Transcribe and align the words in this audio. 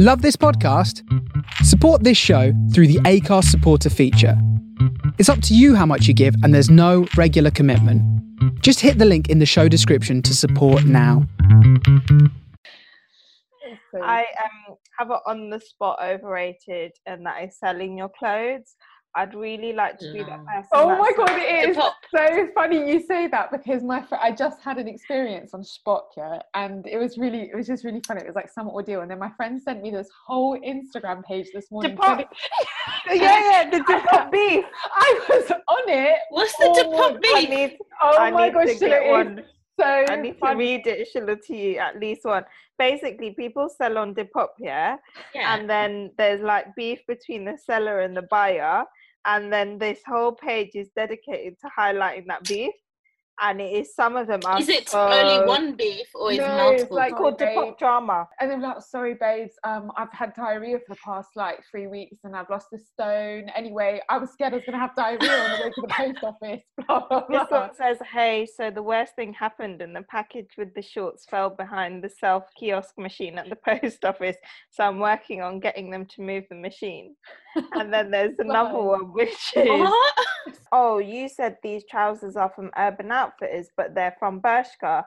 Love 0.00 0.22
this 0.22 0.36
podcast? 0.36 1.02
Support 1.64 2.04
this 2.04 2.16
show 2.16 2.52
through 2.72 2.86
the 2.86 3.00
Acast 3.00 3.46
supporter 3.46 3.90
feature. 3.90 4.40
It's 5.18 5.28
up 5.28 5.42
to 5.42 5.56
you 5.56 5.74
how 5.74 5.86
much 5.86 6.06
you 6.06 6.14
give, 6.14 6.36
and 6.44 6.54
there's 6.54 6.70
no 6.70 7.08
regular 7.16 7.50
commitment. 7.50 8.00
Just 8.62 8.78
hit 8.78 8.98
the 8.98 9.04
link 9.04 9.28
in 9.28 9.40
the 9.40 9.44
show 9.44 9.66
description 9.66 10.22
to 10.22 10.36
support 10.36 10.84
now. 10.84 11.26
I 14.00 14.20
um 14.44 14.76
have 15.00 15.10
it 15.10 15.18
on 15.26 15.50
the 15.50 15.58
spot 15.58 15.98
overrated, 16.00 16.92
and 17.04 17.26
that 17.26 17.42
is 17.42 17.58
selling 17.58 17.98
your 17.98 18.08
clothes. 18.08 18.76
I'd 19.18 19.34
really 19.34 19.72
like 19.72 19.98
to 19.98 20.12
be 20.12 20.20
that 20.20 20.46
person. 20.46 20.68
Oh 20.72 20.96
my 20.96 21.10
god, 21.16 21.30
it 21.32 21.70
is 21.70 21.76
so 21.76 22.48
funny 22.54 22.88
you 22.92 23.00
say 23.04 23.26
that 23.26 23.50
because 23.50 23.82
my 23.82 24.00
fr- 24.00 24.14
I 24.14 24.30
just 24.30 24.62
had 24.62 24.78
an 24.78 24.86
experience 24.86 25.54
on 25.54 25.62
Spock, 25.62 26.04
yeah, 26.16 26.38
and 26.54 26.86
it 26.86 26.98
was 26.98 27.18
really, 27.18 27.50
it 27.52 27.56
was 27.56 27.66
just 27.66 27.84
really 27.84 28.00
funny. 28.06 28.20
It 28.20 28.26
was 28.28 28.36
like 28.36 28.48
some 28.48 28.68
ordeal, 28.68 29.00
and 29.00 29.10
then 29.10 29.18
my 29.18 29.30
friend 29.36 29.60
sent 29.60 29.82
me 29.82 29.90
this 29.90 30.08
whole 30.26 30.56
Instagram 30.60 31.24
page 31.24 31.48
this 31.52 31.68
morning. 31.72 31.96
Depop. 31.96 32.24
yeah, 33.08 33.14
yeah, 33.64 33.70
the 33.70 33.78
Depop 33.90 34.30
beef. 34.30 34.64
I 34.94 35.20
was 35.28 35.50
on 35.50 35.88
it. 35.88 36.18
What's 36.30 36.56
the 36.58 36.64
Depop 36.66 36.90
morning. 36.92 37.20
I 37.34 37.40
beef? 37.40 37.50
need, 37.50 37.78
Oh 38.00 38.16
I 38.18 38.30
my 38.30 38.44
need 38.46 38.54
gosh, 38.54 38.66
to 38.66 38.74
Sheila, 38.78 38.88
get 38.90 39.02
it 39.02 39.06
is 39.06 39.12
one. 39.12 39.44
So 39.80 39.84
I 39.84 40.16
need 40.16 40.36
to 40.42 40.54
read 40.56 40.86
it, 40.88 41.08
Sheila, 41.12 41.36
to 41.36 41.56
you 41.56 41.78
at 41.78 41.98
least 42.00 42.24
one. 42.24 42.44
Basically, 42.78 43.30
people 43.32 43.68
sell 43.68 43.98
on 43.98 44.14
Depop, 44.14 44.48
yeah, 44.58 44.96
Yeah. 45.34 45.54
and 45.54 45.68
then 45.70 46.10
there's 46.18 46.40
like 46.40 46.74
beef 46.76 47.00
between 47.08 47.44
the 47.44 47.56
seller 47.58 48.00
and 48.00 48.16
the 48.16 48.22
buyer, 48.22 48.84
and 49.26 49.52
then 49.52 49.78
this 49.78 50.00
whole 50.06 50.32
page 50.32 50.70
is 50.74 50.88
dedicated 50.96 51.58
to 51.60 51.68
highlighting 51.78 52.26
that 52.28 52.44
beef, 52.44 52.74
and 53.40 53.60
it 53.60 53.72
is 53.72 53.94
some 53.94 54.16
of 54.16 54.26
them 54.26 54.40
are 54.46 54.58
Is 54.58 54.68
it 54.68 54.88
so- 54.88 55.00
only 55.12 55.46
one 55.46 55.76
beef 55.76 56.08
or 56.12 56.32
is 56.32 56.38
it 56.38 56.42
No, 56.42 56.70
it's 56.70 56.90
like- 56.90 57.14
called 57.14 57.38
Sorry, 57.38 57.54
Depop 57.54 57.64
babe. 57.66 57.78
drama. 57.78 58.28
And 58.40 58.50
then 58.50 58.60
like, 58.62 58.80
sorry, 58.82 59.14
babes, 59.14 59.52
um, 59.62 59.92
I've 59.96 60.10
had 60.12 60.34
diarrhea 60.34 60.80
for 60.80 60.94
the 60.94 61.00
past 61.04 61.28
like 61.36 61.60
three 61.70 61.86
weeks 61.86 62.16
and 62.24 62.34
I've 62.34 62.50
lost 62.50 62.66
a 62.74 62.78
stone. 62.78 63.48
Anyway, 63.54 64.00
I 64.08 64.18
was 64.18 64.30
scared 64.32 64.54
I 64.54 64.56
was 64.56 64.64
gonna 64.66 64.80
have 64.80 64.96
diarrhea 64.96 65.30
on 65.30 65.50
the 65.56 65.64
way 65.66 65.70
to 65.70 65.80
the 65.82 65.86
post 65.86 66.24
office. 66.24 66.62
Blah 66.88 67.06
blah 67.06 67.26
This 67.28 67.48
one 67.48 67.74
says, 67.76 67.98
"Hey, 68.12 68.44
so 68.44 68.72
the 68.72 68.82
worst 68.82 69.14
thing 69.14 69.32
happened, 69.34 69.82
and 69.82 69.94
the 69.94 70.02
package 70.02 70.50
with 70.58 70.74
the 70.74 70.82
shorts 70.82 71.24
fell 71.26 71.48
behind 71.50 72.02
the 72.02 72.08
self 72.10 72.42
kiosk 72.58 72.98
machine 72.98 73.38
at 73.38 73.48
the 73.48 73.56
post 73.80 74.04
office. 74.04 74.36
So 74.70 74.82
I'm 74.82 74.98
working 74.98 75.42
on 75.42 75.60
getting 75.60 75.90
them 75.90 76.06
to 76.06 76.22
move 76.22 76.42
the 76.50 76.56
machine." 76.56 77.14
And 77.72 77.92
then 77.92 78.10
there's 78.10 78.34
another 78.38 78.78
one 78.78 79.12
which 79.12 79.52
is, 79.56 79.68
What? 79.68 80.14
"Oh, 80.72 80.98
you 80.98 81.28
said 81.28 81.56
these 81.62 81.84
trousers 81.90 82.36
are 82.36 82.52
from 82.54 82.70
Urban 82.76 83.10
Outfitters, 83.10 83.68
but 83.76 83.94
they're 83.94 84.16
from 84.18 84.40
Bershka." 84.40 85.04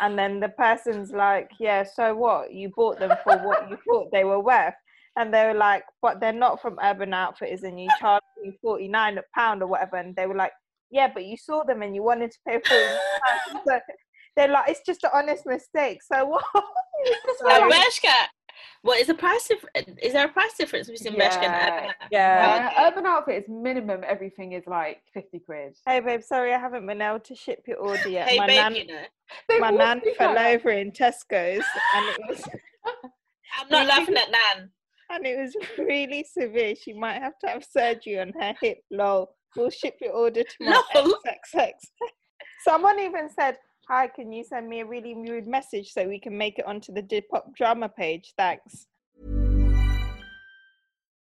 And 0.00 0.18
then 0.18 0.40
the 0.40 0.50
person's 0.50 1.12
like, 1.12 1.50
"Yeah, 1.58 1.84
so 1.84 2.14
what? 2.14 2.52
You 2.52 2.70
bought 2.74 2.98
them 2.98 3.16
for 3.24 3.36
what 3.38 3.70
you 3.70 3.78
thought 3.88 4.10
they 4.12 4.24
were 4.24 4.40
worth." 4.40 4.74
And 5.16 5.32
they 5.32 5.46
were 5.46 5.54
like, 5.54 5.84
"But 6.02 6.20
they're 6.20 6.32
not 6.32 6.60
from 6.60 6.78
Urban 6.82 7.14
Outfitters, 7.14 7.62
and 7.62 7.80
you 7.80 7.88
charged 8.00 8.24
me 8.42 8.58
forty 8.62 8.88
nine 8.88 9.18
a 9.18 9.22
pound 9.34 9.62
or 9.62 9.66
whatever." 9.66 9.96
And 9.96 10.14
they 10.16 10.26
were 10.26 10.34
like 10.34 10.52
yeah, 10.90 11.10
but 11.12 11.24
you 11.24 11.36
saw 11.36 11.64
them 11.64 11.82
and 11.82 11.94
you 11.94 12.02
wanted 12.02 12.30
to 12.30 12.38
pay 12.46 12.60
for 12.64 12.74
it. 12.74 12.98
so 13.66 13.78
they're 14.36 14.48
like, 14.48 14.68
it's 14.68 14.80
just 14.86 15.04
an 15.04 15.10
honest 15.12 15.46
mistake. 15.46 15.98
So 16.02 16.24
what? 16.26 16.44
So 17.38 17.46
Bershka. 17.46 18.26
What 18.82 19.00
is 19.00 19.06
the 19.08 19.14
price 19.14 19.46
difference? 19.48 19.98
Is 20.02 20.12
there 20.12 20.26
a 20.26 20.28
price 20.28 20.54
difference 20.56 20.88
between 20.90 21.14
Bershka 21.18 21.42
and 21.42 21.52
Yeah. 21.52 21.78
Urban? 21.78 21.94
yeah. 22.10 22.70
Uh, 22.76 22.86
Urban 22.88 23.06
Outfitters 23.06 23.48
minimum 23.48 24.02
everything 24.06 24.52
is 24.52 24.64
like 24.66 25.02
fifty 25.12 25.38
quid. 25.40 25.76
Hey 25.86 26.00
babe, 26.00 26.22
sorry 26.22 26.52
I 26.54 26.58
haven't 26.58 26.86
been 26.86 27.02
able 27.02 27.20
to 27.20 27.34
ship 27.34 27.62
your 27.66 27.78
order 27.78 28.08
yet. 28.08 28.28
Hey, 28.28 28.38
my 28.38 28.46
babe, 28.46 28.56
nan, 28.56 28.74
you 28.76 28.86
know. 28.86 29.02
My 29.60 29.70
nan 29.70 30.00
fell 30.16 30.34
that. 30.34 30.54
over 30.54 30.70
in 30.70 30.92
Tesco's 30.92 31.64
and 31.94 32.06
it 32.06 32.20
was 32.28 32.42
I'm 33.58 33.68
not 33.70 33.86
laughing 33.86 34.16
at 34.16 34.30
Nan. 34.30 34.70
and 35.10 35.26
it 35.26 35.38
was 35.38 35.56
really 35.78 36.24
severe. 36.24 36.74
She 36.76 36.92
might 36.92 37.20
have 37.22 37.38
to 37.40 37.48
have 37.48 37.64
surgery 37.64 38.18
on 38.20 38.32
her 38.40 38.54
hip. 38.60 38.78
Lol. 38.90 39.30
We'll 39.56 39.70
ship 39.70 39.94
your 40.02 40.12
order 40.12 40.42
to 40.42 40.54
my 40.60 40.82
XXX. 40.94 41.70
Someone 42.62 42.98
even 43.00 43.30
said, 43.30 43.56
Hi, 43.88 44.08
can 44.08 44.32
you 44.32 44.42
send 44.42 44.68
me 44.68 44.80
a 44.80 44.84
really 44.84 45.14
rude 45.14 45.46
message 45.46 45.92
so 45.92 46.08
we 46.08 46.18
can 46.18 46.36
make 46.36 46.58
it 46.58 46.66
onto 46.66 46.92
the 46.92 47.02
Depop 47.02 47.54
drama 47.54 47.88
page? 47.88 48.34
Thanks. 48.36 48.88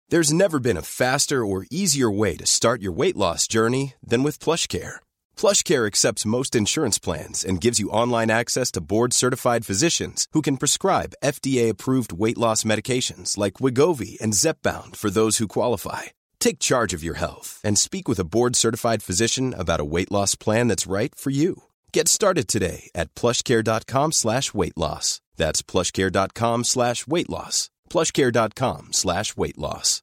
There's 0.09 0.31
never 0.31 0.59
been 0.59 0.77
a 0.77 0.83
faster 0.83 1.43
or 1.43 1.65
easier 1.71 2.11
way 2.11 2.35
to 2.35 2.45
start 2.45 2.83
your 2.83 2.91
weight 2.91 3.17
loss 3.17 3.47
journey 3.47 3.95
than 4.03 4.21
with 4.21 4.37
PlushCare. 4.37 4.97
PlushCare 5.35 5.87
accepts 5.87 6.25
most 6.25 6.53
insurance 6.53 6.99
plans 6.99 7.43
and 7.43 7.59
gives 7.61 7.79
you 7.79 7.89
online 7.89 8.29
access 8.29 8.69
to 8.71 8.81
board-certified 8.81 9.65
physicians 9.65 10.27
who 10.33 10.43
can 10.43 10.57
prescribe 10.57 11.15
FDA-approved 11.23 12.13
weight 12.13 12.37
loss 12.37 12.63
medications 12.63 13.39
like 13.39 13.55
Wegovy 13.55 14.21
and 14.21 14.33
Zepbound 14.33 14.95
for 14.97 15.09
those 15.09 15.39
who 15.39 15.47
qualify. 15.47 16.11
Take 16.39 16.59
charge 16.59 16.93
of 16.93 17.03
your 17.03 17.15
health 17.15 17.59
and 17.63 17.79
speak 17.79 18.07
with 18.07 18.19
a 18.19 18.25
board-certified 18.25 19.01
physician 19.01 19.55
about 19.57 19.79
a 19.79 19.85
weight 19.85 20.11
loss 20.11 20.35
plan 20.35 20.67
that's 20.67 20.85
right 20.85 21.15
for 21.15 21.31
you. 21.31 21.63
Get 21.93 22.07
started 22.07 22.47
today 22.47 22.89
at 22.95 23.13
plushcare.com 23.15 24.13
slash 24.13 24.53
weight 24.53 24.77
loss. 24.77 25.19
That's 25.35 25.61
plushcare.com 25.61 26.63
slash 26.63 27.05
weight 27.05 27.29
loss. 27.29 27.69
plushcare.com 27.89 28.93
slash 28.93 29.35
weight 29.35 29.57
loss. 29.57 30.01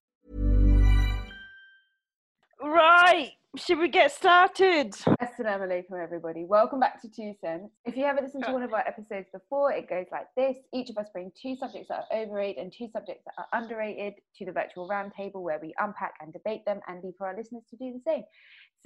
Right. 2.61 3.33
Should 3.57 3.79
we 3.79 3.89
get 3.89 4.13
started? 4.13 4.93
Assalamu 5.23 5.67
alaikum, 5.67 6.03
everybody. 6.03 6.45
Welcome 6.45 6.81
back 6.81 7.01
to 7.01 7.09
Two 7.09 7.33
Cents. 7.41 7.73
If 7.87 7.97
you 7.97 8.05
haven't 8.05 8.25
listened 8.25 8.45
to 8.45 8.53
one 8.53 8.63
of 8.63 8.75
our 8.75 8.87
episodes 8.87 9.27
before, 9.33 9.73
it 9.73 9.89
goes 9.89 10.05
like 10.13 10.27
this. 10.37 10.57
Each 10.75 10.91
of 10.91 10.99
us 10.99 11.07
bring 11.15 11.33
two 11.41 11.57
subjects 11.57 11.89
that 11.89 12.05
are 12.11 12.19
overrated 12.19 12.63
and 12.63 12.73
two 12.77 12.89
subjects 12.93 13.25
that 13.25 13.35
are 13.39 13.59
underrated 13.59 14.15
to 14.37 14.45
the 14.45 14.53
virtual 14.53 14.87
roundtable 14.87 15.43
where 15.43 15.59
we 15.63 15.73
unpack 15.79 16.13
and 16.21 16.33
debate 16.33 16.67
them 16.67 16.81
and 16.87 17.03
leave 17.03 17.15
for 17.17 17.27
our 17.27 17.37
listeners 17.37 17.65
to 17.71 17.77
do 17.77 17.93
the 17.93 18.03
same. 18.07 18.23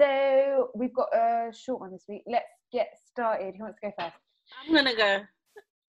So 0.01 0.71
we've 0.75 0.95
got 0.95 1.09
a 1.15 1.53
short 1.53 1.81
one 1.81 1.93
this 1.93 2.05
week. 2.09 2.23
Let's 2.27 2.47
get 2.73 2.89
started. 3.11 3.55
Who 3.57 3.65
wants 3.65 3.79
to 3.83 3.89
go 3.89 3.93
first? 3.99 4.17
I'm 4.67 4.75
gonna 4.75 4.97
go 4.97 5.21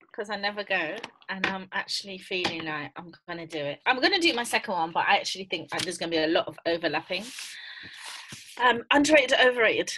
because 0.00 0.30
I 0.30 0.36
never 0.36 0.62
go, 0.62 0.96
and 1.28 1.44
I'm 1.46 1.68
actually 1.72 2.18
feeling 2.18 2.64
like 2.66 2.92
I'm 2.96 3.12
gonna 3.28 3.46
do 3.46 3.58
it. 3.58 3.80
I'm 3.86 4.00
gonna 4.00 4.20
do 4.20 4.32
my 4.34 4.44
second 4.44 4.74
one, 4.74 4.92
but 4.92 5.04
I 5.08 5.16
actually 5.16 5.44
think 5.50 5.70
there's 5.70 5.98
gonna 5.98 6.10
be 6.10 6.18
a 6.18 6.26
lot 6.28 6.46
of 6.46 6.56
overlapping. 6.66 7.24
Um, 8.62 8.84
underrated, 8.92 9.32
or 9.32 9.48
overrated. 9.50 9.92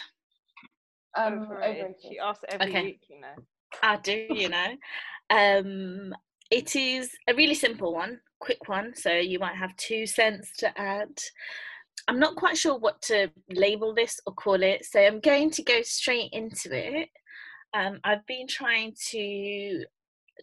Um, 1.16 1.42
Overrated. 1.42 1.74
overrated. 1.84 1.96
She 2.08 2.18
asks 2.18 2.44
every 2.48 2.68
Okay. 2.68 2.82
week, 2.84 3.02
you 3.10 3.20
know. 3.20 3.34
I 3.82 3.96
do, 3.96 4.26
you 4.30 4.48
know. 4.48 4.76
Um, 5.28 6.14
it 6.50 6.76
is 6.76 7.10
a 7.28 7.34
really 7.34 7.54
simple 7.54 7.92
one, 7.92 8.20
quick 8.38 8.68
one, 8.68 8.94
so 8.94 9.12
you 9.12 9.38
might 9.38 9.56
have 9.56 9.76
two 9.76 10.06
cents 10.06 10.52
to 10.58 10.78
add. 10.80 11.18
I'm 12.08 12.18
not 12.20 12.36
quite 12.36 12.56
sure 12.56 12.78
what 12.78 13.02
to 13.02 13.28
label 13.50 13.94
this 13.94 14.20
or 14.26 14.34
call 14.34 14.62
it, 14.62 14.84
so 14.84 15.00
I'm 15.00 15.20
going 15.20 15.50
to 15.52 15.62
go 15.62 15.82
straight 15.82 16.30
into 16.32 16.70
it. 16.72 17.08
Um, 17.74 17.98
I've 18.04 18.24
been 18.26 18.46
trying 18.46 18.94
to 19.10 19.84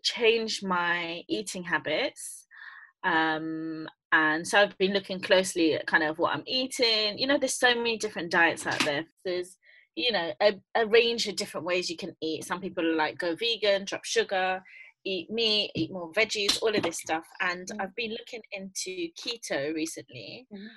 change 0.03 0.61
my 0.63 1.23
eating 1.29 1.63
habits. 1.63 2.45
Um, 3.03 3.87
and 4.11 4.47
so 4.47 4.59
I've 4.61 4.77
been 4.77 4.93
looking 4.93 5.19
closely 5.19 5.73
at 5.73 5.87
kind 5.87 6.03
of 6.03 6.19
what 6.19 6.35
I'm 6.35 6.43
eating. 6.45 7.17
You 7.17 7.27
know, 7.27 7.37
there's 7.37 7.57
so 7.57 7.73
many 7.75 7.97
different 7.97 8.31
diets 8.31 8.67
out 8.67 8.79
there. 8.85 9.05
There's 9.25 9.57
you 9.95 10.11
know 10.11 10.33
a, 10.41 10.59
a 10.75 10.87
range 10.87 11.27
of 11.27 11.35
different 11.35 11.65
ways 11.67 11.89
you 11.89 11.95
can 11.97 12.15
eat 12.21 12.43
some 12.43 12.59
people 12.59 12.83
are 12.83 12.95
like 12.95 13.17
go 13.17 13.35
vegan 13.35 13.85
drop 13.85 14.03
sugar 14.03 14.59
eat 15.05 15.29
meat 15.29 15.71
eat 15.75 15.91
more 15.91 16.11
veggies 16.13 16.57
all 16.61 16.75
of 16.75 16.81
this 16.81 16.97
stuff 16.97 17.25
and 17.41 17.67
Mm. 17.67 17.81
i've 17.81 17.95
been 17.95 18.11
looking 18.11 18.41
into 18.51 19.09
keto 19.21 19.73
recently 19.73 20.47
Mhm. 20.51 20.67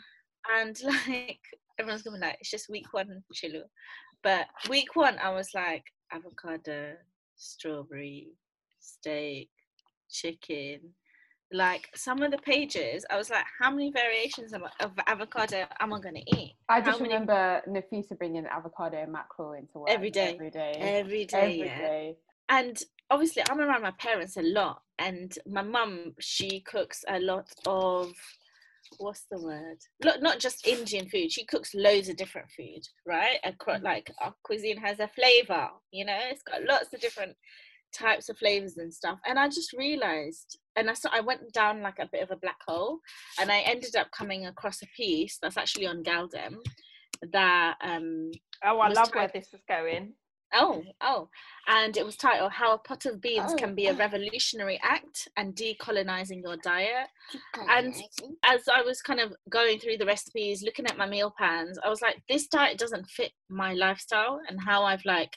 And 0.55 0.77
like 1.09 1.41
everyone's 1.79 2.03
gonna 2.03 2.17
be 2.19 2.25
like 2.25 2.37
it's 2.41 2.51
just 2.51 2.69
week 2.71 2.87
one 2.93 3.23
Shilu 3.35 3.63
but 4.23 4.47
week 4.71 4.97
one 4.97 5.19
i 5.19 5.29
was 5.31 5.51
like 5.55 5.85
avocado 6.11 6.95
strawberry 7.37 8.29
steak 8.81 9.51
chicken 10.11 10.81
like 11.53 11.89
some 11.95 12.23
of 12.23 12.31
the 12.31 12.39
pages 12.39 13.05
i 13.11 13.17
was 13.17 13.29
like 13.31 13.45
how 13.61 13.71
many 13.71 13.91
variations 13.93 14.53
of, 14.55 14.63
of 14.81 14.93
avocado 15.07 15.65
am 15.81 15.93
i 15.93 16.01
gonna 16.01 16.21
eat 16.35 16.55
I 16.69 16.81
How 16.81 16.87
just 16.87 17.01
many- 17.01 17.13
remember 17.13 17.63
Nafisa 17.69 18.17
bringing 18.19 18.47
avocado 18.47 18.97
and 18.97 19.13
mackerel 19.13 19.53
into 19.53 19.79
work 19.81 19.91
Every 19.91 20.11
day. 20.11 20.33
Every 20.35 20.51
day. 20.51 20.73
every 20.79 21.25
day 21.27 21.39
Every 21.39 21.59
yeah 21.59 21.79
day. 21.79 22.17
and 22.49 22.83
obviously 23.11 23.43
i'm 23.51 23.61
around 23.61 23.83
my 23.83 23.93
parents 23.93 24.37
a 24.39 24.43
lot 24.43 24.83
and 24.99 25.39
my 25.47 25.63
mum 25.63 26.15
she 26.21 26.61
cooks 26.61 27.05
a 27.09 27.21
lot 27.21 27.49
of 27.67 28.13
what's 28.99 29.27
the 29.31 29.41
word? 29.41 29.79
Not, 30.05 30.23
not 30.23 30.39
just 30.39 30.67
indian 30.67 31.09
food 31.09 31.33
she 31.33 31.45
cooks 31.45 31.75
loads 31.75 32.09
of 32.09 32.17
different 32.17 32.49
food 32.51 32.83
right? 33.07 33.39
Acro- 33.45 33.81
like 33.83 34.11
our 34.21 34.35
cuisine 34.45 34.79
has 34.79 35.01
a 35.01 35.09
flavor 35.09 35.69
you 35.91 36.05
know? 36.05 36.19
It's 36.31 36.43
got 36.43 36.65
lots 36.65 36.93
of 36.93 37.01
different 37.01 37.37
types 37.93 38.29
of 38.29 38.37
flavors 38.37 38.77
and 38.77 38.93
stuff. 38.93 39.19
And 39.27 39.39
i 39.39 39.49
just 39.49 39.73
realized 39.73 40.59
and 40.77 40.91
i 40.91 40.93
saw 40.93 41.09
i 41.13 41.21
went 41.21 41.53
down 41.53 41.83
like 41.83 41.99
a 41.99 42.09
bit 42.13 42.23
of 42.23 42.31
a 42.31 42.37
black 42.37 42.59
hole 42.67 42.99
and 43.41 43.51
i 43.51 43.61
ended 43.61 43.97
up 43.97 44.09
coming 44.11 44.47
across 44.47 44.83
a 44.83 44.87
piece 44.97 45.39
that's 45.41 45.57
actually 45.57 45.87
on 45.87 46.03
gal-dem 46.03 46.59
that 47.33 47.77
um 47.83 48.31
Oh, 48.65 48.79
I 48.79 48.89
love 48.89 49.15
where 49.15 49.31
this 49.33 49.49
is 49.53 49.61
going. 49.69 50.15
Oh, 50.55 50.83
oh. 51.01 51.29
And 51.67 51.97
it 51.97 52.05
was 52.05 52.17
titled 52.17 52.53
How 52.53 52.75
a 52.75 52.79
Pot 52.79 53.07
of 53.07 53.21
Beans 53.21 53.53
oh, 53.53 53.57
Can 53.57 53.75
Be 53.75 53.87
a 53.87 53.95
Revolutionary 53.95 54.79
Act 54.83 55.29
and 55.37 55.55
Decolonizing 55.55 56.43
Your 56.43 56.57
Diet. 56.57 57.09
And 57.69 57.95
as 58.45 58.63
I 58.73 58.83
was 58.83 59.03
kind 59.03 59.21
of 59.21 59.35
going 59.51 59.79
through 59.79 59.99
the 59.99 60.07
recipes, 60.07 60.63
looking 60.63 60.87
at 60.87 60.99
my 60.99 61.07
meal 61.07 61.33
plans, 61.37 61.79
I 61.85 61.89
was 61.89 62.01
like, 62.01 62.23
this 62.29 62.47
diet 62.47 62.79
doesn't 62.79 63.09
fit 63.09 63.33
my 63.49 63.75
lifestyle 63.75 64.41
and 64.49 64.59
how 64.61 64.85
I've 64.85 65.05
like, 65.05 65.37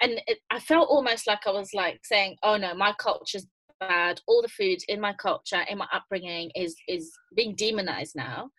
and 0.00 0.20
it, 0.26 0.38
I 0.50 0.58
felt 0.60 0.88
almost 0.88 1.26
like 1.26 1.46
I 1.46 1.50
was 1.50 1.70
like 1.72 2.00
saying, 2.04 2.36
oh 2.42 2.56
no, 2.56 2.74
my 2.74 2.94
culture's 2.98 3.46
bad. 3.80 4.20
All 4.26 4.42
the 4.42 4.48
food 4.48 4.78
in 4.88 5.00
my 5.00 5.12
culture, 5.14 5.62
in 5.68 5.78
my 5.78 5.86
upbringing, 5.92 6.50
is 6.54 6.76
is 6.88 7.12
being 7.34 7.54
demonized 7.54 8.14
now 8.14 8.50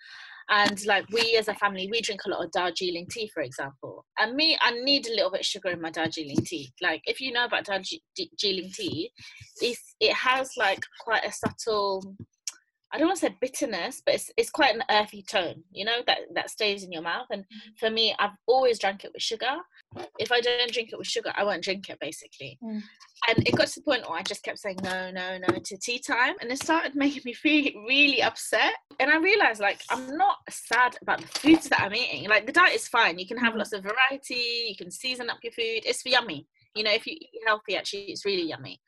and 0.50 0.86
like 0.86 1.06
we 1.12 1.36
as 1.38 1.48
a 1.48 1.54
family 1.56 1.88
we 1.92 2.02
drink 2.02 2.22
a 2.26 2.30
lot 2.30 2.44
of 2.44 2.52
darjeeling 2.52 3.08
tea 3.10 3.30
for 3.34 3.44
example. 3.44 4.06
And 4.20 4.36
me 4.36 4.58
i 4.62 4.72
need 4.72 5.08
a 5.08 5.12
little 5.12 5.32
bit 5.32 5.42
of 5.42 5.46
sugar 5.46 5.70
in 5.70 5.82
my 5.82 5.92
darjeeling 5.92 6.44
tea. 6.46 6.72
Like 6.82 7.02
if 7.06 7.20
you 7.20 7.32
know 7.32 7.46
about 7.46 7.66
darjeeling 7.66 8.72
tea 8.74 9.12
it's, 9.62 9.96
it 10.00 10.14
has 10.14 10.52
like 10.58 10.80
quite 11.00 11.26
a 11.26 11.32
subtle 11.32 12.16
I 12.94 12.98
don't 12.98 13.07
want 13.07 13.19
to 13.19 13.25
say 13.28 13.36
bitterness, 13.42 14.01
but 14.06 14.16
it's 14.16 14.31
it's 14.38 14.50
quite 14.50 14.74
an 14.74 14.84
earthy 14.89 15.22
tone, 15.22 15.63
you 15.72 15.84
know, 15.84 16.00
that 16.07 16.19
that 16.36 16.50
stays 16.50 16.84
in 16.84 16.92
your 16.92 17.01
mouth. 17.01 17.28
And 17.30 17.44
mm-hmm. 17.44 17.72
for 17.78 17.89
me, 17.89 18.16
I've 18.18 18.31
always 18.48 18.80
drank 18.80 19.04
it 19.04 19.12
with 19.13 19.22
sugar. 19.22 19.57
If 20.19 20.31
I 20.31 20.39
don't 20.39 20.72
drink 20.72 20.94
it 20.94 20.98
with 20.98 21.07
sugar, 21.07 21.31
I 21.36 21.44
won't 21.44 21.63
drink 21.63 21.89
it 21.89 22.00
basically. 22.00 22.57
Mm. 22.63 22.81
And 23.28 23.48
it 23.48 23.56
got 23.56 23.68
to 23.68 23.80
the 23.80 23.84
point 23.84 24.07
where 24.07 24.18
I 24.18 24.24
just 24.24 24.44
kept 24.44 24.60
saying 24.60 24.78
no, 24.84 25.12
no, 25.12 25.38
no 25.38 25.60
to 25.60 25.78
tea 25.78 26.00
time, 26.00 26.36
and 26.39 26.51
it 26.51 26.62
started 26.62 26.95
making 26.95 27.24
me 27.25 27.34
feel 27.34 27.72
really 27.88 28.22
upset. 28.22 28.75
And 29.00 29.12
I 29.12 29.18
realized 29.18 29.60
like 29.60 29.81
I'm 29.89 30.18
not 30.18 30.38
sad 30.50 30.95
about 31.01 31.22
the 31.22 31.28
foods 31.28 31.68
that 31.69 31.81
I'm 31.81 31.94
eating. 31.94 32.30
Like 32.30 32.45
the 32.45 32.54
diet 32.54 32.75
is 32.75 32.88
fine. 32.88 33.19
You 33.19 33.28
can 33.28 33.38
have 33.38 33.54
mm. 33.54 33.57
lots 33.57 33.74
of 33.74 33.84
variety. 33.84 34.68
You 34.69 34.75
can 34.78 34.92
season 34.92 35.30
up 35.30 35.39
your 35.44 35.51
food. 35.51 35.84
It's 35.86 36.06
yummy. 36.06 36.48
You 36.74 36.84
know, 36.84 36.92
if 36.92 37.06
you 37.06 37.13
eat 37.13 37.42
healthy, 37.45 37.75
actually, 37.75 38.04
it's 38.04 38.24
really 38.24 38.48
yummy. 38.48 38.80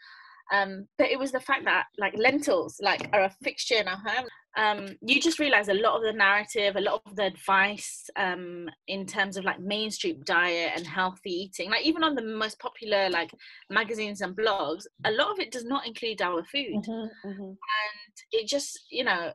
Um, 0.51 0.87
but 0.97 1.09
it 1.09 1.19
was 1.19 1.31
the 1.31 1.39
fact 1.39 1.65
that 1.65 1.85
like 1.97 2.17
lentils 2.17 2.79
like 2.81 3.09
are 3.13 3.23
a 3.23 3.35
fixture 3.43 3.75
in 3.75 3.87
our 3.87 4.01
home. 4.05 4.27
Um, 4.57 4.97
you 5.01 5.21
just 5.21 5.39
realize 5.39 5.69
a 5.69 5.75
lot 5.75 5.97
of 5.97 6.03
the 6.03 6.13
narrative, 6.13 6.75
a 6.75 6.81
lot 6.81 7.01
of 7.05 7.15
the 7.15 7.25
advice 7.25 8.09
um, 8.15 8.67
in 8.87 9.05
terms 9.05 9.37
of 9.37 9.45
like 9.45 9.59
mainstream 9.59 10.21
diet 10.25 10.71
and 10.75 10.87
healthy 10.87 11.31
eating, 11.31 11.69
like 11.69 11.85
even 11.85 12.03
on 12.03 12.15
the 12.15 12.23
most 12.23 12.59
popular 12.59 13.09
like 13.09 13.31
magazines 13.69 14.21
and 14.21 14.35
blogs, 14.35 14.83
a 15.05 15.11
lot 15.11 15.31
of 15.31 15.39
it 15.39 15.51
does 15.51 15.65
not 15.65 15.85
include 15.85 16.21
our 16.21 16.43
food, 16.45 16.83
mm-hmm, 16.83 17.29
mm-hmm. 17.29 17.43
and 17.43 18.15
it 18.31 18.47
just 18.47 18.79
you 18.89 19.03
know 19.03 19.31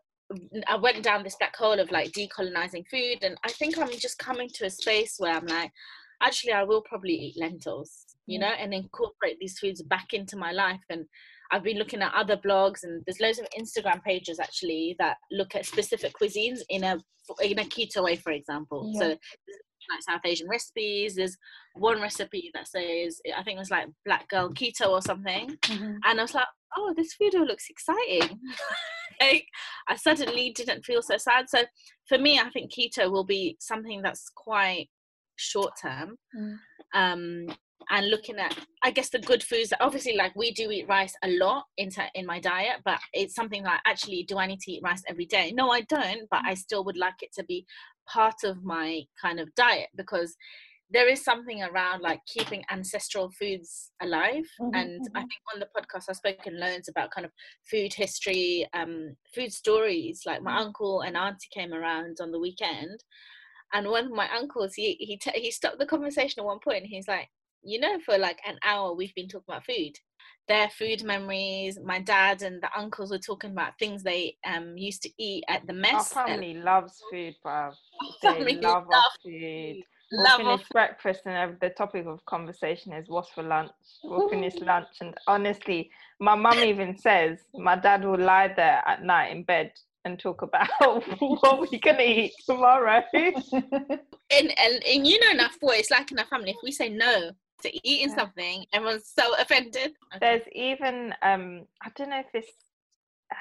I 0.68 0.76
went 0.76 1.02
down 1.02 1.22
this 1.22 1.36
black 1.36 1.56
hole 1.56 1.78
of 1.78 1.90
like 1.90 2.12
decolonizing 2.12 2.86
food, 2.90 3.22
and 3.22 3.36
I 3.44 3.50
think 3.52 3.78
I'm 3.78 3.90
just 3.90 4.18
coming 4.18 4.48
to 4.54 4.66
a 4.66 4.70
space 4.70 5.14
where 5.18 5.34
I'm 5.34 5.46
like, 5.46 5.70
actually, 6.22 6.52
I 6.52 6.64
will 6.64 6.82
probably 6.82 7.14
eat 7.14 7.38
lentils 7.38 8.03
you 8.26 8.38
know, 8.38 8.52
and 8.58 8.72
incorporate 8.72 9.38
these 9.40 9.58
foods 9.58 9.82
back 9.82 10.12
into 10.12 10.36
my 10.36 10.52
life. 10.52 10.80
And 10.90 11.04
I've 11.50 11.62
been 11.62 11.78
looking 11.78 12.02
at 12.02 12.14
other 12.14 12.36
blogs, 12.36 12.82
and 12.82 13.02
there's 13.06 13.20
loads 13.20 13.38
of 13.38 13.46
Instagram 13.58 14.02
pages 14.02 14.38
actually 14.38 14.96
that 14.98 15.16
look 15.30 15.54
at 15.54 15.66
specific 15.66 16.12
cuisines 16.20 16.60
in 16.68 16.84
a 16.84 16.98
in 17.42 17.58
a 17.58 17.64
keto 17.64 18.04
way, 18.04 18.16
for 18.16 18.32
example. 18.32 18.90
Yeah. 18.94 19.00
So 19.00 19.16
like 19.90 20.02
South 20.02 20.20
Asian 20.24 20.48
recipes. 20.48 21.14
There's 21.14 21.36
one 21.74 22.00
recipe 22.00 22.50
that 22.54 22.68
says 22.68 23.20
I 23.36 23.42
think 23.42 23.56
it 23.56 23.60
was 23.60 23.70
like 23.70 23.88
black 24.04 24.28
girl 24.28 24.50
keto 24.50 24.88
or 24.88 25.02
something, 25.02 25.56
mm-hmm. 25.62 25.96
and 26.04 26.18
I 26.18 26.22
was 26.22 26.34
like, 26.34 26.46
oh, 26.76 26.94
this 26.96 27.14
video 27.20 27.42
looks 27.42 27.66
exciting. 27.70 28.38
like 29.20 29.46
I 29.88 29.96
suddenly 29.96 30.50
didn't 30.50 30.84
feel 30.84 31.02
so 31.02 31.16
sad. 31.16 31.46
So 31.48 31.64
for 32.08 32.18
me, 32.18 32.38
I 32.38 32.50
think 32.50 32.72
keto 32.72 33.10
will 33.10 33.24
be 33.24 33.56
something 33.60 34.02
that's 34.02 34.30
quite 34.34 34.88
short 35.36 35.72
term. 35.80 36.16
Mm. 36.36 36.58
Um, 36.94 37.56
and 37.90 38.10
looking 38.10 38.38
at 38.38 38.56
i 38.82 38.90
guess 38.90 39.10
the 39.10 39.18
good 39.18 39.42
foods 39.42 39.72
obviously 39.80 40.16
like 40.16 40.34
we 40.36 40.50
do 40.52 40.70
eat 40.70 40.88
rice 40.88 41.14
a 41.22 41.28
lot 41.28 41.64
in, 41.76 41.90
in 42.14 42.26
my 42.26 42.40
diet 42.40 42.76
but 42.84 42.98
it's 43.12 43.34
something 43.34 43.62
like 43.64 43.80
actually 43.86 44.24
do 44.24 44.38
i 44.38 44.46
need 44.46 44.60
to 44.60 44.72
eat 44.72 44.82
rice 44.82 45.02
every 45.08 45.26
day 45.26 45.52
no 45.54 45.70
i 45.70 45.80
don't 45.82 46.28
but 46.30 46.40
i 46.44 46.54
still 46.54 46.84
would 46.84 46.96
like 46.96 47.22
it 47.22 47.32
to 47.32 47.44
be 47.44 47.66
part 48.06 48.44
of 48.44 48.62
my 48.62 49.02
kind 49.20 49.40
of 49.40 49.54
diet 49.54 49.88
because 49.96 50.36
there 50.90 51.08
is 51.08 51.24
something 51.24 51.62
around 51.62 52.02
like 52.02 52.20
keeping 52.26 52.62
ancestral 52.70 53.30
foods 53.30 53.90
alive 54.02 54.44
mm-hmm, 54.60 54.74
and 54.74 55.00
mm-hmm. 55.00 55.16
i 55.16 55.20
think 55.20 55.32
on 55.52 55.60
the 55.60 55.66
podcast 55.66 56.04
i've 56.08 56.16
spoken 56.16 56.58
loads 56.60 56.88
about 56.88 57.10
kind 57.10 57.24
of 57.24 57.32
food 57.68 57.92
history 57.92 58.66
um 58.74 59.16
food 59.34 59.52
stories 59.52 60.22
like 60.26 60.42
my 60.42 60.52
mm-hmm. 60.52 60.66
uncle 60.66 61.00
and 61.00 61.16
auntie 61.16 61.48
came 61.52 61.72
around 61.72 62.18
on 62.20 62.30
the 62.30 62.38
weekend 62.38 63.02
and 63.72 63.88
one 63.88 64.06
of 64.06 64.12
my 64.12 64.28
uncles 64.34 64.74
he 64.74 64.96
he, 65.00 65.16
t- 65.16 65.30
he 65.34 65.50
stopped 65.50 65.78
the 65.78 65.86
conversation 65.86 66.40
at 66.40 66.46
one 66.46 66.60
point 66.62 66.82
and 66.82 66.90
he's 66.90 67.08
like 67.08 67.28
you 67.64 67.80
know, 67.80 67.98
for 68.00 68.18
like 68.18 68.40
an 68.46 68.58
hour, 68.64 68.94
we've 68.94 69.14
been 69.14 69.28
talking 69.28 69.46
about 69.48 69.64
food. 69.64 69.92
Their 70.46 70.68
food 70.68 71.02
memories. 71.02 71.78
My 71.82 72.00
dad 72.00 72.42
and 72.42 72.62
the 72.62 72.68
uncles 72.76 73.10
were 73.10 73.18
talking 73.18 73.52
about 73.52 73.78
things 73.78 74.02
they 74.02 74.36
um 74.46 74.76
used 74.76 75.02
to 75.02 75.10
eat 75.18 75.44
at 75.48 75.66
the 75.66 75.72
mess. 75.72 76.14
Our 76.14 76.26
family 76.26 76.52
and, 76.52 76.64
loves 76.64 77.02
food, 77.10 77.34
bruv. 77.44 77.74
They 78.22 78.56
love 78.60 78.86
our 78.90 79.02
food. 79.22 79.82
We'll 80.12 80.36
finish 80.36 80.68
breakfast 80.70 81.22
and 81.24 81.58
the 81.60 81.70
topic 81.70 82.06
of 82.06 82.24
conversation 82.26 82.92
is 82.92 83.08
what's 83.08 83.30
for 83.30 83.42
lunch. 83.42 83.72
We'll 84.04 84.28
finish 84.28 84.54
lunch 84.60 84.86
and 85.00 85.14
honestly, 85.26 85.90
my 86.20 86.34
mum 86.34 86.58
even 86.58 86.96
says 86.96 87.38
my 87.54 87.74
dad 87.76 88.04
will 88.04 88.18
lie 88.18 88.52
there 88.54 88.82
at 88.86 89.02
night 89.02 89.32
in 89.32 89.42
bed 89.42 89.72
and 90.04 90.18
talk 90.18 90.42
about 90.42 90.68
what 91.18 91.60
we're 91.60 91.80
gonna 91.80 92.02
eat 92.02 92.32
tomorrow. 92.46 93.02
and, 93.14 93.38
and 94.30 94.84
and 94.86 95.06
you 95.06 95.18
know 95.20 95.30
enough 95.30 95.56
what 95.60 95.78
it's 95.78 95.90
like 95.90 96.12
in 96.12 96.18
our 96.18 96.26
family. 96.26 96.50
If 96.50 96.58
we 96.62 96.70
say 96.70 96.90
no, 96.90 97.30
to 97.62 97.88
eating 97.88 98.10
yeah. 98.10 98.16
something, 98.16 98.64
everyone's 98.72 99.10
so 99.14 99.34
offended. 99.40 99.92
Okay. 100.14 100.18
There's 100.20 100.48
even 100.52 101.14
um 101.22 101.66
I 101.82 101.90
don't 101.96 102.10
know 102.10 102.20
if 102.20 102.26
it's 102.34 102.52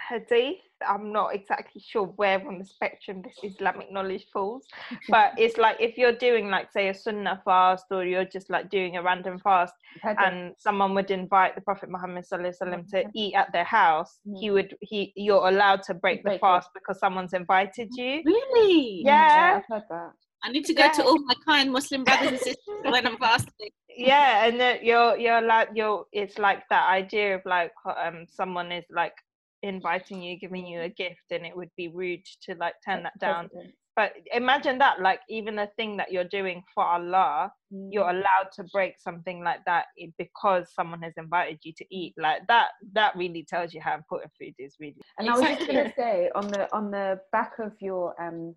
hadith. 0.09 0.57
I'm 0.85 1.13
not 1.13 1.33
exactly 1.33 1.81
sure 1.81 2.03
where 2.03 2.45
on 2.45 2.59
the 2.59 2.65
spectrum 2.65 3.21
this 3.21 3.37
Islamic 3.43 3.91
knowledge 3.91 4.25
falls, 4.33 4.65
but 5.09 5.31
it's 5.37 5.57
like 5.57 5.77
if 5.79 5.97
you're 5.97 6.15
doing 6.15 6.49
like 6.49 6.71
say 6.71 6.89
a 6.89 6.93
sunnah 6.93 7.41
fast 7.45 7.85
or 7.91 8.03
you're 8.03 8.25
just 8.25 8.49
like 8.49 8.69
doing 8.69 8.97
a 8.97 9.03
random 9.03 9.39
fast, 9.39 9.73
and 10.03 10.53
someone 10.57 10.93
would 10.95 11.11
invite 11.11 11.55
the 11.55 11.61
Prophet 11.61 11.89
Muhammad 11.89 12.25
sallallahu 12.25 12.89
to 12.91 13.05
eat 13.13 13.33
at 13.35 13.51
their 13.53 13.63
house, 13.63 14.19
mm-hmm. 14.27 14.37
he 14.37 14.51
would 14.51 14.75
he 14.81 15.13
you're 15.15 15.47
allowed 15.47 15.83
to 15.83 15.93
break, 15.93 16.23
break 16.23 16.35
the 16.35 16.39
fast 16.39 16.69
it. 16.75 16.79
because 16.79 16.99
someone's 16.99 17.33
invited 17.33 17.89
you. 17.93 18.21
Really? 18.25 19.03
Yeah. 19.05 19.59
I've 19.59 19.73
heard 19.73 19.83
that. 19.89 20.11
I 20.43 20.51
need 20.51 20.65
to 20.65 20.73
go 20.73 20.83
yeah. 20.83 20.91
to 20.91 21.03
all 21.03 21.19
my 21.23 21.35
kind 21.45 21.71
Muslim 21.71 22.03
brothers 22.03 22.27
and 22.27 22.37
sisters 22.37 22.57
when 22.83 23.07
I'm 23.07 23.17
fasting. 23.17 23.69
Yeah, 23.95 24.45
and 24.45 24.59
that 24.59 24.83
you're 24.83 25.17
you're 25.17 25.41
like 25.41 25.69
you're 25.73 26.05
it's 26.11 26.37
like 26.37 26.63
that 26.69 26.89
idea 26.89 27.35
of 27.35 27.41
like 27.45 27.71
um 27.85 28.25
someone 28.29 28.71
is 28.71 28.85
like 28.89 29.13
inviting 29.61 30.21
you, 30.21 30.37
giving 30.37 30.67
you 30.67 30.81
a 30.81 30.89
gift, 30.89 31.31
and 31.31 31.45
it 31.45 31.55
would 31.55 31.71
be 31.77 31.87
rude 31.87 32.25
to 32.43 32.55
like 32.55 32.75
turn 32.85 33.03
that 33.03 33.17
down. 33.19 33.49
But 33.95 34.13
imagine 34.33 34.79
that, 34.79 35.01
like 35.01 35.19
even 35.29 35.55
the 35.55 35.69
thing 35.77 35.97
that 35.97 36.11
you're 36.11 36.23
doing 36.23 36.63
for 36.73 36.83
Allah, 36.83 37.51
mm. 37.71 37.89
you're 37.91 38.09
allowed 38.09 38.49
to 38.55 38.63
break 38.73 38.95
something 38.97 39.43
like 39.43 39.63
that 39.65 39.85
because 40.17 40.73
someone 40.73 41.01
has 41.03 41.13
invited 41.15 41.59
you 41.63 41.73
to 41.77 41.85
eat. 41.95 42.15
Like 42.17 42.47
that, 42.47 42.69
that 42.93 43.15
really 43.15 43.45
tells 43.47 43.71
you 43.71 43.81
how 43.81 43.93
important 43.95 44.31
food 44.39 44.55
is, 44.57 44.75
really. 44.79 44.95
And 45.19 45.27
exactly. 45.27 45.45
I 45.45 45.49
was 45.49 45.59
just 45.59 45.71
gonna 45.71 45.93
say 45.95 46.29
on 46.33 46.47
the 46.47 46.75
on 46.75 46.89
the 46.89 47.19
back 47.31 47.59
of 47.59 47.73
your 47.79 48.19
um 48.19 48.55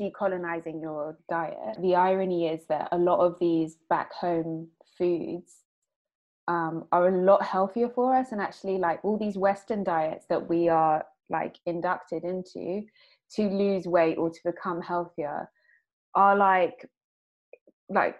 decolonizing 0.00 0.80
your 0.80 1.18
diet, 1.28 1.76
the 1.80 1.94
irony 1.94 2.48
is 2.48 2.64
that 2.68 2.88
a 2.92 2.98
lot 2.98 3.20
of 3.20 3.36
these 3.40 3.76
back 3.88 4.12
home 4.12 4.68
foods 4.96 5.56
um, 6.48 6.84
are 6.90 7.08
a 7.08 7.24
lot 7.24 7.42
healthier 7.42 7.88
for 7.88 8.16
us. 8.16 8.32
And 8.32 8.40
actually, 8.40 8.78
like 8.78 9.04
all 9.04 9.18
these 9.18 9.36
Western 9.36 9.84
diets 9.84 10.26
that 10.28 10.48
we 10.48 10.68
are 10.68 11.04
like 11.28 11.56
inducted 11.66 12.24
into 12.24 12.82
to 13.36 13.42
lose 13.48 13.86
weight 13.86 14.18
or 14.18 14.30
to 14.30 14.40
become 14.44 14.80
healthier 14.80 15.48
are 16.14 16.36
like 16.36 16.86
like 17.88 18.16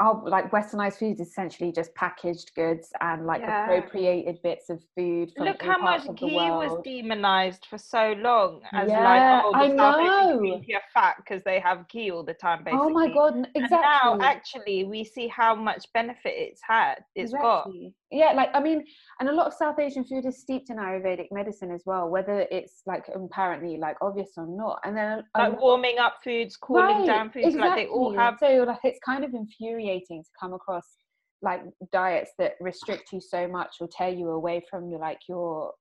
our 0.00 0.28
like 0.28 0.50
westernized 0.50 0.98
foods 0.98 1.20
essentially 1.20 1.70
just 1.70 1.94
packaged 1.94 2.52
goods 2.56 2.90
and 3.00 3.26
like 3.26 3.40
yeah. 3.40 3.64
appropriated 3.64 4.42
bits 4.42 4.68
of 4.68 4.82
food 4.96 5.30
from 5.36 5.46
look 5.46 5.62
how 5.62 5.78
much 5.78 6.02
ghee 6.16 6.34
was 6.34 6.76
demonized 6.82 7.64
for 7.70 7.78
so 7.78 8.14
long 8.18 8.60
as 8.72 8.88
yeah, 8.88 9.04
like 9.04 9.44
oh 9.44 9.52
the 9.52 9.82
I 9.82 10.02
know. 10.02 10.62
you're 10.66 10.80
fat 10.92 11.16
because 11.18 11.44
they 11.44 11.60
have 11.60 11.88
ghee 11.88 12.10
all 12.10 12.24
the 12.24 12.34
time 12.34 12.64
basically 12.64 12.86
oh 12.86 12.90
my 12.90 13.06
god 13.12 13.46
exactly 13.54 13.78
and 13.78 14.18
now 14.18 14.18
actually 14.20 14.82
we 14.82 15.04
see 15.04 15.28
how 15.28 15.54
much 15.54 15.86
benefit 15.92 16.32
it's 16.34 16.60
had 16.66 16.96
it's 17.14 17.32
exactly. 17.32 17.40
got 17.40 17.70
yeah 18.14 18.32
like 18.32 18.48
i 18.54 18.60
mean 18.60 18.84
and 19.20 19.28
a 19.28 19.32
lot 19.32 19.46
of 19.46 19.52
south 19.52 19.78
asian 19.78 20.04
food 20.04 20.24
is 20.24 20.40
steeped 20.40 20.70
in 20.70 20.76
ayurvedic 20.76 21.26
medicine 21.32 21.70
as 21.70 21.82
well 21.84 22.08
whether 22.08 22.46
it's 22.50 22.82
like 22.86 23.04
apparently 23.14 23.76
like 23.76 23.96
obvious 24.00 24.30
or 24.36 24.46
not 24.46 24.78
and 24.84 24.96
then 24.96 25.18
um, 25.34 25.52
like 25.52 25.60
warming 25.60 25.98
up 25.98 26.16
foods 26.22 26.56
cooling 26.56 26.98
right, 26.98 27.06
down 27.06 27.30
foods 27.30 27.46
exactly. 27.46 27.68
like 27.68 27.76
they 27.76 27.86
all 27.86 28.14
have 28.14 28.36
so 28.38 28.64
like 28.66 28.78
it's 28.84 29.00
kind 29.04 29.24
of 29.24 29.34
infuriating 29.34 30.22
to 30.22 30.30
come 30.40 30.54
across 30.54 30.96
like 31.42 31.62
diets 31.92 32.30
that 32.38 32.54
restrict 32.60 33.12
you 33.12 33.20
so 33.20 33.46
much 33.46 33.76
or 33.80 33.88
tear 33.88 34.08
you 34.08 34.30
away 34.30 34.62
from 34.70 34.88
your 34.88 34.98
like 34.98 35.18
your 35.28 35.72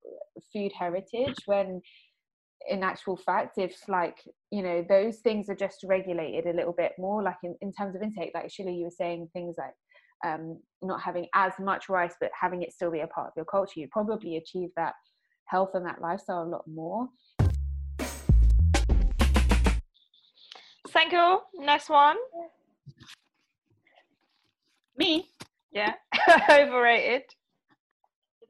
food 0.52 0.72
heritage 0.78 1.36
when 1.46 1.82
in 2.70 2.84
actual 2.84 3.18
fact 3.18 3.58
if 3.58 3.76
like 3.88 4.18
you 4.52 4.62
know 4.62 4.86
those 4.88 5.18
things 5.18 5.50
are 5.50 5.56
just 5.56 5.84
regulated 5.86 6.46
a 6.46 6.56
little 6.56 6.74
bit 6.74 6.94
more 6.98 7.22
like 7.24 7.38
in, 7.44 7.56
in 7.62 7.72
terms 7.74 7.96
of 7.96 8.02
intake 8.02 8.32
like 8.34 8.52
Sheila 8.52 8.72
you 8.72 8.86
were 8.86 8.90
saying 8.90 9.30
things 9.34 9.56
like 9.58 9.74
um, 10.24 10.60
not 10.82 11.02
having 11.02 11.28
as 11.34 11.54
much 11.60 11.90
rice 11.90 12.16
but 12.20 12.32
having 12.40 12.62
it 12.62 12.72
still 12.72 12.92
be 12.92 13.02
a 13.02 13.08
part 13.08 13.28
of 13.28 13.34
your 13.36 13.46
culture 13.46 13.80
you 13.80 13.88
probably 13.92 14.38
achieve 14.38 14.70
that 14.76 14.94
health 15.46 15.72
and 15.74 15.86
that 15.86 16.02
lifestyle 16.02 16.44
a 16.44 16.46
lot 16.46 16.64
more 16.68 17.08
Thank 20.94 21.12
you. 21.12 21.40
Next 21.56 21.90
one. 21.90 22.18
Me, 24.96 25.28
Yeah. 25.72 25.94
Overrated. 26.50 27.24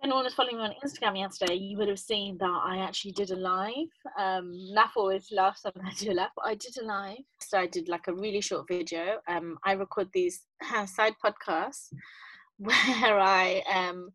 Anyone 0.04 0.26
was 0.26 0.34
following 0.34 0.58
me 0.58 0.64
on 0.64 0.74
Instagram 0.86 1.18
yesterday, 1.18 1.56
you 1.56 1.78
would 1.78 1.88
have 1.88 2.00
seen 2.00 2.38
that 2.40 2.62
I 2.66 2.80
actually 2.80 3.14
did 3.14 3.32
a 3.32 3.36
live. 3.36 3.88
Um, 4.20 4.54
Naf 4.76 4.90
always 4.98 5.32
laughs 5.32 5.64
when 5.64 5.86
I 5.86 5.94
do 5.94 6.12
a 6.12 6.14
live, 6.14 6.30
but 6.36 6.46
I 6.46 6.56
did 6.56 6.78
a 6.78 6.86
live. 6.86 7.20
So 7.40 7.58
I 7.58 7.68
did 7.68 7.88
like 7.88 8.08
a 8.08 8.14
really 8.14 8.42
short 8.42 8.68
video. 8.68 9.20
Um, 9.28 9.58
I 9.64 9.74
record 9.74 10.10
these 10.14 10.44
side 10.86 11.16
podcasts 11.24 11.94
where 12.58 13.20
I 13.20 13.64
um, 13.74 14.10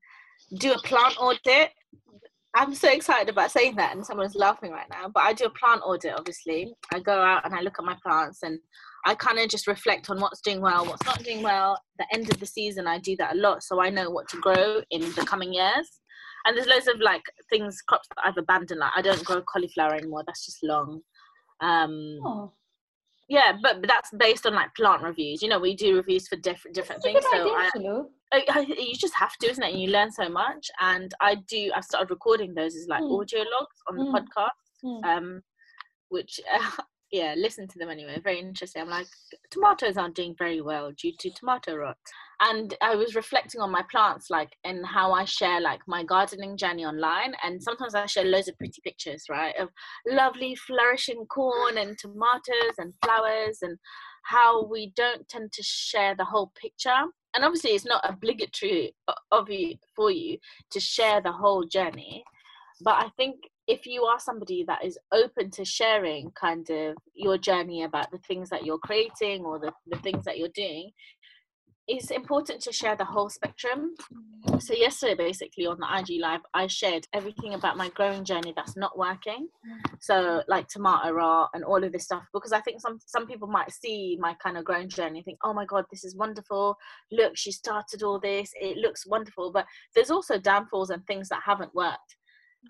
do 0.58 0.72
a 0.72 0.78
plant 0.78 1.16
audit. 1.18 1.70
I'm 2.54 2.74
so 2.74 2.90
excited 2.90 3.28
about 3.28 3.50
saying 3.50 3.76
that, 3.76 3.94
and 3.94 4.04
someone's 4.04 4.34
laughing 4.34 4.72
right 4.72 4.88
now. 4.90 5.08
But 5.08 5.22
I 5.22 5.32
do 5.32 5.44
a 5.44 5.50
plant 5.50 5.82
audit, 5.84 6.14
obviously. 6.16 6.72
I 6.92 7.00
go 7.00 7.20
out 7.20 7.44
and 7.44 7.54
I 7.54 7.60
look 7.60 7.76
at 7.78 7.84
my 7.84 7.96
plants 8.02 8.42
and 8.42 8.58
I 9.06 9.14
kind 9.14 9.38
of 9.38 9.48
just 9.48 9.66
reflect 9.66 10.10
on 10.10 10.20
what's 10.20 10.40
doing 10.40 10.60
well, 10.60 10.84
what's 10.86 11.04
not 11.04 11.22
doing 11.22 11.42
well. 11.42 11.78
The 11.98 12.06
end 12.12 12.30
of 12.32 12.40
the 12.40 12.46
season, 12.46 12.86
I 12.86 12.98
do 12.98 13.16
that 13.16 13.34
a 13.34 13.38
lot, 13.38 13.62
so 13.62 13.80
I 13.80 13.90
know 13.90 14.10
what 14.10 14.28
to 14.30 14.38
grow 14.38 14.80
in 14.90 15.02
the 15.12 15.24
coming 15.26 15.52
years. 15.52 16.00
And 16.44 16.56
there's 16.56 16.66
loads 16.66 16.88
of 16.88 17.00
like 17.00 17.22
things, 17.50 17.82
crops 17.86 18.08
that 18.08 18.24
I've 18.24 18.38
abandoned. 18.38 18.80
Like 18.80 18.92
I 18.96 19.02
don't 19.02 19.24
grow 19.24 19.42
cauliflower 19.42 19.94
anymore. 19.94 20.22
That's 20.26 20.46
just 20.46 20.62
long. 20.62 21.00
Um, 21.60 22.18
oh, 22.24 22.52
yeah, 23.28 23.52
but, 23.62 23.80
but 23.80 23.88
that's 23.88 24.10
based 24.16 24.46
on 24.46 24.54
like 24.54 24.74
plant 24.74 25.02
reviews. 25.02 25.42
You 25.42 25.48
know, 25.48 25.58
we 25.58 25.76
do 25.76 25.96
reviews 25.96 26.28
for 26.28 26.36
different 26.36 26.74
different 26.74 27.02
things. 27.02 27.24
So 27.30 27.40
idea, 27.40 27.52
I, 27.52 27.70
you 28.34 28.94
just 28.94 29.14
have 29.14 29.36
to, 29.40 29.50
isn't 29.50 29.62
it? 29.62 29.72
And 29.72 29.80
you 29.80 29.88
learn 29.90 30.10
so 30.12 30.28
much. 30.28 30.68
And 30.80 31.12
I 31.20 31.36
do. 31.48 31.70
I've 31.74 31.84
started 31.84 32.10
recording 32.10 32.54
those 32.54 32.74
as 32.76 32.86
like 32.88 33.02
Mm. 33.02 33.20
audio 33.20 33.40
logs 33.40 33.76
on 33.88 33.96
the 33.96 34.04
Mm. 34.04 34.12
podcast 34.14 34.48
Mm. 34.84 35.04
um, 35.04 35.42
which 36.10 36.40
uh, 36.52 36.58
yeah, 37.10 37.34
listen 37.36 37.66
to 37.68 37.78
them 37.78 37.88
anyway. 37.88 38.20
Very 38.22 38.38
interesting. 38.38 38.82
I'm 38.82 38.88
like, 38.90 39.06
tomatoes 39.50 39.96
aren't 39.96 40.14
doing 40.14 40.34
very 40.38 40.60
well 40.60 40.92
due 40.92 41.12
to 41.20 41.30
tomato 41.30 41.74
rot. 41.76 41.96
And 42.40 42.74
I 42.82 42.94
was 42.94 43.14
reflecting 43.16 43.60
on 43.60 43.70
my 43.72 43.82
plants, 43.90 44.28
like, 44.30 44.50
and 44.62 44.86
how 44.86 45.12
I 45.12 45.24
share 45.24 45.60
like 45.60 45.80
my 45.88 46.04
gardening 46.04 46.56
journey 46.56 46.84
online. 46.84 47.34
And 47.42 47.62
sometimes 47.62 47.94
I 47.94 48.06
share 48.06 48.24
loads 48.24 48.46
of 48.48 48.58
pretty 48.58 48.80
pictures, 48.84 49.24
right, 49.28 49.54
of 49.58 49.70
lovely 50.06 50.54
flourishing 50.54 51.24
corn 51.26 51.78
and 51.78 51.96
tomatoes 51.98 52.74
and 52.78 52.92
flowers, 53.02 53.58
and 53.62 53.76
how 54.28 54.64
we 54.64 54.92
don't 54.94 55.26
tend 55.28 55.52
to 55.52 55.62
share 55.62 56.14
the 56.14 56.24
whole 56.24 56.52
picture. 56.60 57.02
And 57.34 57.44
obviously, 57.44 57.70
it's 57.70 57.86
not 57.86 58.08
obligatory 58.08 58.94
of 59.32 59.50
you 59.50 59.76
for 59.96 60.10
you 60.10 60.38
to 60.70 60.80
share 60.80 61.20
the 61.20 61.32
whole 61.32 61.64
journey 61.64 62.24
but 62.80 62.94
i 62.94 63.08
think 63.16 63.36
if 63.66 63.86
you 63.86 64.04
are 64.04 64.18
somebody 64.18 64.64
that 64.66 64.84
is 64.84 64.98
open 65.12 65.50
to 65.50 65.64
sharing 65.64 66.30
kind 66.30 66.70
of 66.70 66.96
your 67.14 67.36
journey 67.36 67.82
about 67.82 68.10
the 68.10 68.18
things 68.18 68.48
that 68.48 68.64
you're 68.64 68.78
creating 68.78 69.44
or 69.44 69.58
the, 69.58 69.72
the 69.88 69.98
things 69.98 70.24
that 70.24 70.38
you're 70.38 70.48
doing 70.54 70.90
it's 71.88 72.10
important 72.10 72.60
to 72.60 72.72
share 72.72 72.94
the 72.94 73.04
whole 73.04 73.30
spectrum. 73.30 73.94
So 74.60 74.74
yesterday 74.74 75.14
basically 75.14 75.66
on 75.66 75.78
the 75.80 75.98
ig 75.98 76.20
live 76.20 76.40
i 76.54 76.66
shared 76.66 77.06
everything 77.12 77.54
about 77.54 77.76
my 77.76 77.88
growing 77.90 78.24
journey 78.24 78.52
that's 78.54 78.76
not 78.76 78.96
working. 78.98 79.48
So 80.00 80.42
like 80.48 80.68
tomato 80.68 81.10
rot 81.10 81.48
and 81.54 81.64
all 81.64 81.82
of 81.82 81.92
this 81.92 82.04
stuff 82.04 82.24
because 82.32 82.52
i 82.52 82.60
think 82.60 82.80
some 82.80 82.98
some 83.06 83.26
people 83.26 83.48
might 83.48 83.72
see 83.72 84.18
my 84.20 84.34
kind 84.42 84.58
of 84.58 84.64
growing 84.64 84.88
journey 84.88 85.18
and 85.18 85.24
think 85.24 85.38
oh 85.42 85.54
my 85.54 85.64
god 85.64 85.86
this 85.90 86.04
is 86.04 86.14
wonderful. 86.14 86.76
Look 87.10 87.36
she 87.36 87.52
started 87.52 88.02
all 88.02 88.20
this. 88.20 88.50
It 88.60 88.76
looks 88.76 89.06
wonderful. 89.06 89.50
But 89.50 89.66
there's 89.94 90.10
also 90.10 90.38
downfalls 90.38 90.90
and 90.90 91.04
things 91.06 91.30
that 91.30 91.40
haven't 91.44 91.74
worked. 91.74 92.16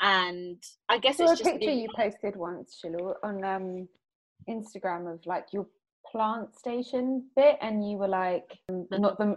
And 0.00 0.62
i 0.88 0.98
guess 0.98 1.18
I 1.20 1.26
saw 1.26 1.32
a 1.32 1.36
just 1.36 1.50
picture 1.50 1.70
you 1.72 1.88
posted 1.96 2.36
once, 2.36 2.78
Shilu, 2.80 3.14
on 3.24 3.44
um, 3.44 3.88
Instagram 4.48 5.12
of 5.12 5.20
like 5.26 5.46
your 5.52 5.66
plant 6.10 6.56
station 6.56 7.28
bit, 7.36 7.56
and 7.60 7.88
you 7.88 7.96
were 7.98 8.08
like, 8.08 8.58
um, 8.68 8.86
not 8.90 9.18
the 9.18 9.36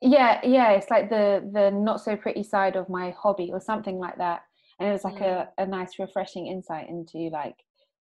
yeah, 0.00 0.40
yeah, 0.44 0.70
it's 0.72 0.90
like 0.90 1.10
the 1.10 1.48
the 1.52 1.70
not 1.70 2.00
so 2.00 2.16
pretty 2.16 2.42
side 2.42 2.76
of 2.76 2.88
my 2.88 3.10
hobby 3.10 3.50
or 3.52 3.60
something 3.60 3.98
like 3.98 4.18
that. 4.18 4.42
And 4.78 4.88
it 4.88 4.92
was 4.92 5.04
like 5.04 5.20
a, 5.20 5.48
a 5.58 5.66
nice, 5.66 5.98
refreshing 5.98 6.46
insight 6.46 6.88
into 6.88 7.30
like 7.32 7.56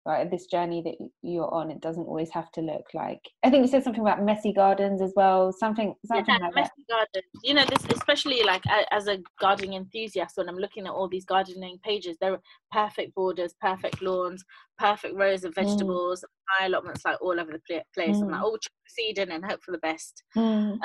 right 0.07 0.31
this 0.31 0.47
journey 0.47 0.83
that 0.83 0.95
you're 1.23 1.53
on. 1.53 1.71
It 1.71 1.81
doesn't 1.81 2.05
always 2.07 2.31
have 2.31 2.51
to 2.53 2.61
look 2.61 2.87
like. 2.95 3.21
I 3.45 3.51
think 3.51 3.63
you 3.63 3.69
said 3.69 3.85
something 3.85 4.03
about 4.03 4.23
messy 4.23 4.53
gardens 4.53 5.03
as 5.03 5.13
well. 5.17 5.53
Something 5.53 5.95
something 6.05 6.25
yeah, 6.29 6.47
like 6.47 6.55
that. 6.55 6.61
messy 6.61 6.85
gardens. 6.89 7.25
You 7.43 7.55
know, 7.55 7.65
this 7.65 7.85
especially 7.95 8.43
like 8.45 8.63
as 8.91 9.09
a 9.09 9.19
gardening 9.41 9.75
enthusiast, 9.75 10.37
when 10.37 10.49
I'm 10.49 10.57
looking 10.59 10.87
at 10.87 10.93
all 10.93 11.09
these 11.09 11.25
gardening 11.25 11.79
pages, 11.83 12.17
there 12.21 12.33
are 12.35 12.41
perfect 12.73 13.15
borders, 13.15 13.55
perfect 13.61 14.01
lawns, 14.01 14.45
perfect 14.79 15.17
rows 15.17 15.45
of 15.45 15.55
vegetables, 15.55 16.25
high 16.49 16.67
allotments 16.67 17.05
like 17.05 17.21
all 17.21 17.39
over 17.39 17.53
the 17.53 17.61
pla- 17.67 17.81
place. 17.95 18.21
I'm 18.21 18.29
like, 18.29 18.41
Mm. 18.41 18.45
oh, 18.45 18.59
in 18.99 19.31
and 19.33 19.45
hope 19.45 19.63
for 19.63 19.73
the 19.73 19.79
best. 19.79 20.23
Mm. 20.37 20.79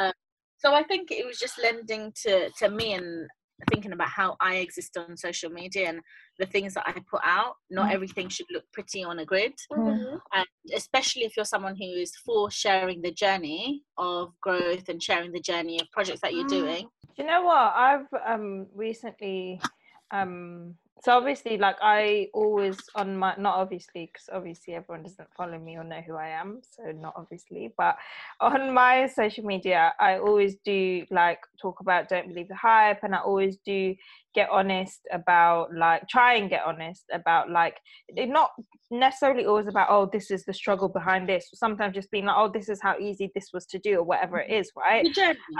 So 0.57 0.75
I 0.75 0.83
think 0.83 1.09
it 1.11 1.25
was 1.25 1.39
just 1.39 1.57
lending 1.61 2.13
to 2.23 2.49
to 2.59 2.69
me 2.69 2.93
and 2.93 3.27
thinking 3.69 3.93
about 3.93 4.09
how 4.09 4.35
I 4.39 4.55
exist 4.55 4.97
on 4.97 5.15
social 5.17 5.49
media 5.49 5.89
and 5.89 6.01
the 6.39 6.45
things 6.45 6.73
that 6.75 6.83
I 6.87 6.93
put 7.09 7.21
out. 7.23 7.55
Not 7.69 7.89
Mm. 7.89 7.93
everything 7.93 8.29
should 8.29 8.47
look 8.51 8.63
pretty 8.73 9.03
on 9.03 9.19
a 9.19 9.25
grid. 9.25 9.53
Mm. 9.71 10.19
and 10.33 10.45
especially 10.73 11.23
if 11.23 11.35
you're 11.35 11.45
someone 11.45 11.75
who 11.75 11.85
is 12.05 12.15
for 12.25 12.49
sharing 12.51 13.01
the 13.01 13.11
journey 13.11 13.83
of 13.97 14.33
growth 14.41 14.87
and 14.89 15.01
sharing 15.01 15.31
the 15.31 15.41
journey 15.41 15.79
of 15.81 15.89
projects 15.91 16.21
that 16.21 16.33
you're 16.33 16.45
Mm. 16.45 16.59
doing 16.61 16.89
Do 17.15 17.23
you 17.23 17.27
know 17.27 17.41
what? 17.43 17.73
I've 17.75 18.07
um 18.25 18.67
recently 18.73 19.59
um 20.11 20.75
so 21.01 21.17
obviously 21.17 21.57
like 21.57 21.77
I 21.81 22.27
always 22.33 22.77
on 22.93 23.17
my 23.17 23.33
not 23.37 23.55
obviously 23.55 24.11
because 24.13 24.29
obviously 24.31 24.75
everyone 24.75 25.03
doesn't 25.03 25.29
follow 25.35 25.57
me 25.57 25.75
or 25.75 25.83
know 25.83 26.01
who 26.05 26.15
I 26.15 26.29
am, 26.29 26.61
so 26.69 26.91
not 26.91 27.13
obviously, 27.15 27.73
but 27.75 27.95
on 28.39 28.71
my 28.73 29.07
social 29.07 29.43
media 29.43 29.93
I 29.99 30.19
always 30.19 30.57
do 30.63 31.05
like 31.09 31.39
talk 31.59 31.79
about 31.79 32.07
don't 32.07 32.27
believe 32.27 32.49
the 32.49 32.55
hype 32.55 32.99
and 33.03 33.15
I 33.15 33.19
always 33.19 33.57
do 33.65 33.95
get 34.35 34.49
honest 34.49 35.01
about 35.11 35.73
like 35.75 36.07
try 36.07 36.35
and 36.35 36.49
get 36.49 36.61
honest 36.65 37.03
about 37.11 37.49
like 37.49 37.77
not 38.15 38.51
necessarily 38.91 39.45
always 39.45 39.67
about 39.67 39.87
oh 39.89 40.07
this 40.11 40.29
is 40.29 40.45
the 40.45 40.53
struggle 40.53 40.87
behind 40.89 41.27
this. 41.27 41.49
Sometimes 41.53 41.95
just 41.95 42.11
being 42.11 42.25
like 42.25 42.37
oh 42.37 42.51
this 42.53 42.69
is 42.69 42.79
how 42.79 42.97
easy 42.99 43.31
this 43.33 43.49
was 43.53 43.65
to 43.67 43.79
do 43.79 43.97
or 43.97 44.03
whatever 44.03 44.39
it 44.39 44.51
is 44.51 44.71
right? 44.77 45.03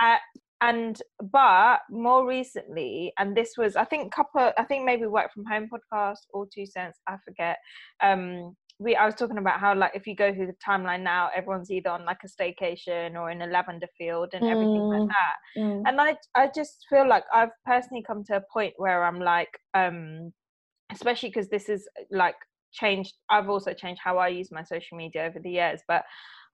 Uh, 0.01 0.17
and 0.61 1.01
but 1.31 1.79
more 1.89 2.25
recently 2.27 3.11
and 3.17 3.35
this 3.35 3.53
was 3.57 3.75
i 3.75 3.83
think 3.83 4.13
couple 4.13 4.51
i 4.57 4.63
think 4.63 4.85
maybe 4.85 5.05
work 5.05 5.33
from 5.33 5.43
home 5.45 5.67
podcast 5.71 6.19
or 6.33 6.47
two 6.53 6.65
cents 6.65 6.99
i 7.07 7.15
forget 7.25 7.57
um 8.01 8.55
we 8.79 8.95
i 8.95 9.05
was 9.05 9.15
talking 9.15 9.37
about 9.37 9.59
how 9.59 9.75
like 9.75 9.91
if 9.95 10.05
you 10.07 10.15
go 10.15 10.33
through 10.33 10.47
the 10.47 10.55
timeline 10.65 11.01
now 11.01 11.29
everyone's 11.35 11.71
either 11.71 11.89
on 11.89 12.05
like 12.05 12.19
a 12.23 12.27
staycation 12.27 13.15
or 13.15 13.31
in 13.31 13.41
a 13.41 13.47
lavender 13.47 13.87
field 13.97 14.29
and 14.33 14.43
everything 14.45 14.87
like 14.91 15.01
Mm. 15.01 15.07
that 15.07 15.61
Mm. 15.61 15.83
and 15.87 16.01
i 16.01 16.15
i 16.35 16.49
just 16.53 16.85
feel 16.89 17.07
like 17.07 17.23
i've 17.33 17.49
personally 17.65 18.03
come 18.05 18.23
to 18.23 18.37
a 18.37 18.43
point 18.53 18.73
where 18.77 19.03
i'm 19.03 19.19
like 19.19 19.59
um 19.73 20.31
especially 20.91 21.29
because 21.29 21.49
this 21.49 21.69
is 21.69 21.87
like 22.11 22.35
changed 22.71 23.13
i've 23.29 23.49
also 23.49 23.73
changed 23.73 24.01
how 24.03 24.17
i 24.17 24.27
use 24.27 24.51
my 24.51 24.63
social 24.63 24.97
media 24.97 25.25
over 25.25 25.39
the 25.39 25.49
years 25.49 25.81
but 25.87 26.03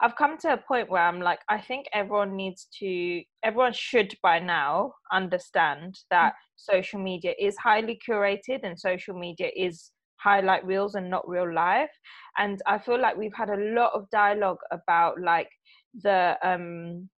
i've 0.02 0.16
come 0.16 0.38
to 0.38 0.54
a 0.54 0.58
point 0.58 0.90
where 0.90 1.02
i'm 1.02 1.20
like 1.20 1.40
i 1.50 1.60
think 1.60 1.86
everyone 1.94 2.36
needs 2.36 2.68
to 2.78 3.22
everyone 3.44 3.74
should 3.74 4.14
by 4.22 4.40
now 4.40 4.94
understand 5.12 5.98
that 6.12 6.34
social 6.56 7.00
media 7.00 7.34
is 7.40 7.56
highly 7.58 8.00
curated 8.08 8.60
and 8.64 8.80
social 8.80 9.18
media 9.18 9.50
is 9.56 9.92
highlight 10.20 10.66
reels 10.66 10.96
and 10.96 11.10
not 11.10 11.28
real 11.28 11.52
life. 11.54 11.92
And 12.38 12.60
i 12.68 12.78
feel 12.78 13.00
like 13.00 13.16
we've 13.18 13.36
had 13.36 13.50
a 13.50 13.74
lot 13.80 13.92
of 13.94 14.10
dialogue 14.10 14.60
about 14.72 15.22
like 15.22 15.50
the 16.04 16.38
um 16.44 17.10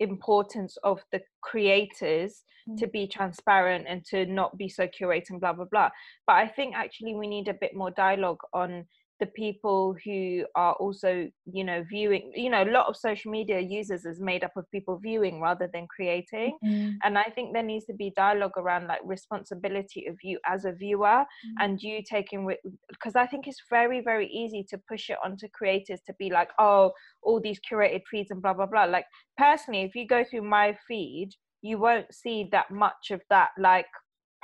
importance 0.00 0.76
of 0.82 1.00
the 1.12 1.20
creators 1.42 2.42
to 2.78 2.86
be 2.86 3.06
transparent 3.06 3.84
and 3.86 4.04
to 4.06 4.24
not 4.26 4.56
be 4.56 4.68
so 4.68 4.86
curated 4.86 5.30
and 5.30 5.40
blah 5.40 5.52
blah 5.52 5.66
blah. 5.70 5.90
But 6.26 6.36
i 6.36 6.48
think 6.48 6.74
actually 6.74 7.14
we 7.14 7.26
need 7.28 7.48
a 7.48 7.54
bit 7.54 7.74
more 7.74 7.90
dialogue 7.90 8.40
on 8.52 8.86
the 9.20 9.26
people 9.26 9.94
who 10.04 10.44
are 10.56 10.72
also 10.74 11.28
you 11.52 11.62
know 11.62 11.84
viewing 11.88 12.32
you 12.34 12.50
know 12.50 12.64
a 12.64 12.70
lot 12.70 12.86
of 12.86 12.96
social 12.96 13.30
media 13.30 13.60
users 13.60 14.04
is 14.04 14.20
made 14.20 14.42
up 14.42 14.50
of 14.56 14.68
people 14.72 14.98
viewing 14.98 15.40
rather 15.40 15.68
than 15.72 15.86
creating. 15.86 16.58
Mm. 16.64 16.96
and 17.04 17.18
i 17.18 17.24
think 17.34 17.52
there 17.52 17.62
needs 17.62 17.84
to 17.86 17.94
be 17.94 18.12
dialogue 18.16 18.56
around 18.56 18.86
like 18.86 19.00
responsibility 19.04 20.06
of 20.06 20.16
you 20.22 20.38
as 20.46 20.64
a 20.64 20.72
viewer 20.72 21.24
and 21.60 21.80
you 21.80 22.02
taking 22.08 22.48
because 22.88 23.14
i 23.14 23.26
think 23.26 23.46
it's 23.46 23.62
very 23.70 24.00
very 24.00 24.26
easy 24.28 24.64
to 24.68 24.78
push 24.88 25.10
it 25.10 25.18
onto 25.24 25.46
creators 25.48 26.00
to 26.06 26.14
be 26.18 26.30
like 26.30 26.50
oh 26.58 26.90
all 27.22 27.40
these 27.40 27.60
curated 27.70 28.02
feeds 28.10 28.30
and 28.30 28.42
blah 28.42 28.52
blah 28.52 28.66
blah. 28.66 28.84
Like 28.84 29.06
personally 29.38 29.82
if 29.82 29.94
you 29.94 30.06
go 30.06 30.24
through 30.24 30.42
my 30.42 30.76
feed 30.86 31.30
you 31.62 31.78
won't 31.78 32.12
see 32.12 32.48
that 32.52 32.70
much 32.70 33.10
of 33.10 33.20
that 33.30 33.50
like 33.58 33.86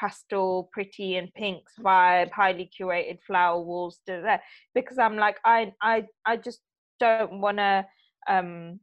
pastel 0.00 0.68
pretty 0.72 1.16
and 1.16 1.32
pinks 1.34 1.74
vibe 1.80 2.30
highly 2.30 2.70
curated 2.78 3.18
flower 3.26 3.60
walls 3.60 4.00
to 4.06 4.20
there 4.22 4.42
because 4.74 4.98
i'm 4.98 5.16
like 5.16 5.36
i 5.44 5.72
i 5.82 6.04
i 6.26 6.36
just 6.36 6.60
don't 6.98 7.40
want 7.40 7.58
to 7.58 7.84
um 8.28 8.80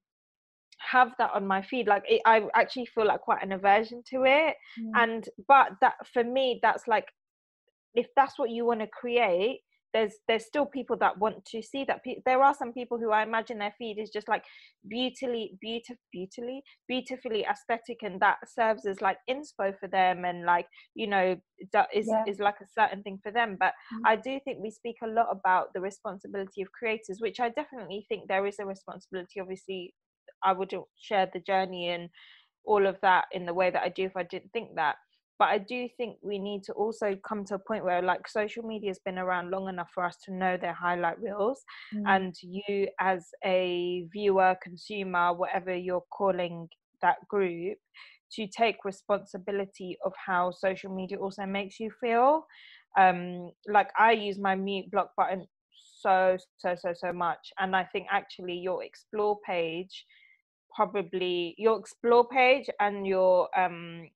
have 0.80 1.12
that 1.18 1.32
on 1.34 1.46
my 1.48 1.62
feed 1.62 1.88
like 1.88 2.04
it, 2.08 2.22
i 2.26 2.44
actually 2.54 2.86
feel 2.86 3.06
like 3.08 3.22
quite 3.22 3.44
an 3.44 3.52
aversion 3.52 4.04
to 4.08 4.24
it 4.26 4.56
Mm. 4.80 4.92
and 4.96 5.30
but 5.48 5.70
that 5.82 5.96
for 6.14 6.24
me 6.24 6.60
that's 6.62 6.88
like 6.88 7.08
if 7.96 8.08
that's 8.16 8.38
what 8.38 8.52
you 8.52 8.66
want 8.66 8.82
to 8.82 8.88
create 8.88 9.62
there's 9.94 10.14
there's 10.28 10.46
still 10.46 10.66
people 10.66 10.98
that 10.98 11.18
want 11.18 11.44
to 11.46 11.62
see 11.62 11.84
that 11.86 12.04
pe- 12.04 12.22
there 12.26 12.42
are 12.42 12.54
some 12.54 12.74
people 12.74 12.98
who 12.98 13.12
i 13.12 13.24
imagine 13.24 13.58
their 13.58 13.74
feed 13.78 13.98
is 13.98 14.10
just 14.10 14.28
like 14.28 14.44
beautifully 14.88 15.58
beautiful 15.62 15.96
beautifully 16.12 16.62
beautifully 16.88 17.46
aesthetic 17.46 18.00
and 18.04 18.20
that 18.20 18.38
serves 18.48 18.86
as 18.86 19.02
like 19.02 19.18
inspo 19.30 19.78
for 19.80 19.88
them 19.88 20.26
and 20.26 20.44
like 20.46 20.68
you 20.96 21.08
know 21.08 21.36
is 21.94 22.08
Yeah. 22.08 22.24
is 22.26 22.40
like 22.40 22.60
a 22.62 22.68
certain 22.80 23.02
thing 23.04 23.20
for 23.24 23.32
them 23.32 23.56
but 23.60 23.74
Mhm. 23.94 24.02
i 24.06 24.16
do 24.16 24.40
think 24.44 24.60
we 24.62 24.70
speak 24.72 24.98
a 25.04 25.08
lot 25.08 25.28
about 25.32 25.74
the 25.74 25.82
responsibility 25.82 26.62
of 26.62 26.72
creators 26.72 27.20
which 27.20 27.40
i 27.40 27.50
definitely 27.50 28.06
think 28.10 28.28
there 28.28 28.46
is 28.46 28.60
a 28.60 28.66
responsibility 28.66 29.40
obviously 29.40 29.94
i 30.44 30.52
wouldn't 30.54 30.86
share 31.00 31.30
the 31.34 31.40
journey 31.40 31.90
and 31.90 32.10
all 32.66 32.86
of 32.86 33.00
that 33.02 33.26
in 33.32 33.46
the 33.46 33.54
way 33.54 33.70
that 33.70 33.84
i 33.84 33.90
do 33.90 34.04
if 34.04 34.16
i 34.18 34.24
didn't 34.24 34.52
think 34.52 34.76
that 34.76 34.96
but 35.40 35.46
i 35.50 35.58
do 35.58 35.88
think 35.98 36.18
we 36.22 36.40
need 36.40 36.64
to 36.64 36.74
also 36.74 37.16
come 37.28 37.44
to 37.46 37.56
a 37.56 37.60
point 37.60 37.84
where 37.84 38.02
like 38.02 38.28
social 38.28 38.64
media 38.64 38.90
has 38.90 39.00
been 39.00 39.18
around 39.18 39.52
long 39.52 39.68
enough 39.70 39.90
for 39.94 40.04
us 40.04 40.18
to 40.26 40.34
know 40.34 40.58
their 40.58 40.74
highlight 40.74 41.20
reels. 41.22 41.64
Mm. 41.94 42.04
and 42.16 42.36
you 42.42 42.88
as 43.00 43.28
a 43.46 44.06
viewer 44.12 44.56
consumer 44.62 45.34
whatever 45.34 45.76
you're 45.76 46.04
calling 46.12 46.68
that 47.02 47.18
group 47.30 47.78
to 48.32 48.48
take 48.48 48.84
responsibility 48.84 49.98
of 50.06 50.14
how 50.26 50.52
social 50.52 50.94
media 50.94 51.18
also 51.18 51.46
makes 51.46 51.80
you 51.80 51.90
feel. 52.02 52.46
Um 52.98 53.52
like 53.68 53.90
i 53.98 54.12
use 54.12 54.38
my 54.40 54.56
mute 54.56 54.90
block 54.92 55.12
button 55.16 55.46
so 56.02 56.38
so 56.58 56.76
so 56.76 56.94
so 56.94 57.14
much. 57.14 57.52
And 57.60 57.76
i 57.76 57.84
think 57.84 58.08
actually 58.12 58.58
your 58.58 58.84
explore 58.84 59.40
page 59.46 60.06
probably 60.76 61.56
your 61.58 61.80
explore 61.80 62.28
page 62.28 62.70
and 62.80 63.08
your 63.08 63.48
um 63.58 64.08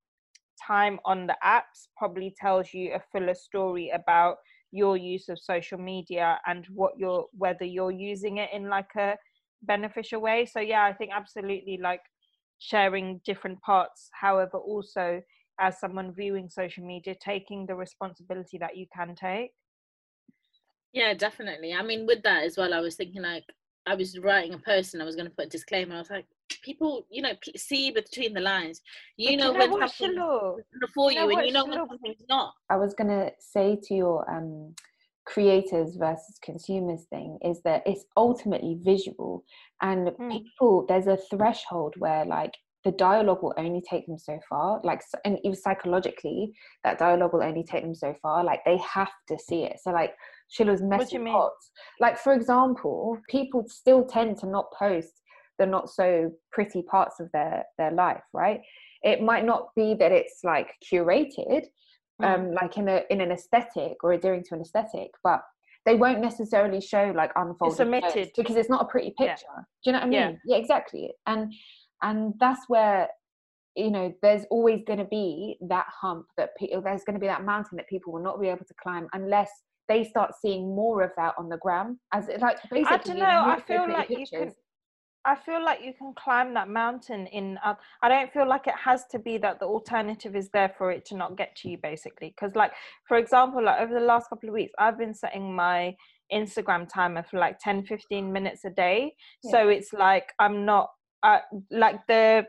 time 0.65 1.00
on 1.06 1.27
the 1.27 1.36
apps 1.44 1.88
probably 1.98 2.34
tells 2.39 2.74
you 2.74 2.94
a 2.94 3.01
fuller 3.12 3.34
story 3.34 3.91
about 3.94 4.38
your 4.72 4.96
use 4.98 5.30
of 5.30 5.39
social 5.39 5.77
media 5.77 6.39
and 6.46 6.65
what 6.74 6.94
you're 6.98 7.25
whether 7.34 7.65
you're 7.65 7.91
using 7.91 8.38
it 8.38 8.50
in 8.53 8.70
like 8.70 8.89
a 8.98 9.15
beneficial 9.63 10.22
way 10.22 10.46
so 10.46 10.60
yeah 10.60 10.84
i 10.86 10.94
think 10.94 11.12
absolutely 11.13 11.77
like 11.82 12.01
sharing 12.60 13.20
different 13.25 13.60
parts 13.62 14.10
however 14.13 14.58
also 14.58 15.22
as 15.60 15.80
someone 15.80 16.13
viewing 16.13 16.50
social 16.50 16.86
media 16.86 17.15
taking 17.24 17.65
the 17.65 17.75
responsibility 17.75 18.58
that 18.58 18.77
you 18.77 18.86
can 18.96 19.15
take 19.15 19.51
Yeah, 20.94 21.13
definitely. 21.13 21.74
I 21.74 21.84
mean, 21.84 22.06
with 22.06 22.22
that 22.24 22.44
as 22.44 22.58
well, 22.58 22.74
I 22.74 22.80
was 22.80 22.96
thinking 22.96 23.22
like 23.22 23.46
I 23.86 23.96
was 23.96 24.20
writing 24.20 24.53
a 24.53 24.58
post 24.58 24.94
and 24.94 25.01
I 25.01 25.06
was 25.06 25.15
going 25.15 25.27
to 25.27 25.36
put 25.36 25.46
a 25.46 25.50
disclaimer. 25.50 25.96
I 25.96 26.00
was 26.00 26.10
like, 26.10 26.25
people, 26.62 27.06
you 27.10 27.22
know, 27.22 27.34
p- 27.41 27.58
see 27.58 27.91
between 27.91 28.34
the 28.34 28.41
lines. 28.41 28.82
You 29.18 29.38
But 29.38 29.53
know, 29.53 29.53
when 29.53 29.88
Shilu? 29.88 30.58
before 30.80 31.12
you 31.12 31.20
you, 31.20 31.38
and 31.38 31.48
you 31.48 31.53
know 31.53 31.65
when 31.65 31.88
something's 31.88 32.24
not. 32.30 32.53
I 32.70 32.77
was 32.77 32.94
gonna 32.94 33.32
say 33.39 33.77
to 33.84 33.94
your 33.94 34.30
um, 34.30 34.75
creators 35.25 35.96
versus 35.96 36.38
consumers 36.41 37.06
thing 37.10 37.38
is 37.44 37.62
that 37.63 37.84
it's 37.86 38.06
ultimately 38.18 38.77
visual, 38.82 39.44
and 39.82 40.12
Mm. 40.20 40.32
people 40.32 40.86
there's 40.88 41.08
a 41.08 41.18
threshold 41.18 41.96
where 41.98 42.25
like 42.25 42.53
the 42.84 42.91
dialogue 42.91 43.44
will 43.44 43.53
only 43.58 43.82
take 43.88 44.08
them 44.08 44.18
so 44.18 44.39
far, 44.50 44.82
like 44.84 45.01
and 45.25 45.38
even 45.44 45.56
psychologically 45.56 46.51
that 46.84 46.98
dialogue 46.98 47.34
will 47.34 47.44
only 47.44 47.63
take 47.63 47.84
them 47.84 47.94
so 47.96 48.15
far. 48.22 48.44
Like 48.44 48.62
they 48.65 48.77
have 48.77 49.12
to 49.27 49.38
see 49.38 49.63
it. 49.63 49.80
So 49.84 49.91
like 49.91 50.15
Shilu's 50.51 50.82
do 50.82 50.88
messy 50.88 51.18
pots. 51.20 51.72
Like 52.00 52.18
for 52.18 52.34
example, 52.34 53.18
people 53.30 53.65
still 53.68 54.03
tend 54.06 54.38
to 54.39 54.48
not 54.48 54.72
post 54.72 55.20
the 55.62 55.68
not 55.68 55.89
so 55.89 56.32
pretty 56.51 56.82
parts 56.82 57.20
of 57.20 57.27
their 57.32 57.63
their 57.77 57.91
life, 57.91 58.24
right? 58.34 58.62
It 59.03 59.22
might 59.22 59.46
not 59.46 59.70
be 59.75 59.94
that 60.01 60.12
it's 60.12 60.39
like 60.44 60.70
curated, 60.91 61.63
Mm. 62.22 62.25
um, 62.36 62.44
like 62.62 62.77
in 62.77 62.88
a 62.88 63.01
in 63.10 63.20
an 63.22 63.32
aesthetic 63.32 63.96
or 64.03 64.10
adhering 64.13 64.44
to 64.48 64.56
an 64.56 64.62
aesthetic, 64.62 65.10
but 65.24 65.41
they 65.88 65.96
won't 65.96 66.20
necessarily 66.30 66.80
show 66.80 67.12
like 67.22 67.32
unfolded 67.36 67.88
notes 67.88 68.06
omitted. 68.06 68.32
because 68.38 68.56
it's 68.56 68.69
not 68.69 68.82
a 68.84 68.86
pretty 68.93 69.12
Yeah. 69.17 69.28
picture. 69.30 69.58
Do 69.82 69.84
you 69.86 69.91
know 69.93 70.00
what 70.00 70.06
I 70.06 70.10
mean? 70.10 70.19
Yeah. 70.19 70.32
yeah, 70.45 70.58
exactly. 70.58 71.13
And 71.26 71.52
and 72.04 72.34
that's 72.39 72.63
where 72.67 73.10
you 73.76 73.89
know 73.95 74.13
there's 74.21 74.45
always 74.52 74.80
going 74.86 75.00
to 75.00 75.06
be 75.21 75.58
that 75.62 75.88
hump 76.02 76.26
that 76.38 76.50
pe- 76.58 76.69
there's 76.86 77.04
going 77.06 77.15
to 77.19 77.26
be 77.28 77.32
that 77.34 77.43
mountain 77.54 77.76
that 77.78 77.88
people 77.88 78.12
will 78.13 78.21
not 78.30 78.39
be 78.39 78.50
able 78.50 78.65
to 78.65 78.76
climb 78.84 79.08
unless 79.13 79.50
they 79.88 80.04
start 80.04 80.32
seeing 80.41 80.76
more 80.76 81.02
of 81.02 81.12
that 81.17 81.34
on 81.39 81.50
the 81.50 81.58
gram 81.58 82.00
as 82.13 82.30
it 82.30 82.39
like 82.41 82.58
basically 82.69 82.86
I 82.86 82.97
don't 82.97 83.19
know. 83.19 83.43
I 83.56 83.60
feel 83.62 83.86
like 83.97 84.10
you 84.10 84.26
can. 84.28 84.54
I 85.23 85.36
feel 85.36 85.63
like 85.63 85.84
you 85.84 85.93
can 85.93 86.13
climb 86.15 86.53
that 86.55 86.67
mountain 86.67 87.27
in. 87.27 87.60
Uh, 87.63 87.75
I 88.01 88.10
don't 88.10 88.31
feel 88.31 88.47
like 88.47 88.67
it 88.67 88.75
has 88.75 89.05
to 89.12 89.19
be 89.19 89.38
that 89.39 89.60
the 89.60 89.65
alternative 89.65 90.36
is 90.36 90.49
there 90.49 90.73
for 90.77 90.91
it 90.91 91.05
to 91.05 91.15
not 91.15 91.38
get 91.38 91.55
to 91.57 91.69
you, 91.69 91.77
basically. 91.77 92.34
Because, 92.36 92.55
like, 92.55 92.71
for 93.07 93.17
example, 93.17 93.63
like 93.63 93.79
over 93.79 93.93
the 93.93 94.05
last 94.05 94.29
couple 94.29 94.49
of 94.49 94.53
weeks, 94.53 94.73
I've 94.79 94.97
been 94.97 95.13
setting 95.13 95.55
my 95.55 95.95
Instagram 96.34 96.88
timer 96.91 97.23
for 97.23 97.38
like 97.38 97.60
10, 97.60 97.84
15 97.86 98.31
minutes 98.31 98.65
a 98.65 98.69
day. 98.69 99.13
Yeah. 99.43 99.51
So 99.51 99.69
it's 99.69 99.93
like 99.93 100.34
I'm 100.39 100.65
not 100.65 100.89
uh, 101.23 101.39
like 101.69 101.99
the 102.07 102.45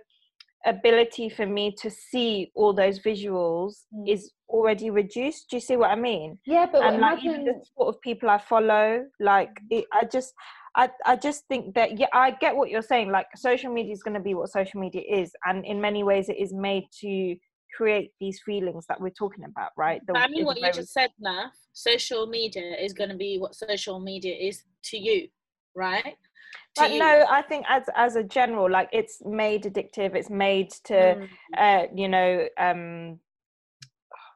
ability 0.66 1.29
for 1.29 1.46
me 1.46 1.75
to 1.83 1.90
see 1.90 2.51
all 2.55 2.72
those 2.72 3.01
visuals 3.01 3.85
Mm. 3.94 4.09
is 4.09 4.33
already 4.48 4.90
reduced. 4.90 5.51
Do 5.51 5.57
you 5.57 5.61
see 5.61 5.77
what 5.77 5.90
I 5.90 5.96
mean? 5.96 6.38
yeah 6.46 6.66
but 6.70 6.83
and 6.83 7.01
like 7.01 7.25
even 7.25 7.44
the 7.44 7.64
sort 7.77 7.94
of 7.94 8.01
people 8.01 8.31
I 8.31 8.38
follow, 8.38 9.05
like 9.20 9.51
it, 9.70 9.87
I 9.92 10.05
just, 10.05 10.33
I, 10.77 10.90
I 11.05 11.16
just 11.16 11.44
think 11.48 11.75
that 11.75 11.98
yeah, 11.98 12.07
I 12.12 12.33
get 12.33 12.55
what 12.57 12.70
you're 12.70 12.83
saying. 12.83 13.11
Like 13.11 13.27
social 13.37 13.72
media 13.72 13.92
is 13.92 14.03
going 14.03 14.14
to 14.14 14.20
be 14.20 14.35
what 14.35 14.51
social 14.51 14.81
media 14.81 15.03
is, 15.09 15.33
and 15.46 15.64
in 15.64 15.81
many 15.81 16.03
ways, 16.05 16.29
it 16.29 16.38
is 16.38 16.53
made 16.53 16.85
to 17.01 17.37
create 17.77 18.11
these 18.20 18.40
feelings 18.44 18.85
that 18.88 19.01
we're 19.01 19.11
talking 19.11 19.44
about, 19.44 19.70
right? 19.77 20.01
The, 20.07 20.16
I 20.16 20.29
mean, 20.29 20.44
what 20.44 20.61
you 20.61 20.70
just 20.72 20.92
said, 20.92 21.11
Naf, 21.25 21.51
social 21.72 22.27
media 22.27 22.77
is 22.79 22.92
going 22.92 23.11
to 23.11 23.16
be 23.16 23.38
what 23.38 23.55
social 23.55 23.98
media 23.98 24.35
is 24.35 24.62
to 24.85 24.98
you, 24.98 25.29
right? 25.75 26.16
But 26.76 26.92
you. 26.92 26.98
no, 26.98 27.26
I 27.28 27.42
think 27.42 27.64
as 27.68 27.84
as 27.94 28.16
a 28.16 28.22
general, 28.22 28.70
like 28.70 28.88
it's 28.92 29.22
made 29.24 29.64
addictive. 29.64 30.14
It's 30.14 30.30
made 30.30 30.70
to, 30.84 30.94
Mm. 30.94 31.28
uh, 31.58 31.86
you 31.94 32.08
know, 32.08 32.48
um, 32.58 33.20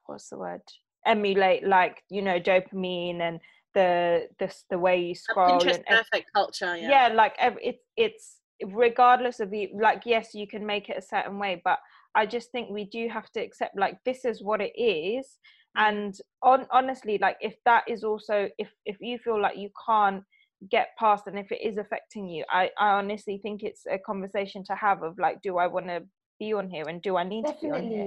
what's 0.06 0.28
the 0.28 0.38
word? 0.38 0.62
Emulate 1.04 1.66
like 1.66 2.02
you 2.10 2.22
know 2.22 2.40
dopamine 2.40 3.20
and 3.20 3.40
the 3.74 4.28
the 4.38 4.52
the 4.70 4.78
way 4.78 5.00
you 5.00 5.14
scroll 5.14 5.60
and 5.62 5.84
perfect 5.86 6.32
culture, 6.32 6.76
yeah. 6.76 7.08
yeah, 7.08 7.14
like 7.14 7.34
ev- 7.38 7.58
it's 7.62 7.84
it's 7.96 8.40
regardless 8.64 9.38
of 9.40 9.52
you 9.52 9.68
like 9.80 10.02
yes 10.06 10.34
you 10.34 10.46
can 10.46 10.64
make 10.64 10.88
it 10.88 10.96
a 10.96 11.02
certain 11.02 11.38
way 11.38 11.60
but 11.62 11.78
i 12.14 12.24
just 12.24 12.50
think 12.52 12.70
we 12.70 12.86
do 12.86 13.06
have 13.06 13.30
to 13.30 13.38
accept 13.38 13.78
like 13.78 14.02
this 14.04 14.24
is 14.24 14.42
what 14.42 14.62
it 14.62 14.72
is 14.80 15.38
and 15.76 16.20
on 16.40 16.66
honestly 16.70 17.18
like 17.18 17.36
if 17.42 17.54
that 17.66 17.84
is 17.86 18.02
also 18.02 18.48
if 18.56 18.70
if 18.86 18.96
you 19.00 19.18
feel 19.18 19.38
like 19.38 19.58
you 19.58 19.68
can't 19.86 20.24
get 20.70 20.88
past 20.98 21.26
and 21.26 21.38
if 21.38 21.52
it 21.52 21.60
is 21.62 21.76
affecting 21.76 22.28
you 22.28 22.44
i 22.50 22.70
i 22.78 22.88
honestly 22.90 23.38
think 23.42 23.62
it's 23.62 23.84
a 23.90 23.98
conversation 23.98 24.64
to 24.64 24.74
have 24.74 25.02
of 25.02 25.18
like 25.18 25.40
do 25.42 25.58
i 25.58 25.66
want 25.66 25.86
to 25.86 26.02
be 26.38 26.52
on 26.52 26.68
here 26.68 26.84
and 26.88 27.02
do 27.02 27.16
i 27.16 27.22
need 27.22 27.44
to 27.44 27.54
be 27.60 27.70
on 27.70 27.82
here 27.82 28.06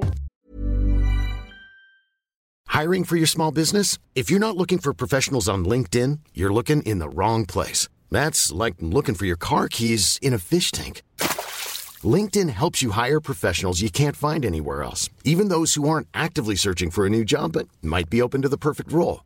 Hiring 2.80 3.04
for 3.04 3.18
your 3.18 3.28
small 3.28 3.52
business? 3.52 3.98
If 4.16 4.30
you're 4.30 4.40
not 4.40 4.56
looking 4.56 4.78
for 4.78 4.94
professionals 4.94 5.50
on 5.50 5.66
LinkedIn, 5.66 6.20
you're 6.34 6.54
looking 6.54 6.82
in 6.84 7.00
the 7.00 7.10
wrong 7.10 7.46
place. 7.46 7.90
That's 8.10 8.52
like 8.52 8.76
looking 8.80 9.16
for 9.16 9.26
your 9.26 9.36
car 9.36 9.68
keys 9.68 10.18
in 10.22 10.34
a 10.34 10.38
fish 10.38 10.72
tank. 10.72 11.02
LinkedIn 12.04 12.50
helps 12.50 12.82
you 12.82 12.92
hire 12.92 13.20
professionals 13.20 13.82
you 13.82 13.90
can't 13.90 14.16
find 14.16 14.46
anywhere 14.46 14.84
else, 14.84 15.10
even 15.26 15.50
those 15.50 15.74
who 15.74 15.90
aren't 15.90 16.08
actively 16.14 16.56
searching 16.56 16.90
for 16.92 17.06
a 17.06 17.10
new 17.10 17.26
job 17.26 17.52
but 17.52 17.68
might 17.82 18.10
be 18.10 18.22
open 18.22 18.44
to 18.44 18.50
the 18.50 18.64
perfect 18.70 18.94
role. 18.94 19.26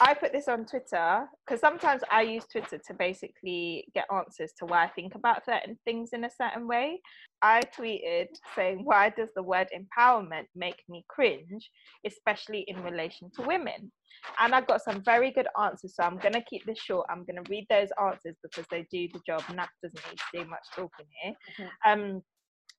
I 0.00 0.14
put 0.14 0.32
this 0.32 0.48
on 0.48 0.64
Twitter 0.64 1.26
because 1.46 1.60
sometimes 1.60 2.02
I 2.10 2.22
use 2.22 2.44
Twitter 2.46 2.78
to 2.78 2.94
basically 2.94 3.86
get 3.94 4.06
answers 4.12 4.52
to 4.58 4.66
why 4.66 4.84
I 4.84 4.88
think 4.88 5.14
about 5.14 5.44
certain 5.44 5.78
things 5.84 6.10
in 6.12 6.24
a 6.24 6.30
certain 6.30 6.66
way. 6.66 7.00
I 7.42 7.60
tweeted 7.76 8.28
saying, 8.54 8.80
Why 8.84 9.10
does 9.10 9.30
the 9.34 9.42
word 9.42 9.68
empowerment 9.74 10.46
make 10.54 10.82
me 10.88 11.04
cringe, 11.08 11.70
especially 12.06 12.64
in 12.68 12.82
relation 12.82 13.30
to 13.36 13.42
women? 13.42 13.92
And 14.38 14.54
I 14.54 14.60
got 14.60 14.82
some 14.82 15.02
very 15.02 15.30
good 15.30 15.48
answers. 15.60 15.96
So 15.96 16.04
I'm 16.04 16.18
going 16.18 16.34
to 16.34 16.44
keep 16.48 16.64
this 16.64 16.78
short. 16.78 17.06
I'm 17.10 17.24
going 17.24 17.42
to 17.42 17.50
read 17.50 17.66
those 17.68 17.88
answers 18.00 18.36
because 18.42 18.66
they 18.70 18.86
do 18.90 19.08
the 19.12 19.20
job. 19.26 19.42
Nat 19.54 19.68
doesn't 19.82 20.10
need 20.10 20.18
to 20.18 20.44
do 20.44 20.50
much 20.50 20.64
talking 20.74 21.06
here. 21.22 21.34
Mm-hmm. 21.58 21.90
Um, 21.90 22.22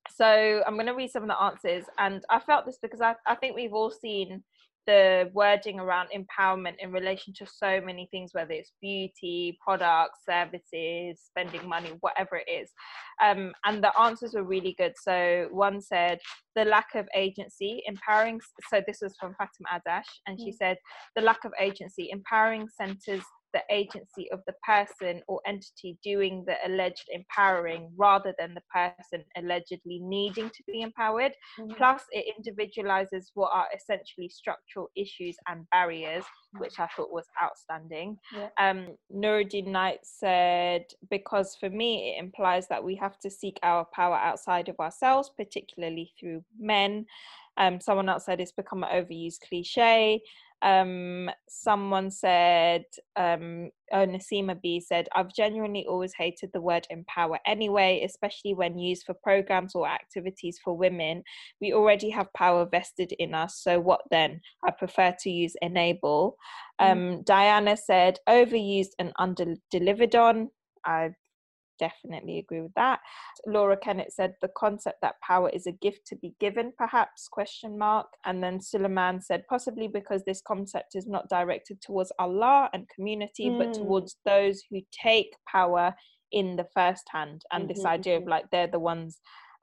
so 0.09 0.61
I'm 0.65 0.75
going 0.75 0.87
to 0.87 0.93
read 0.93 1.11
some 1.11 1.23
of 1.23 1.29
the 1.29 1.41
answers. 1.41 1.85
And 1.97 2.23
I 2.29 2.39
felt 2.39 2.65
this 2.65 2.79
because 2.81 3.01
I, 3.01 3.15
I 3.25 3.35
think 3.35 3.55
we've 3.55 3.73
all 3.73 3.91
seen 3.91 4.43
the 4.85 5.29
wording 5.33 5.79
around 5.79 6.09
empowerment 6.15 6.75
in 6.79 6.91
relation 6.91 7.33
to 7.35 7.45
so 7.45 7.81
many 7.81 8.07
things, 8.11 8.31
whether 8.33 8.51
it's 8.51 8.73
beauty, 8.81 9.57
products, 9.63 10.19
services, 10.27 11.21
spending 11.25 11.67
money, 11.67 11.91
whatever 12.01 12.37
it 12.37 12.49
is. 12.51 12.69
Um, 13.23 13.53
and 13.65 13.83
the 13.83 13.97
answers 13.99 14.33
were 14.33 14.43
really 14.43 14.75
good. 14.77 14.93
So 15.01 15.47
one 15.51 15.81
said, 15.81 16.19
the 16.55 16.65
lack 16.65 16.95
of 16.95 17.07
agency, 17.15 17.81
empowering. 17.85 18.41
So 18.69 18.81
this 18.85 18.99
was 19.01 19.15
from 19.19 19.35
Fatima 19.37 19.81
Adash, 19.81 20.09
and 20.27 20.39
she 20.39 20.51
mm. 20.51 20.55
said, 20.55 20.77
the 21.15 21.21
lack 21.21 21.45
of 21.45 21.51
agency, 21.59 22.09
empowering 22.11 22.67
centers 22.69 23.23
the 23.53 23.61
agency 23.69 24.29
of 24.31 24.41
the 24.47 24.53
person 24.65 25.21
or 25.27 25.39
entity 25.45 25.97
doing 26.03 26.43
the 26.45 26.55
alleged 26.65 27.05
empowering 27.11 27.91
rather 27.95 28.33
than 28.39 28.53
the 28.53 28.61
person 28.73 29.23
allegedly 29.37 29.99
needing 29.99 30.49
to 30.49 30.63
be 30.67 30.81
empowered. 30.81 31.33
Mm-hmm. 31.59 31.73
Plus, 31.77 32.01
it 32.11 32.33
individualizes 32.37 33.31
what 33.33 33.51
are 33.53 33.67
essentially 33.75 34.29
structural 34.29 34.89
issues 34.95 35.35
and 35.47 35.69
barriers, 35.69 36.23
which 36.57 36.79
I 36.79 36.87
thought 36.95 37.11
was 37.11 37.25
outstanding. 37.41 38.17
Yeah. 38.35 38.49
Um, 38.59 38.95
Nuruddin 39.13 39.67
Knight 39.67 39.99
said, 40.03 40.85
because 41.09 41.55
for 41.59 41.69
me, 41.69 42.15
it 42.15 42.23
implies 42.23 42.67
that 42.67 42.83
we 42.83 42.95
have 42.95 43.19
to 43.19 43.29
seek 43.29 43.59
our 43.63 43.85
power 43.93 44.15
outside 44.15 44.69
of 44.69 44.79
ourselves, 44.79 45.31
particularly 45.35 46.11
through 46.19 46.43
men. 46.59 47.05
Um, 47.57 47.79
someone 47.79 48.09
else 48.09 48.25
said 48.25 48.41
it's 48.41 48.51
become 48.51 48.83
an 48.83 48.89
overused 48.89 49.41
cliche. 49.47 50.21
Um, 50.63 51.29
someone 51.49 52.09
said, 52.09 52.85
um, 53.17 53.69
oh, 53.91 54.05
Nasima 54.05 54.59
B 54.61 54.79
said, 54.79 55.09
I've 55.13 55.33
genuinely 55.33 55.85
always 55.85 56.13
hated 56.13 56.51
the 56.53 56.61
word 56.61 56.87
empower 56.89 57.37
anyway, 57.45 58.01
especially 58.05 58.53
when 58.53 58.79
used 58.79 59.05
for 59.05 59.13
programs 59.13 59.75
or 59.75 59.87
activities 59.87 60.59
for 60.63 60.75
women. 60.75 61.23
We 61.59 61.73
already 61.73 62.09
have 62.11 62.31
power 62.33 62.65
vested 62.65 63.11
in 63.19 63.33
us, 63.33 63.59
so 63.61 63.79
what 63.79 64.01
then? 64.09 64.39
I 64.65 64.71
prefer 64.71 65.13
to 65.19 65.29
use 65.29 65.55
enable. 65.61 66.37
Mm. 66.81 66.91
Um, 66.91 66.97
mm. 66.97 67.25
Diana 67.25 67.75
said, 67.75 68.19
overused 68.27 68.91
and 68.99 69.11
under 69.19 69.55
delivered 69.69 70.15
on. 70.15 70.49
I 70.85 71.11
definitely 71.85 72.35
agree 72.39 72.61
with 72.61 72.73
that. 72.75 72.99
Laura 73.45 73.77
kennett 73.77 74.11
said 74.11 74.31
the 74.41 74.53
concept 74.63 74.97
that 75.01 75.21
power 75.21 75.49
is 75.57 75.65
a 75.67 75.79
gift 75.85 76.01
to 76.07 76.15
be 76.15 76.31
given 76.39 76.67
perhaps 76.77 77.27
question 77.37 77.77
mark. 77.77 78.07
And 78.25 78.37
then 78.43 78.61
suleiman 78.61 79.21
said 79.21 79.41
possibly 79.53 79.87
because 79.87 80.21
this 80.23 80.41
concept 80.51 80.95
is 80.99 81.07
not 81.15 81.29
directed 81.29 81.77
towards 81.81 82.11
allah 82.25 82.69
and 82.73 82.93
community 82.95 83.47
mm. 83.49 83.57
but 83.59 83.73
towards 83.73 84.11
those 84.25 84.57
who 84.69 84.79
take 84.91 85.31
power 85.57 85.85
in 86.31 86.55
the 86.55 86.67
first 86.73 87.05
hand. 87.15 87.39
And 87.51 87.63
mm-hmm, 87.63 87.73
this 87.73 87.85
idea 87.85 88.15
mm-hmm. 88.15 88.23
of 88.23 88.33
like 88.35 88.45
they're 88.51 88.75
the 88.75 88.79
ones 88.93 89.19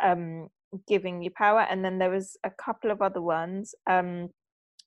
um 0.09 0.49
giving 0.87 1.23
you 1.23 1.31
power. 1.45 1.63
And 1.71 1.85
then 1.85 1.99
there 1.99 2.11
was 2.19 2.37
a 2.45 2.51
couple 2.51 2.91
of 2.91 3.03
other 3.03 3.23
ones. 3.23 3.75
Um 3.89 4.31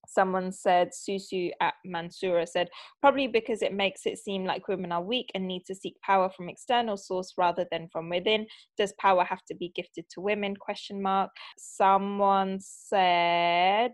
someone 0.08 0.52
said 0.52 0.89
susu 0.92 1.50
at 1.62 1.74
mansura 1.86 2.48
said 2.48 2.70
probably 3.02 3.28
because 3.28 3.62
it 3.62 3.74
makes 3.74 4.06
it 4.06 4.18
seem 4.18 4.46
like 4.46 4.68
women 4.68 4.92
are 4.92 5.02
weak 5.02 5.30
and 5.34 5.48
need 5.48 5.66
to 5.66 5.76
seek 5.76 6.00
power 6.02 6.30
from 6.30 6.50
external 6.50 6.98
source 6.98 7.34
rather 7.38 7.66
than 7.72 7.88
from 7.92 8.10
within. 8.10 8.46
Does 8.78 8.94
power 9.00 9.24
have 9.24 9.44
to 9.48 9.56
be 9.56 9.72
gifted 9.76 10.06
to 10.12 10.22
women? 10.22 10.56
Question 10.56 11.02
mark. 11.02 11.32
Someone 11.58 12.60
said 12.60 13.94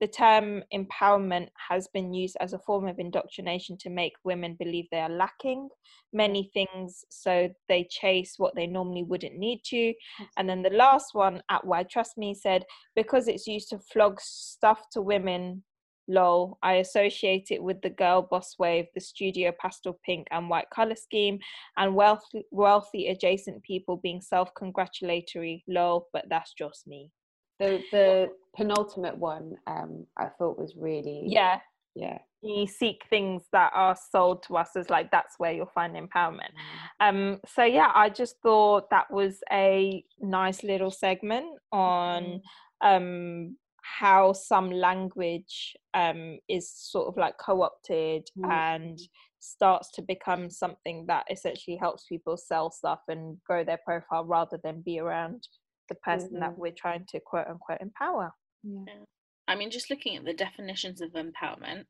the 0.00 0.06
term 0.06 0.62
empowerment 0.74 1.48
has 1.68 1.88
been 1.88 2.12
used 2.12 2.36
as 2.40 2.52
a 2.52 2.58
form 2.58 2.86
of 2.86 2.98
indoctrination 2.98 3.78
to 3.78 3.90
make 3.90 4.12
women 4.24 4.54
believe 4.58 4.86
they 4.90 5.00
are 5.00 5.08
lacking. 5.08 5.68
Many 6.12 6.50
things 6.52 7.04
so 7.10 7.48
they 7.68 7.86
chase 7.90 8.34
what 8.36 8.54
they 8.54 8.66
normally 8.66 9.04
wouldn't 9.04 9.36
need 9.36 9.62
to. 9.66 9.94
And 10.36 10.48
then 10.48 10.62
the 10.62 10.70
last 10.70 11.14
one 11.14 11.42
at 11.50 11.66
why 11.66 11.84
trust 11.84 12.18
me 12.18 12.34
said 12.34 12.64
because 12.94 13.28
it's 13.28 13.46
used 13.46 13.70
to 13.70 13.78
flog 13.78 14.20
stuff 14.20 14.84
to 14.92 15.00
women 15.00 15.62
lol 16.08 16.56
i 16.62 16.74
associate 16.74 17.48
it 17.50 17.62
with 17.62 17.80
the 17.82 17.90
girl 17.90 18.22
boss 18.22 18.54
wave 18.58 18.86
the 18.94 19.00
studio 19.00 19.52
pastel 19.60 19.98
pink 20.04 20.26
and 20.30 20.48
white 20.48 20.70
color 20.70 20.94
scheme 20.94 21.38
and 21.76 21.94
wealthy 21.94 22.44
wealthy 22.52 23.08
adjacent 23.08 23.60
people 23.62 23.96
being 23.96 24.20
self-congratulatory 24.20 25.64
lol 25.66 26.08
but 26.12 26.24
that's 26.28 26.52
just 26.54 26.86
me 26.86 27.10
the 27.58 27.80
the 27.92 28.28
penultimate 28.54 29.16
one 29.16 29.54
um 29.66 30.06
i 30.16 30.26
thought 30.26 30.58
was 30.58 30.74
really 30.76 31.22
yeah 31.26 31.58
yeah 31.94 32.18
we 32.42 32.66
seek 32.66 33.02
things 33.10 33.42
that 33.52 33.72
are 33.74 33.96
sold 34.10 34.42
to 34.42 34.56
us 34.56 34.76
as 34.76 34.88
like 34.90 35.10
that's 35.10 35.34
where 35.38 35.52
you'll 35.52 35.66
find 35.66 35.94
empowerment 35.94 36.52
mm. 36.52 37.08
um 37.08 37.40
so 37.46 37.64
yeah 37.64 37.90
i 37.94 38.08
just 38.08 38.36
thought 38.42 38.88
that 38.90 39.10
was 39.10 39.40
a 39.52 40.04
nice 40.20 40.62
little 40.62 40.90
segment 40.90 41.46
on 41.72 42.40
mm. 42.82 42.96
um 42.96 43.56
how 43.82 44.32
some 44.32 44.70
language 44.70 45.76
um 45.94 46.38
is 46.48 46.70
sort 46.70 47.08
of 47.08 47.16
like 47.16 47.36
co-opted 47.38 48.26
mm. 48.38 48.50
and 48.50 48.98
starts 49.40 49.90
to 49.92 50.02
become 50.02 50.50
something 50.50 51.04
that 51.06 51.24
essentially 51.30 51.76
helps 51.76 52.04
people 52.08 52.36
sell 52.36 52.70
stuff 52.70 53.00
and 53.08 53.38
grow 53.44 53.62
their 53.62 53.78
profile 53.84 54.24
rather 54.24 54.58
than 54.64 54.82
be 54.82 54.98
around 54.98 55.46
the 55.88 55.94
person 55.96 56.30
mm-hmm. 56.30 56.40
that 56.40 56.58
we're 56.58 56.72
trying 56.72 57.04
to 57.08 57.20
quote 57.20 57.46
unquote 57.48 57.80
empower. 57.80 58.32
Yeah. 58.62 59.04
I 59.48 59.54
mean, 59.54 59.70
just 59.70 59.90
looking 59.90 60.16
at 60.16 60.24
the 60.24 60.34
definitions 60.34 61.00
of 61.00 61.12
empowerment, 61.12 61.84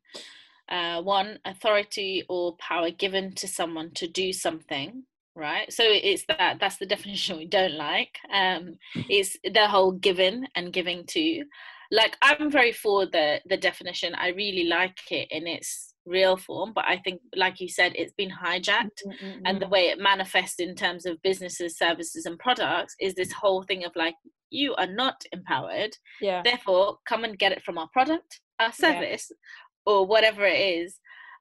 uh, 0.68 1.02
one, 1.02 1.38
authority 1.44 2.24
or 2.28 2.56
power 2.56 2.90
given 2.90 3.32
to 3.34 3.48
someone 3.48 3.92
to 3.92 4.06
do 4.06 4.32
something, 4.32 5.04
right? 5.34 5.72
So 5.72 5.84
it's 5.86 6.24
that 6.28 6.58
that's 6.60 6.76
the 6.76 6.86
definition 6.86 7.38
we 7.38 7.46
don't 7.46 7.76
like. 7.76 8.18
Um, 8.32 8.74
is 9.08 9.38
the 9.44 9.66
whole 9.68 9.92
given 9.92 10.48
and 10.54 10.72
giving 10.72 11.04
to. 11.08 11.44
Like 11.90 12.16
I'm 12.20 12.50
very 12.50 12.72
for 12.72 13.06
the 13.06 13.40
the 13.46 13.56
definition. 13.56 14.14
I 14.14 14.28
really 14.28 14.64
like 14.64 14.98
it 15.10 15.28
and 15.30 15.46
its 15.46 15.94
real 16.06 16.36
form 16.36 16.72
but 16.74 16.84
i 16.86 16.96
think 16.96 17.20
like 17.34 17.60
you 17.60 17.68
said 17.68 17.92
it's 17.94 18.12
been 18.14 18.30
hijacked 18.30 19.02
mm-hmm. 19.06 19.40
and 19.44 19.60
the 19.60 19.68
way 19.68 19.88
it 19.88 19.98
manifests 19.98 20.60
in 20.60 20.74
terms 20.74 21.04
of 21.04 21.20
businesses 21.22 21.76
services 21.76 22.26
and 22.26 22.38
products 22.38 22.94
is 23.00 23.14
this 23.14 23.32
whole 23.32 23.62
thing 23.64 23.84
of 23.84 23.92
like 23.96 24.14
you 24.50 24.74
are 24.76 24.86
not 24.86 25.22
empowered 25.32 25.94
yeah 26.20 26.42
therefore 26.44 26.98
come 27.06 27.24
and 27.24 27.38
get 27.38 27.52
it 27.52 27.62
from 27.62 27.76
our 27.76 27.88
product 27.92 28.40
our 28.60 28.72
service 28.72 29.30
yeah. 29.30 29.92
or 29.92 30.06
whatever 30.06 30.44
it 30.44 30.58
is 30.58 30.98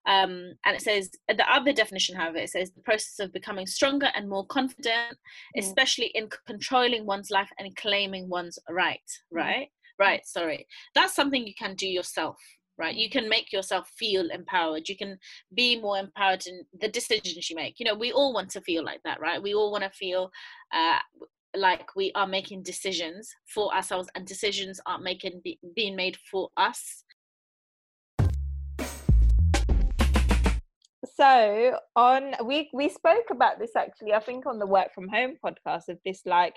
um, 0.08 0.54
and 0.66 0.76
it 0.76 0.82
says 0.84 1.10
the 1.28 1.52
other 1.52 1.74
definition 1.74 2.16
however 2.16 2.38
it 2.38 2.50
says 2.50 2.72
the 2.72 2.82
process 2.82 3.20
of 3.20 3.34
becoming 3.34 3.66
stronger 3.66 4.10
and 4.16 4.30
more 4.30 4.46
confident 4.46 5.18
mm. 5.58 5.60
especially 5.60 6.12
in 6.14 6.30
controlling 6.46 7.06
one's 7.06 7.32
life 7.32 7.50
and 7.58 7.76
claiming 7.76 8.30
one's 8.30 8.60
right 8.70 9.00
mm. 9.34 9.38
right 9.38 9.68
mm. 9.68 10.06
right 10.06 10.26
sorry 10.26 10.68
that's 10.94 11.16
something 11.16 11.48
you 11.48 11.56
can 11.58 11.76
do 11.76 11.88
yourself 11.88 12.38
right? 12.78 12.96
You 12.96 13.10
can 13.10 13.30
make 13.30 13.52
yourself 13.52 13.90
feel 13.98 14.30
empowered. 14.30 14.90
You 14.90 14.98
can 14.98 15.18
be 15.54 15.80
more 15.80 15.98
empowered 15.98 16.46
in 16.48 16.62
the 16.80 16.88
decisions 16.88 17.50
you 17.50 17.56
make. 17.56 17.80
You 17.80 17.86
know 17.86 17.96
we 17.96 18.12
all 18.12 18.34
want 18.34 18.50
to 18.52 18.62
feel 18.62 18.84
like 18.84 19.02
that 19.04 19.20
right? 19.20 19.42
We 19.42 19.54
all 19.54 19.72
want 19.72 19.84
to 19.84 19.90
feel 19.90 20.32
uh, 20.74 21.00
like 21.56 21.96
we 21.96 22.12
are 22.16 22.28
making 22.28 22.64
decisions 22.64 23.34
for 23.48 23.74
ourselves 23.74 24.10
and 24.16 24.26
decisions 24.26 24.80
aren't 24.86 25.04
making 25.04 25.42
be, 25.44 25.60
being 25.76 25.96
made 25.96 26.18
for 26.30 26.50
us. 26.58 27.04
So 31.16 31.80
on 31.96 32.34
we 32.44 32.70
we 32.74 32.90
spoke 32.90 33.28
about 33.32 33.58
this 33.58 33.76
actually 33.78 34.12
i 34.12 34.20
think 34.20 34.46
on 34.46 34.60
the 34.60 34.66
work 34.66 34.94
from 34.94 35.08
home 35.08 35.38
podcast 35.44 35.88
of 35.88 35.98
this 36.04 36.22
like 36.26 36.56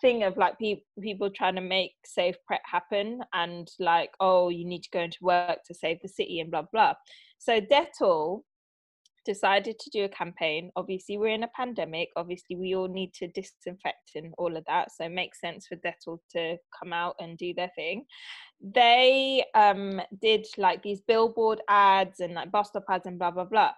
thing 0.00 0.22
of 0.22 0.36
like 0.36 0.58
pe- 0.58 0.82
people 1.00 1.30
trying 1.30 1.54
to 1.54 1.60
make 1.60 1.92
safe 2.04 2.36
prep 2.46 2.62
happen 2.64 3.20
and 3.32 3.70
like 3.78 4.10
oh 4.20 4.48
you 4.48 4.64
need 4.64 4.82
to 4.82 4.90
go 4.92 5.00
into 5.00 5.18
work 5.20 5.58
to 5.66 5.74
save 5.74 6.00
the 6.02 6.08
city 6.08 6.40
and 6.40 6.50
blah 6.50 6.64
blah. 6.72 6.94
So 7.38 7.60
dettol 7.60 8.42
decided 9.26 9.78
to 9.78 9.90
do 9.90 10.04
a 10.04 10.08
campaign. 10.08 10.70
Obviously 10.76 11.18
we're 11.18 11.28
in 11.28 11.42
a 11.42 11.48
pandemic. 11.48 12.08
Obviously 12.16 12.56
we 12.56 12.74
all 12.74 12.88
need 12.88 13.12
to 13.14 13.28
disinfect 13.28 14.12
and 14.14 14.32
all 14.38 14.56
of 14.56 14.64
that 14.66 14.90
so 14.92 15.04
it 15.04 15.12
makes 15.12 15.40
sense 15.40 15.66
for 15.66 15.76
dettol 15.76 16.18
to 16.32 16.56
come 16.78 16.92
out 16.92 17.16
and 17.20 17.36
do 17.38 17.52
their 17.54 17.70
thing. 17.76 18.04
They 18.62 19.44
um 19.54 20.00
did 20.20 20.46
like 20.58 20.82
these 20.82 21.00
billboard 21.00 21.60
ads 21.68 22.20
and 22.20 22.34
like 22.34 22.50
bus 22.50 22.68
stop 22.68 22.84
ads 22.88 23.06
and 23.06 23.18
blah 23.18 23.30
blah 23.30 23.44
blah. 23.44 23.72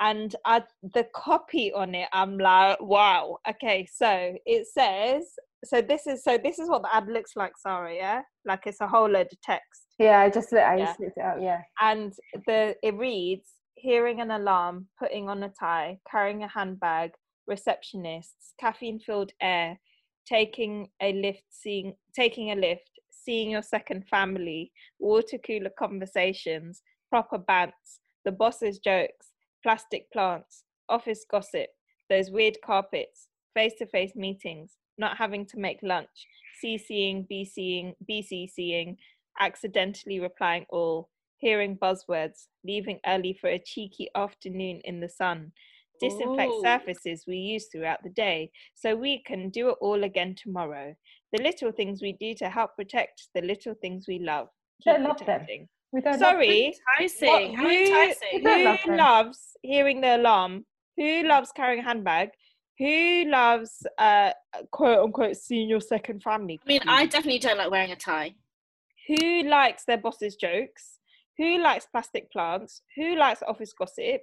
And 0.00 0.34
I, 0.44 0.64
the 0.92 1.06
copy 1.14 1.72
on 1.72 1.94
it 1.94 2.08
i'm 2.12 2.36
like 2.36 2.80
wow 2.80 3.38
okay 3.48 3.86
so 3.86 4.34
it 4.44 4.66
says 4.66 5.36
so 5.64 5.80
this 5.80 6.06
is 6.06 6.22
so 6.22 6.38
this 6.38 6.58
is 6.58 6.68
what 6.68 6.82
the 6.82 6.94
ad 6.94 7.06
looks 7.08 7.32
like, 7.36 7.52
sorry 7.58 7.96
Yeah, 7.98 8.22
like 8.44 8.62
it's 8.66 8.80
a 8.80 8.86
whole 8.88 9.08
load 9.08 9.28
of 9.32 9.40
text, 9.42 9.86
Yeah, 9.98 10.20
I 10.20 10.30
just 10.30 10.52
I 10.52 10.76
Yeah. 10.76 10.84
just 10.86 11.00
looked 11.00 11.18
it 11.18 11.24
up. 11.24 11.36
Yeah. 11.40 11.60
and 11.80 12.12
the 12.46 12.76
it 12.82 12.94
reads: 12.94 13.48
hearing 13.74 14.20
an 14.20 14.30
alarm, 14.30 14.88
putting 14.98 15.28
on 15.28 15.42
a 15.42 15.52
tie, 15.60 15.98
carrying 16.10 16.42
a 16.42 16.48
handbag, 16.48 17.10
receptionists, 17.50 18.52
caffeine-filled 18.60 19.32
air, 19.40 19.78
taking 20.26 20.88
a 21.02 21.12
lift, 21.12 21.44
seeing 21.50 21.94
taking 22.14 22.50
a 22.52 22.54
lift, 22.56 22.90
seeing 23.10 23.50
your 23.50 23.62
second 23.62 24.06
family, 24.08 24.72
water 24.98 25.38
cooler 25.46 25.70
conversations, 25.78 26.82
proper 27.10 27.38
bants, 27.38 27.98
the 28.24 28.32
boss's 28.32 28.78
jokes, 28.78 29.32
plastic 29.62 30.10
plants, 30.12 30.64
office 30.88 31.24
gossip, 31.30 31.68
those 32.10 32.30
weird 32.30 32.56
carpets, 32.64 33.28
face-to-face 33.54 34.14
meetings, 34.16 34.72
not 34.98 35.16
having 35.16 35.46
to 35.46 35.58
make 35.58 35.78
lunch, 35.82 36.26
CCing, 36.62 37.26
BCing, 37.30 37.94
BCCing, 38.08 38.96
accidentally 39.40 40.20
replying 40.20 40.66
all, 40.70 41.08
hearing 41.38 41.76
buzzwords, 41.76 42.46
leaving 42.64 42.98
early 43.06 43.36
for 43.40 43.48
a 43.48 43.58
cheeky 43.58 44.08
afternoon 44.14 44.80
in 44.84 45.00
the 45.00 45.08
sun, 45.08 45.52
disinfect 46.00 46.52
Ooh. 46.52 46.62
surfaces 46.62 47.24
we 47.26 47.36
use 47.36 47.66
throughout 47.70 48.02
the 48.02 48.10
day 48.10 48.50
so 48.74 48.96
we 48.96 49.22
can 49.22 49.50
do 49.50 49.70
it 49.70 49.76
all 49.80 50.04
again 50.04 50.34
tomorrow. 50.36 50.94
The 51.32 51.42
little 51.42 51.72
things 51.72 52.02
we 52.02 52.12
do 52.12 52.34
to 52.36 52.48
help 52.48 52.76
protect 52.76 53.28
the 53.34 53.42
little 53.42 53.74
things 53.74 54.06
we 54.08 54.20
love. 54.20 54.48
Don't 54.84 54.98
Keep 54.98 55.08
love 55.08 55.18
them. 55.18 55.26
protecting. 55.26 55.68
We 55.92 56.00
don't. 56.00 56.18
Sorry, 56.18 56.74
Enticing. 56.98 57.54
How 57.54 57.62
who, 57.62 57.70
enticing. 57.70 58.42
don't 58.42 58.64
love 58.64 58.78
who 58.84 58.96
loves 58.96 59.38
hearing 59.62 60.00
the 60.00 60.16
alarm? 60.16 60.64
Who 60.96 61.22
loves 61.22 61.52
carrying 61.52 61.80
a 61.80 61.84
handbag? 61.84 62.30
Who 62.78 63.24
loves 63.26 63.86
uh 63.98 64.32
quote 64.72 64.98
unquote 65.04 65.36
seeing 65.36 65.68
your 65.68 65.80
second 65.80 66.22
family? 66.22 66.60
I 66.64 66.68
mean, 66.68 66.80
I 66.86 67.06
definitely 67.06 67.38
don't 67.38 67.58
like 67.58 67.70
wearing 67.70 67.92
a 67.92 67.96
tie. 67.96 68.34
who 69.08 69.42
likes 69.44 69.84
their 69.84 69.98
boss's 69.98 70.36
jokes? 70.36 70.98
Who 71.38 71.58
likes 71.62 71.86
plastic 71.86 72.30
plants? 72.32 72.82
Who 72.96 73.16
likes 73.16 73.42
office 73.46 73.72
gossip? 73.78 74.22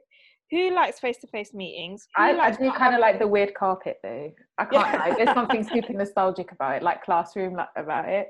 Who 0.49 0.73
likes 0.73 0.99
face-to-face 0.99 1.53
meetings? 1.53 2.07
Who 2.15 2.23
I, 2.23 2.37
I 2.47 2.51
do 2.51 2.65
not 2.65 2.75
kind 2.75 2.93
of 2.93 2.99
like 2.99 3.19
the 3.19 3.27
weird 3.27 3.53
carpet 3.53 3.97
though. 4.03 4.31
I 4.57 4.65
can't 4.65 4.73
Yeah. 4.87 4.97
lie. 4.99 5.15
There's 5.15 5.33
something 5.33 5.63
super 5.73 5.93
nostalgic 5.93 6.51
about 6.51 6.75
it, 6.77 6.83
like 6.83 7.03
classroom 7.03 7.55
like, 7.55 7.69
about 7.77 8.09
it. 8.09 8.29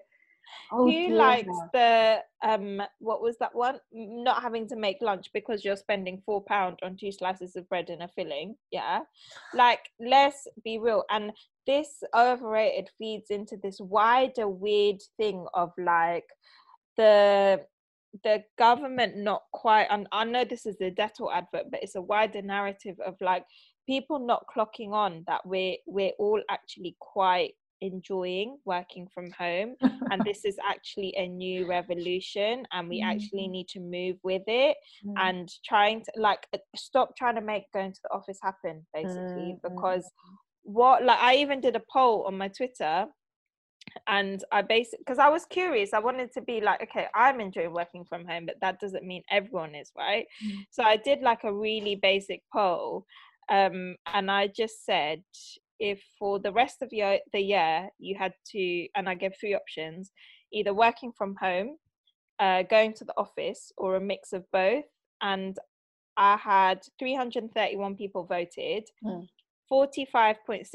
Oh, 0.72 0.86
Who 0.86 0.92
dear. 0.92 1.16
likes 1.16 1.58
the 1.74 2.20
um? 2.44 2.82
What 3.00 3.22
was 3.22 3.38
that 3.40 3.54
one? 3.54 3.80
Not 3.92 4.42
having 4.42 4.68
to 4.70 4.76
make 4.76 4.98
lunch 5.02 5.30
because 5.34 5.66
you're 5.66 5.76
spending 5.76 6.22
four 6.26 6.44
pound 6.44 6.80
on 6.84 6.98
two 6.98 7.12
slices 7.12 7.56
of 7.56 7.68
bread 7.70 7.90
and 7.90 8.04
a 8.04 8.08
filling. 8.08 8.56
Yeah, 8.72 9.02
like 9.54 9.82
let's 10.00 10.48
be 10.64 10.78
real. 10.78 11.04
And 11.10 11.32
this 11.68 12.04
overrated 12.16 12.90
feeds 12.98 13.30
into 13.30 13.58
this 13.58 13.80
wider 13.80 14.48
weird 14.48 15.02
thing 15.18 15.46
of 15.54 15.72
like 15.78 16.26
the 16.98 17.62
the 18.24 18.44
government 18.58 19.16
not 19.16 19.44
quite 19.54 19.88
and 19.90 20.06
i 20.12 20.26
know 20.26 20.44
this 20.44 20.66
is 20.66 20.78
the 20.78 20.92
Dettol 20.92 21.34
advert 21.34 21.72
but 21.72 21.82
it's 21.82 21.96
a 21.96 22.02
wider 22.02 22.42
narrative 22.42 23.00
of 23.06 23.16
like 23.22 23.46
people 23.88 24.20
not 24.20 24.46
clocking 24.54 24.92
on 24.92 25.24
that 25.28 25.46
we're 25.46 25.78
we're 25.88 26.12
all 26.20 26.42
actually 26.50 26.96
quite 27.00 27.54
enjoying 27.82 28.58
working 28.66 29.08
from 29.14 29.32
home 29.32 29.76
and 30.12 30.24
this 30.24 30.46
is 30.46 30.58
actually 30.68 31.14
a 31.18 31.28
new 31.28 31.66
revolution 31.68 32.64
and 32.72 32.88
we 32.90 33.02
actually 33.02 33.48
need 33.48 33.68
to 33.68 33.80
move 33.80 34.18
with 34.24 34.44
it 34.48 34.78
Mm. 35.06 35.16
and 35.18 35.50
trying 35.66 36.02
to 36.04 36.12
like 36.16 36.46
uh, 36.54 36.58
stop 36.76 37.16
trying 37.18 37.36
to 37.36 37.42
make 37.42 37.64
going 37.74 37.92
to 37.92 38.00
the 38.04 38.12
office 38.14 38.40
happen 38.42 38.86
basically 38.94 39.54
Mm, 39.54 39.60
mm, 39.60 39.62
because 39.64 40.06
what 40.64 41.04
like 41.04 41.20
i 41.20 41.36
even 41.36 41.60
did 41.60 41.76
a 41.76 41.82
poll 41.92 42.24
on 42.28 42.38
my 42.38 42.48
twitter 42.48 43.06
and 44.08 44.44
i 44.52 44.62
basically 44.62 45.00
because 45.00 45.18
i 45.20 45.28
was 45.30 45.46
curious 45.46 45.94
i 45.94 46.00
wanted 46.00 46.32
to 46.32 46.42
be 46.42 46.62
like 46.62 46.82
okay 46.82 47.08
i'm 47.16 47.40
enjoying 47.42 47.74
working 47.74 48.06
from 48.06 48.26
home 48.26 48.46
but 48.46 48.56
that 48.62 48.80
doesn't 48.80 49.04
mean 49.06 49.24
everyone 49.30 49.76
is 49.76 49.92
right 49.98 50.26
Mm. 50.46 50.66
so 50.70 50.84
i 50.84 50.98
did 50.98 51.22
like 51.22 51.44
a 51.44 51.54
really 51.54 51.96
basic 51.96 52.42
poll 52.54 53.06
um 53.50 53.96
and 54.14 54.30
i 54.32 54.48
just 54.48 54.86
said 54.86 55.24
if 55.82 56.00
for 56.18 56.40
the 56.40 56.52
rest 56.52 56.82
of 56.82 56.94
your, 56.94 57.18
the 57.34 57.42
year 57.42 57.90
you 57.98 58.16
had 58.16 58.34
to 58.52 58.88
and 58.96 59.10
i 59.10 59.16
gave 59.16 59.34
three 59.38 59.56
options 59.56 60.12
either 60.54 60.74
working 60.74 61.12
from 61.18 61.36
home 61.36 61.76
uh, 62.40 62.64
going 62.64 62.94
to 62.94 63.04
the 63.04 63.18
office 63.18 63.72
or 63.78 63.96
a 63.96 64.02
mix 64.02 64.32
of 64.32 64.44
both 64.54 64.86
and 65.22 65.58
i 66.18 66.38
had 66.38 66.80
331 67.00 67.96
people 67.96 68.24
voted. 68.26 68.84
Mm. 69.04 69.28
45.6% 69.72 70.66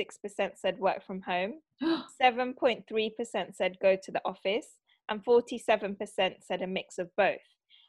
said 0.57 0.79
work 0.79 1.05
from 1.07 1.21
home. 1.21 1.61
7.3% 2.23 3.55
said 3.55 3.77
go 3.83 3.95
to 4.03 4.11
the 4.11 4.23
office 4.25 4.69
and 5.11 5.23
47% 5.23 5.99
said 6.41 6.63
a 6.63 6.67
mix 6.67 6.97
of 6.99 7.11
both. 7.17 7.47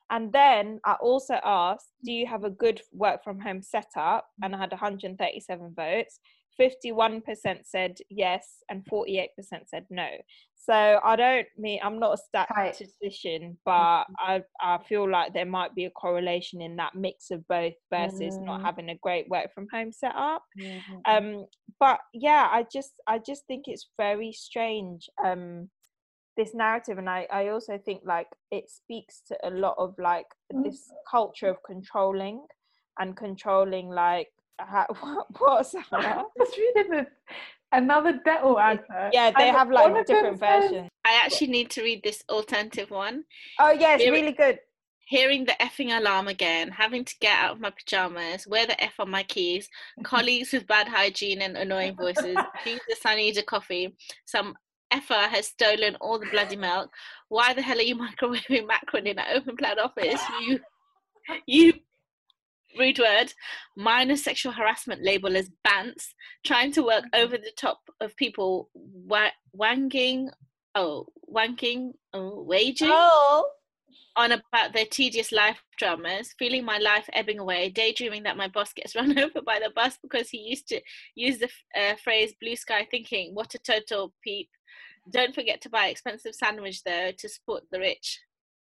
And 0.09 0.31
then 0.31 0.79
i 0.85 0.93
also 1.01 1.39
asked 1.43 1.91
do 2.03 2.11
you 2.11 2.27
have 2.27 2.43
a 2.43 2.49
good 2.63 2.81
work 2.93 3.23
from 3.23 3.39
home 3.39 3.61
setup? 3.61 4.25
And 4.43 4.53
i 4.55 4.59
had 4.59 4.71
137 4.71 5.73
votes 5.75 6.19
51% 6.59 7.65
said 7.65 7.97
yes 8.09 8.63
and 8.69 8.83
48% 8.85 9.29
said 9.65 9.85
no. 9.89 10.07
So 10.55 10.99
i 11.03 11.15
don't 11.15 11.47
mean 11.57 11.79
i'm 11.83 11.97
not 11.99 12.15
a 12.15 12.17
statistician 12.17 13.57
but 13.63 14.05
i 14.19 14.43
i 14.61 14.77
feel 14.89 15.09
like 15.09 15.33
there 15.33 15.45
might 15.45 15.73
be 15.75 15.85
a 15.85 15.89
correlation 15.91 16.61
in 16.61 16.75
that 16.75 16.93
mix 16.95 17.31
of 17.31 17.47
both 17.47 17.73
versus 17.89 18.37
not 18.41 18.59
Mm. 18.59 18.63
having 18.65 18.89
a 18.89 18.95
great 18.95 19.29
work 19.29 19.53
from 19.53 19.67
home 19.71 19.91
setup. 19.93 20.43
Mhm. 20.57 21.01
um 21.05 21.45
but 21.79 21.99
yeah 22.13 22.49
i 22.51 22.63
just 22.71 22.93
i 23.07 23.17
just 23.19 23.45
think 23.47 23.67
it's 23.67 23.89
very 23.97 24.31
strange 24.33 25.09
um 25.23 25.69
this 26.35 26.53
narrative 26.53 26.97
and 26.97 27.09
i 27.09 27.25
i 27.31 27.47
also 27.47 27.77
think 27.77 28.01
like 28.05 28.27
it 28.51 28.69
speaks 28.69 29.21
to 29.27 29.37
a 29.43 29.49
lot 29.49 29.75
of 29.77 29.95
like 29.99 30.27
this 30.63 30.91
culture 31.09 31.47
of 31.49 31.57
controlling 31.63 32.45
and 32.99 33.15
controlling 33.15 33.89
like 33.89 34.29
how, 34.59 34.85
uh, 34.89 34.93
what, 34.99 35.27
what's 35.39 35.75
I 35.91 36.23
was 36.37 36.49
reading 36.57 36.91
the, 36.91 37.07
another 37.71 38.19
Dettol 38.25 38.59
advert. 38.59 39.13
yeah 39.13 39.31
they 39.37 39.49
and 39.49 39.57
have 39.57 39.69
like 39.69 39.87
of 39.89 39.93
them 39.93 40.03
different 40.05 40.39
says- 40.39 40.69
versions 40.71 40.89
I 41.05 41.21
actually 41.23 41.47
need 41.47 41.69
to 41.71 41.83
read 41.83 42.01
this 42.03 42.23
alternative 42.29 42.91
one. 42.91 43.23
oh 43.59 43.71
yeah 43.71 43.93
it's 43.95 44.03
Here 44.03 44.11
really 44.13 44.33
good 44.33 44.59
Hearing 45.09 45.45
the 45.45 45.53
effing 45.61 45.97
alarm 45.97 46.27
again, 46.27 46.67
having 46.69 47.05
to 47.05 47.15
get 47.21 47.39
out 47.39 47.53
of 47.53 47.61
my 47.61 47.69
pajamas, 47.69 48.45
wear 48.45 48.67
the 48.67 48.83
F 48.83 48.95
on 48.99 49.09
my 49.09 49.23
keys, 49.23 49.69
colleagues 50.03 50.51
with 50.51 50.67
bad 50.67 50.89
hygiene 50.89 51.41
and 51.41 51.55
annoying 51.55 51.95
voices, 51.95 52.35
Jesus, 52.65 53.05
I 53.05 53.15
need 53.15 53.37
a 53.37 53.41
coffee. 53.43 53.95
Some 54.25 54.55
effer 54.91 55.13
has 55.13 55.47
stolen 55.47 55.95
all 56.01 56.19
the 56.19 56.25
bloody 56.25 56.57
milk. 56.57 56.89
Why 57.29 57.53
the 57.53 57.61
hell 57.61 57.77
are 57.77 57.83
you 57.83 57.95
microwaving 58.05 58.67
macaroni 58.67 59.11
in 59.11 59.19
an 59.19 59.25
open 59.33 59.55
plan 59.55 59.79
office? 59.79 60.21
You, 60.41 60.59
you, 61.45 61.73
rude 62.77 62.99
word, 62.99 63.33
minor 63.75 64.15
sexual 64.15 64.51
harassment 64.51 65.03
label 65.03 65.35
as 65.35 65.49
bants, 65.67 66.13
trying 66.45 66.71
to 66.73 66.83
work 66.83 67.03
over 67.13 67.37
the 67.37 67.51
top 67.57 67.79
of 68.01 68.15
people 68.15 68.69
wa- 68.73 69.31
wanging, 69.53 70.29
oh, 70.75 71.07
wanking, 71.33 71.91
oh, 72.13 72.43
waging 72.43 72.89
oh 72.91 73.49
on 74.17 74.31
about 74.31 74.73
their 74.73 74.85
tedious 74.85 75.31
life 75.31 75.61
dramas, 75.77 76.33
feeling 76.39 76.65
my 76.65 76.79
life 76.79 77.07
ebbing 77.13 77.39
away, 77.39 77.69
daydreaming 77.69 78.23
that 78.23 78.35
my 78.35 78.47
boss 78.47 78.73
gets 78.73 78.95
run 78.95 79.17
over 79.17 79.41
by 79.41 79.59
the 79.59 79.71
bus 79.75 79.97
because 80.01 80.29
he 80.29 80.39
used 80.39 80.67
to 80.67 80.81
use 81.15 81.37
the 81.37 81.45
f- 81.45 81.93
uh, 81.93 81.95
phrase 82.03 82.33
blue 82.41 82.55
sky 82.55 82.85
thinking, 82.89 83.33
what 83.33 83.53
a 83.53 83.59
total 83.59 84.13
peep. 84.23 84.49
Don't 85.13 85.35
forget 85.35 85.61
to 85.61 85.69
buy 85.69 85.87
expensive 85.87 86.33
sandwich 86.35 86.83
though 86.83 87.11
to 87.17 87.29
support 87.29 87.63
the 87.71 87.79
rich. 87.79 88.19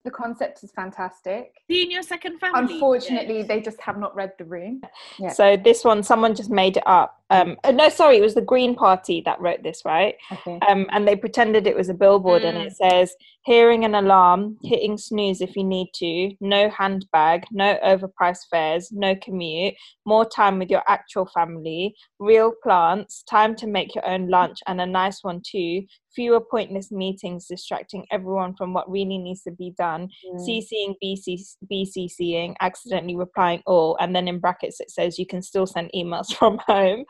The 0.07 0.11
concept 0.11 0.63
is 0.63 0.71
fantastic. 0.71 1.55
Seeing 1.67 1.91
your 1.91 2.01
second 2.01 2.39
family. 2.39 2.75
Unfortunately, 2.75 3.39
yes. 3.39 3.47
they 3.49 3.59
just 3.59 3.81
have 3.81 3.97
not 3.97 4.15
read 4.15 4.31
the 4.37 4.45
room. 4.45 4.79
Yeah. 5.19 5.33
so 5.33 5.57
this 5.57 5.83
one 5.83 6.01
someone 6.01 6.33
just 6.33 6.49
made 6.49 6.77
it 6.77 6.83
up 6.87 7.21
um 7.29 7.57
uh, 7.63 7.71
no 7.71 7.89
sorry 7.89 8.17
it 8.17 8.21
was 8.21 8.35
the 8.35 8.41
green 8.41 8.73
party 8.75 9.21
that 9.25 9.39
wrote 9.41 9.61
this 9.63 9.81
right 9.85 10.15
Okay. 10.31 10.59
um, 10.67 10.85
and 10.91 11.07
they 11.07 11.15
pretended 11.15 11.67
it 11.67 11.75
was 11.75 11.89
a 11.89 11.93
billboard 11.93 12.43
and 12.43 12.57
it 12.57 12.73
says 12.75 13.13
hearing 13.43 13.83
an 13.85 13.95
alarm 13.95 14.57
hitting 14.63 14.97
snooze 14.97 15.41
if 15.41 15.55
you 15.55 15.63
need 15.63 15.89
to 15.95 16.31
no 16.39 16.69
handbag 16.69 17.43
no 17.51 17.77
overpriced 17.83 18.45
fares 18.49 18.89
no 18.91 19.15
commute 19.15 19.73
more 20.05 20.25
time 20.25 20.59
with 20.59 20.69
your 20.69 20.83
actual 20.87 21.25
family 21.33 21.93
real 22.19 22.53
plants 22.63 23.23
time 23.23 23.55
to 23.55 23.67
make 23.67 23.93
your 23.95 24.07
own 24.07 24.29
lunch 24.29 24.59
and 24.67 24.79
a 24.79 24.85
nice 24.85 25.19
one 25.23 25.41
too 25.45 25.81
fewer 26.15 26.39
pointless 26.39 26.91
meetings 26.91 27.45
distracting 27.47 28.05
everyone 28.11 28.55
from 28.55 28.73
what 28.73 28.89
really 28.89 29.17
needs 29.17 29.43
to 29.43 29.51
be 29.51 29.73
done 29.77 30.07
Mm. 30.27 30.39
ccing 30.47 30.95
BC, 31.03 31.39
bccing 31.71 32.55
accidentally 32.61 33.15
replying 33.15 33.61
all 33.65 33.97
and 33.99 34.15
then 34.15 34.27
in 34.27 34.39
brackets 34.39 34.79
it 34.79 34.89
says 34.91 35.19
you 35.19 35.25
can 35.25 35.41
still 35.41 35.65
send 35.67 35.91
emails 35.95 36.33
from 36.37 36.57
home 36.67 37.03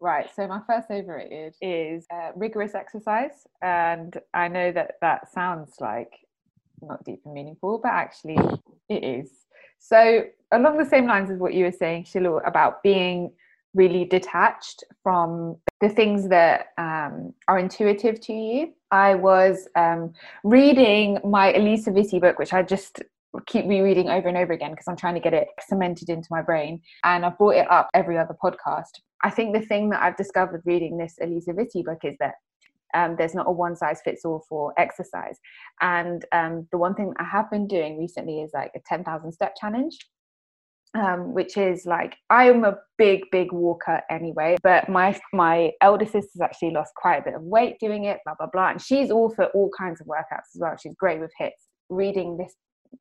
Right. 0.00 0.30
So 0.34 0.46
my 0.46 0.60
first 0.66 0.90
overrated 0.90 1.54
is 1.60 2.06
uh, 2.12 2.30
rigorous 2.34 2.74
exercise, 2.74 3.46
and 3.60 4.16
I 4.32 4.48
know 4.48 4.72
that 4.72 4.94
that 5.02 5.30
sounds 5.30 5.74
like 5.78 6.12
not 6.80 7.04
deep 7.04 7.20
and 7.26 7.34
meaningful, 7.34 7.78
but 7.82 7.92
actually 7.92 8.38
it 8.88 9.04
is. 9.04 9.30
So 9.78 10.24
along 10.52 10.78
the 10.78 10.86
same 10.86 11.06
lines 11.06 11.30
as 11.30 11.38
what 11.38 11.52
you 11.52 11.64
were 11.64 11.72
saying, 11.72 12.04
Shilu, 12.04 12.46
about 12.46 12.82
being 12.82 13.32
really 13.74 14.04
detached 14.04 14.84
from 15.02 15.56
the 15.80 15.88
things 15.88 16.28
that 16.28 16.68
um, 16.78 17.32
are 17.46 17.58
intuitive 17.58 18.20
to 18.22 18.32
you. 18.32 18.72
I 18.90 19.14
was 19.14 19.68
um, 19.76 20.12
reading 20.42 21.18
my 21.24 21.52
Alisa 21.52 21.88
Vitti 21.88 22.20
book, 22.20 22.38
which 22.38 22.52
I 22.52 22.62
just 22.62 23.02
keep 23.46 23.66
rereading 23.66 24.08
over 24.08 24.28
and 24.28 24.36
over 24.36 24.52
again 24.52 24.70
because 24.70 24.88
I'm 24.88 24.96
trying 24.96 25.14
to 25.14 25.20
get 25.20 25.34
it 25.34 25.48
cemented 25.68 26.08
into 26.08 26.28
my 26.30 26.42
brain. 26.42 26.80
And 27.04 27.24
I've 27.24 27.38
brought 27.38 27.56
it 27.56 27.70
up 27.70 27.88
every 27.94 28.18
other 28.18 28.36
podcast. 28.42 29.00
I 29.22 29.30
think 29.30 29.54
the 29.54 29.66
thing 29.66 29.90
that 29.90 30.02
I've 30.02 30.16
discovered 30.16 30.62
reading 30.64 30.96
this 30.96 31.16
Alisa 31.22 31.50
Vitti 31.50 31.84
book 31.84 32.00
is 32.04 32.16
that 32.20 32.34
um, 32.92 33.14
there's 33.16 33.34
not 33.34 33.46
a 33.46 33.52
one 33.52 33.76
size 33.76 34.00
fits 34.04 34.24
all 34.24 34.44
for 34.48 34.74
exercise. 34.78 35.38
And 35.80 36.24
um, 36.32 36.66
the 36.72 36.78
one 36.78 36.94
thing 36.94 37.12
I 37.18 37.24
have 37.24 37.50
been 37.50 37.68
doing 37.68 37.98
recently 37.98 38.40
is 38.40 38.50
like 38.52 38.72
a 38.74 38.80
10,000 38.88 39.30
step 39.32 39.54
challenge 39.60 39.96
um, 40.94 41.34
which 41.34 41.56
is 41.56 41.86
like 41.86 42.16
I 42.30 42.48
am 42.48 42.64
a 42.64 42.76
big, 42.98 43.22
big 43.30 43.52
walker 43.52 44.00
anyway. 44.10 44.56
But 44.62 44.88
my 44.88 45.18
my 45.32 45.72
elder 45.80 46.04
sister's 46.04 46.40
actually 46.42 46.72
lost 46.72 46.92
quite 46.96 47.18
a 47.18 47.22
bit 47.22 47.34
of 47.34 47.42
weight 47.42 47.78
doing 47.80 48.04
it, 48.04 48.18
blah 48.24 48.34
blah 48.34 48.48
blah, 48.52 48.70
and 48.70 48.82
she's 48.82 49.10
all 49.10 49.30
for 49.30 49.46
all 49.46 49.70
kinds 49.76 50.00
of 50.00 50.06
workouts 50.06 50.54
as 50.54 50.60
well. 50.60 50.76
She's 50.76 50.94
great 50.96 51.20
with 51.20 51.30
HIITs. 51.40 51.50
Reading 51.88 52.36
this 52.36 52.54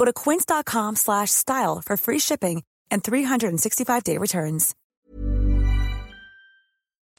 Go 0.00 0.06
to 0.06 0.14
quince.com 0.14 0.96
slash 0.96 1.30
style 1.30 1.82
for 1.84 1.94
free 1.98 2.18
shipping 2.18 2.62
and 2.90 3.04
365-day 3.04 4.16
returns. 4.16 4.74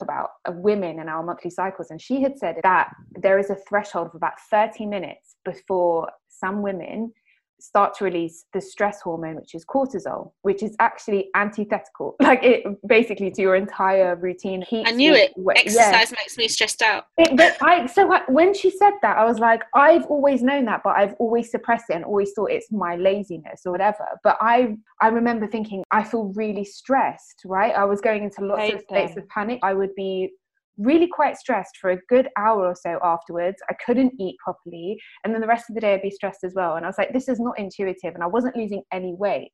About 0.02 0.30
women 0.48 1.00
and 1.00 1.08
our 1.08 1.22
monthly 1.22 1.52
cycles, 1.52 1.92
and 1.92 2.02
she 2.02 2.24
had 2.24 2.40
said 2.40 2.56
that 2.64 2.90
there 3.12 3.38
is 3.38 3.52
a 3.52 3.56
threshold 3.70 4.08
of 4.08 4.16
about 4.16 4.40
30 4.50 4.88
minutes 4.88 5.36
before 5.46 6.10
some 6.28 6.64
women 6.64 7.14
start 7.62 7.94
to 7.96 8.04
release 8.04 8.46
the 8.54 8.62
stress 8.62 9.02
hormone 9.02 9.36
which 9.36 9.56
is 9.56 9.66
cortisol 9.66 10.32
which 10.42 10.64
is 10.64 10.76
actually 10.80 11.30
antithetical. 11.36 12.16
Like 12.32 12.44
it 12.44 12.64
basically 12.88 13.30
to 13.32 13.42
your 13.42 13.56
entire 13.56 14.16
routine. 14.16 14.64
I 14.72 14.92
knew 14.92 15.14
it. 15.14 15.34
exercise 15.58 16.12
yeah. 16.12 16.18
makes 16.18 16.38
me 16.38 16.48
stressed 16.48 16.82
out. 16.82 17.08
It, 17.18 17.36
but 17.36 17.58
I, 17.62 17.88
so 17.88 18.12
I, 18.14 18.22
when 18.30 18.54
she 18.54 18.70
said 18.70 18.94
that 19.02 19.18
i 19.18 19.26
was 19.26 19.40
like 19.40 19.64
i've 19.76 20.06
always 20.06 20.42
known 20.42 20.66
that 20.66 20.82
but 20.84 20.96
i've 20.96 21.14
always 21.20 21.52
suppressed 21.52 21.90
it 21.90 21.96
and 21.96 22.06
always 22.06 22.32
thought 22.34 22.52
it's 22.52 22.72
my 22.72 22.96
laziness 22.96 23.62
or 23.66 23.72
whatever. 23.72 24.06
But 24.24 24.38
i 24.40 24.76
i 25.02 25.08
remember 25.08 25.48
thinking 25.48 25.84
i 25.92 26.04
feel 26.04 26.32
really 26.36 26.64
stressed 26.64 27.42
right? 27.46 27.74
I 27.76 27.86
was 27.86 28.02
going 28.02 28.24
into 28.24 28.46
lots 28.46 28.74
of 28.74 28.82
states 28.82 29.18
of 29.18 29.28
panic. 29.30 29.60
I 29.64 29.74
would 29.74 29.94
be 29.96 30.32
really 30.78 31.08
quite 31.08 31.38
stressed 31.38 31.78
for 31.80 31.92
a 31.92 32.02
good 32.10 32.30
hour 32.38 32.66
or 32.66 32.76
so 32.76 33.00
afterwards. 33.04 33.58
I 33.70 33.76
couldn't 33.86 34.14
eat 34.20 34.36
properly. 34.44 34.98
And 35.24 35.34
then 35.34 35.42
the 35.42 35.48
rest 35.48 35.70
of 35.70 35.76
the 35.76 35.82
day, 35.82 35.94
I'd 35.94 36.02
be 36.02 36.12
stressed 36.12 36.44
as 36.44 36.54
well. 36.56 36.76
And 36.76 36.86
I 36.86 36.90
was 36.90 36.98
like, 36.98 37.14
this 37.14 37.28
is 37.28 37.40
not 37.40 37.60
intuitive. 37.60 38.14
And 38.14 38.24
I 38.24 38.28
wasn't 38.28 38.56
losing 38.56 38.84
any 38.92 39.14
weight. 39.14 39.52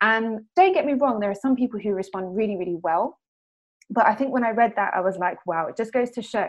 And 0.00 0.40
don't 0.56 0.74
get 0.74 0.86
me 0.86 0.94
wrong, 0.94 1.20
there 1.20 1.30
are 1.30 1.34
some 1.34 1.54
people 1.54 1.78
who 1.78 1.92
respond 1.92 2.36
really, 2.36 2.56
really 2.56 2.78
well. 2.82 3.18
But 3.90 4.06
I 4.06 4.14
think 4.14 4.32
when 4.32 4.44
I 4.44 4.50
read 4.50 4.72
that, 4.76 4.94
I 4.94 5.00
was 5.00 5.16
like, 5.16 5.38
wow, 5.46 5.66
it 5.66 5.76
just 5.76 5.92
goes 5.92 6.10
to 6.12 6.22
show 6.22 6.48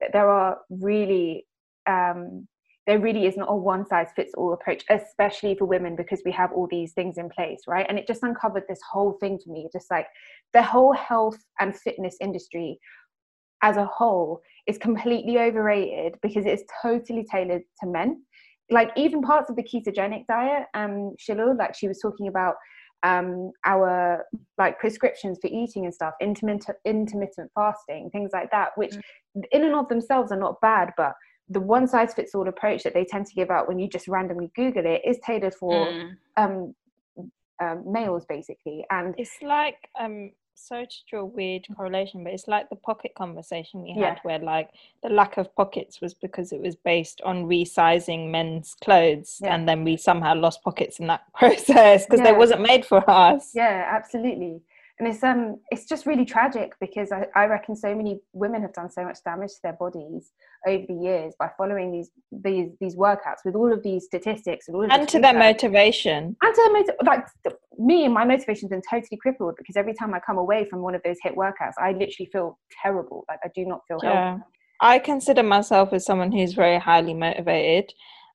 that 0.00 0.12
there 0.12 0.28
are 0.28 0.58
really, 0.70 1.46
um, 1.86 2.48
there 2.86 2.98
really 2.98 3.26
is 3.26 3.36
not 3.36 3.50
a 3.50 3.54
one 3.54 3.86
size 3.86 4.08
fits 4.16 4.32
all 4.36 4.54
approach, 4.54 4.84
especially 4.88 5.54
for 5.54 5.66
women, 5.66 5.94
because 5.94 6.22
we 6.24 6.32
have 6.32 6.50
all 6.52 6.66
these 6.70 6.92
things 6.94 7.18
in 7.18 7.28
place, 7.28 7.60
right? 7.68 7.84
And 7.88 7.98
it 7.98 8.06
just 8.06 8.22
uncovered 8.22 8.64
this 8.68 8.80
whole 8.90 9.18
thing 9.20 9.38
for 9.44 9.52
me, 9.52 9.68
just 9.72 9.90
like 9.90 10.06
the 10.54 10.62
whole 10.62 10.94
health 10.94 11.38
and 11.60 11.76
fitness 11.76 12.16
industry 12.20 12.80
as 13.62 13.76
a 13.76 13.84
whole 13.86 14.40
is 14.66 14.78
completely 14.78 15.38
overrated 15.38 16.16
because 16.22 16.46
it's 16.46 16.62
totally 16.82 17.24
tailored 17.30 17.62
to 17.80 17.86
men. 17.86 18.22
Like 18.70 18.90
even 18.96 19.22
parts 19.22 19.48
of 19.48 19.56
the 19.56 19.62
ketogenic 19.62 20.26
diet, 20.26 20.64
um, 20.74 21.14
Shilu, 21.18 21.58
like 21.58 21.74
she 21.74 21.88
was 21.88 21.98
talking 22.00 22.28
about 22.28 22.54
um, 23.02 23.52
our 23.64 24.24
like 24.58 24.78
prescriptions 24.78 25.38
for 25.40 25.48
eating 25.48 25.84
and 25.84 25.94
stuff, 25.94 26.14
intermittent 26.20 26.76
intermittent 26.84 27.50
fasting, 27.54 28.10
things 28.10 28.30
like 28.32 28.50
that, 28.50 28.70
which 28.76 28.92
mm. 28.92 29.42
in 29.52 29.64
and 29.64 29.74
of 29.74 29.88
themselves 29.88 30.32
are 30.32 30.38
not 30.38 30.60
bad, 30.60 30.92
but 30.96 31.12
the 31.48 31.60
one 31.60 31.86
size 31.86 32.12
fits 32.12 32.34
all 32.34 32.48
approach 32.48 32.82
that 32.82 32.92
they 32.92 33.04
tend 33.04 33.24
to 33.26 33.34
give 33.34 33.50
out 33.50 33.68
when 33.68 33.78
you 33.78 33.88
just 33.88 34.06
randomly 34.06 34.50
Google 34.54 34.84
it 34.84 35.00
is 35.04 35.16
tailored 35.24 35.54
for 35.54 35.86
mm. 35.86 36.10
um, 36.36 36.74
um, 37.62 37.84
males 37.90 38.24
basically, 38.28 38.84
and 38.90 39.14
it's 39.16 39.36
like 39.42 39.76
um, 39.98 40.30
so 40.58 40.84
to 40.84 40.96
draw 41.08 41.20
a 41.20 41.24
weird 41.26 41.64
mm. 41.64 41.76
correlation, 41.76 42.24
but 42.24 42.32
it's 42.32 42.48
like 42.48 42.68
the 42.68 42.76
pocket 42.76 43.12
conversation 43.16 43.82
we 43.82 43.90
had 43.90 44.00
yeah. 44.00 44.18
where 44.22 44.38
like 44.38 44.70
the 45.02 45.08
lack 45.08 45.36
of 45.36 45.54
pockets 45.54 46.00
was 46.00 46.14
because 46.14 46.52
it 46.52 46.60
was 46.60 46.74
based 46.76 47.20
on 47.24 47.44
resizing 47.44 48.30
men's 48.30 48.74
clothes 48.82 49.38
yeah. 49.42 49.54
and 49.54 49.68
then 49.68 49.84
we 49.84 49.96
somehow 49.96 50.34
lost 50.34 50.62
pockets 50.62 50.98
in 50.98 51.06
that 51.06 51.22
process 51.34 52.04
because 52.04 52.20
yeah. 52.20 52.32
they 52.32 52.36
wasn't 52.36 52.60
made 52.60 52.84
for 52.84 53.08
us. 53.08 53.52
Yeah, 53.54 53.88
absolutely 53.90 54.62
and 54.98 55.08
it's 55.08 55.22
um 55.22 55.60
it's 55.70 55.84
just 55.84 56.06
really 56.06 56.24
tragic 56.24 56.72
because 56.80 57.12
I, 57.12 57.26
I 57.34 57.46
reckon 57.46 57.76
so 57.76 57.94
many 57.94 58.20
women 58.32 58.62
have 58.62 58.72
done 58.72 58.90
so 58.90 59.04
much 59.04 59.18
damage 59.24 59.50
to 59.50 59.60
their 59.62 59.72
bodies 59.74 60.32
over 60.66 60.84
the 60.88 60.94
years 60.94 61.34
by 61.38 61.50
following 61.56 61.92
these 61.92 62.10
these 62.32 62.70
these 62.80 62.96
workouts 62.96 63.44
with 63.44 63.54
all 63.54 63.72
of 63.72 63.82
these 63.82 64.04
statistics 64.04 64.68
and 64.68 64.76
all 64.76 64.84
of 64.84 64.90
and 64.90 65.08
to 65.08 65.20
their 65.20 65.34
motivation 65.34 66.36
and 66.42 66.54
to 66.54 66.62
their 66.62 66.72
motiv- 66.72 66.94
like 67.04 67.26
me 67.78 68.04
and 68.04 68.14
my 68.14 68.24
motivation's 68.24 68.70
been 68.70 68.82
totally 68.90 69.16
crippled 69.20 69.54
because 69.56 69.76
every 69.76 69.94
time 69.94 70.14
I 70.14 70.20
come 70.20 70.38
away 70.38 70.66
from 70.68 70.82
one 70.82 70.94
of 70.94 71.02
those 71.04 71.16
HIIT 71.24 71.36
workouts 71.36 71.74
I 71.78 71.92
literally 71.92 72.28
feel 72.32 72.58
terrible 72.82 73.24
like 73.28 73.38
I 73.44 73.48
do 73.54 73.64
not 73.64 73.80
feel 73.86 74.00
yeah. 74.02 74.30
healthy. 74.30 74.42
I 74.80 74.98
consider 74.98 75.42
myself 75.42 75.92
as 75.92 76.04
someone 76.04 76.32
who's 76.32 76.54
very 76.54 76.78
highly 76.78 77.14
motivated 77.14 77.92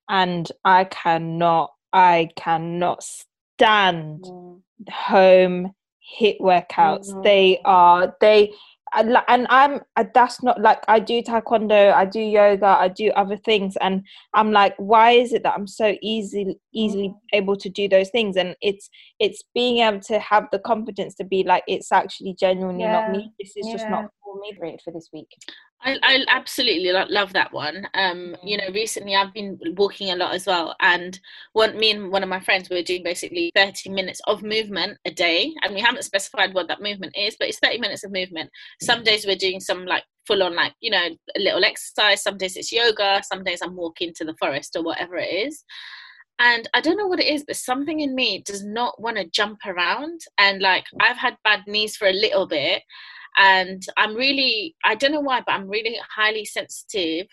and 0.10 0.50
I 0.64 0.86
cannot 0.86 1.72
I 1.92 2.30
cannot 2.36 3.04
stand 3.04 4.24
mm. 4.24 4.62
home 4.90 5.74
HIIT 6.20 6.40
workouts. 6.40 7.10
Mm-hmm. 7.10 7.22
They 7.22 7.62
are 7.66 8.16
they 8.20 8.54
and 8.96 9.48
I'm 9.50 9.82
that's 10.14 10.44
not 10.44 10.62
like 10.62 10.84
I 10.88 11.00
do 11.00 11.22
taekwondo, 11.22 11.94
I 11.94 12.06
do 12.06 12.20
yoga, 12.20 12.66
I 12.66 12.88
do 12.90 13.10
other 13.12 13.38
things, 13.38 13.76
and 13.78 14.04
I'm 14.34 14.52
like, 14.52 14.76
why 14.78 15.12
is 15.12 15.34
it 15.34 15.44
that 15.44 15.56
I'm 15.56 15.68
so 15.68 15.96
easy 16.02 16.60
easily 16.74 17.10
mm-hmm. 17.10 17.36
able 17.38 17.56
to 17.58 17.70
do 17.70 17.88
those 17.88 18.10
things? 18.10 18.38
And 18.38 18.56
it's 18.62 18.90
it's 19.20 19.44
being 19.54 19.80
able 19.80 20.00
to 20.02 20.20
have 20.20 20.48
the 20.52 20.60
confidence 20.60 21.16
to 21.16 21.24
be 21.24 21.44
like, 21.44 21.64
it's 21.68 21.92
actually 21.92 22.36
genuinely 22.40 22.84
yeah. 22.84 23.02
not 23.02 23.12
me. 23.12 23.32
This 23.40 23.56
is 23.58 23.68
yeah. 23.68 23.74
just 23.74 23.90
not 23.90 24.12
Great 24.58 24.82
for 24.82 24.92
this 24.92 25.10
week. 25.12 25.28
I, 25.82 25.98
I 26.02 26.26
absolutely 26.28 26.92
love 26.92 27.34
that 27.34 27.52
one. 27.52 27.88
Um, 27.94 28.36
you 28.44 28.58
know, 28.58 28.68
recently 28.74 29.16
I've 29.16 29.34
been 29.34 29.60
walking 29.76 30.12
a 30.12 30.16
lot 30.16 30.34
as 30.34 30.46
well, 30.46 30.76
and 30.80 31.20
one 31.54 31.78
me 31.78 31.92
and 31.92 32.12
one 32.12 32.24
of 32.24 32.30
my 32.30 32.40
friends 32.40 32.70
we 32.70 32.78
were 32.78 32.84
doing 32.84 33.04
basically 33.04 33.52
thirty 33.56 33.90
minutes 33.90 34.22
of 34.26 34.44
movement 34.44 34.98
a 35.06 35.12
day, 35.12 35.54
and 35.62 35.74
we 35.74 35.82
haven't 35.82 36.04
specified 36.04 36.54
what 36.54 36.68
that 36.68 36.82
movement 36.82 37.16
is, 37.18 37.36
but 37.38 37.48
it's 37.50 37.60
thirty 37.60 37.80
minutes 37.80 38.04
of 38.04 38.12
movement. 38.12 38.50
Some 38.82 39.04
days 39.04 39.26
we're 39.26 39.36
doing 39.36 39.60
some 39.60 39.86
like 39.86 40.04
full 40.26 40.44
on 40.44 40.56
like 40.56 40.74
you 40.80 40.92
know 40.92 41.10
a 41.36 41.40
little 41.40 41.64
exercise. 41.64 42.24
Some 42.24 42.38
days 42.38 42.56
it's 42.56 42.72
yoga. 42.72 43.22
Some 43.24 43.44
days 43.44 43.62
I'm 43.62 43.76
walking 43.76 44.14
to 44.16 44.26
the 44.26 44.36
forest 44.40 44.76
or 44.76 44.84
whatever 44.84 45.18
it 45.18 45.28
is. 45.48 45.64
And 46.40 46.68
I 46.74 46.82
don't 46.82 46.98
know 46.98 47.08
what 47.08 47.20
it 47.20 47.32
is, 47.32 47.44
but 47.46 47.56
something 47.56 48.00
in 48.00 48.16
me 48.16 48.42
does 48.46 48.66
not 48.66 49.00
want 49.00 49.18
to 49.18 49.30
jump 49.30 49.60
around. 49.66 50.22
And 50.38 50.62
like 50.62 50.86
I've 51.00 51.18
had 51.18 51.38
bad 51.44 51.62
knees 51.68 51.96
for 51.96 52.08
a 52.08 52.14
little 52.14 52.48
bit, 52.48 52.82
and 53.38 53.86
i'm 53.98 54.16
really 54.16 54.76
i 54.84 54.96
don't 54.96 55.12
know 55.12 55.20
why 55.20 55.42
but 55.46 55.54
i'm 55.54 55.70
really 55.70 55.98
highly 56.16 56.46
sensitive 56.46 57.28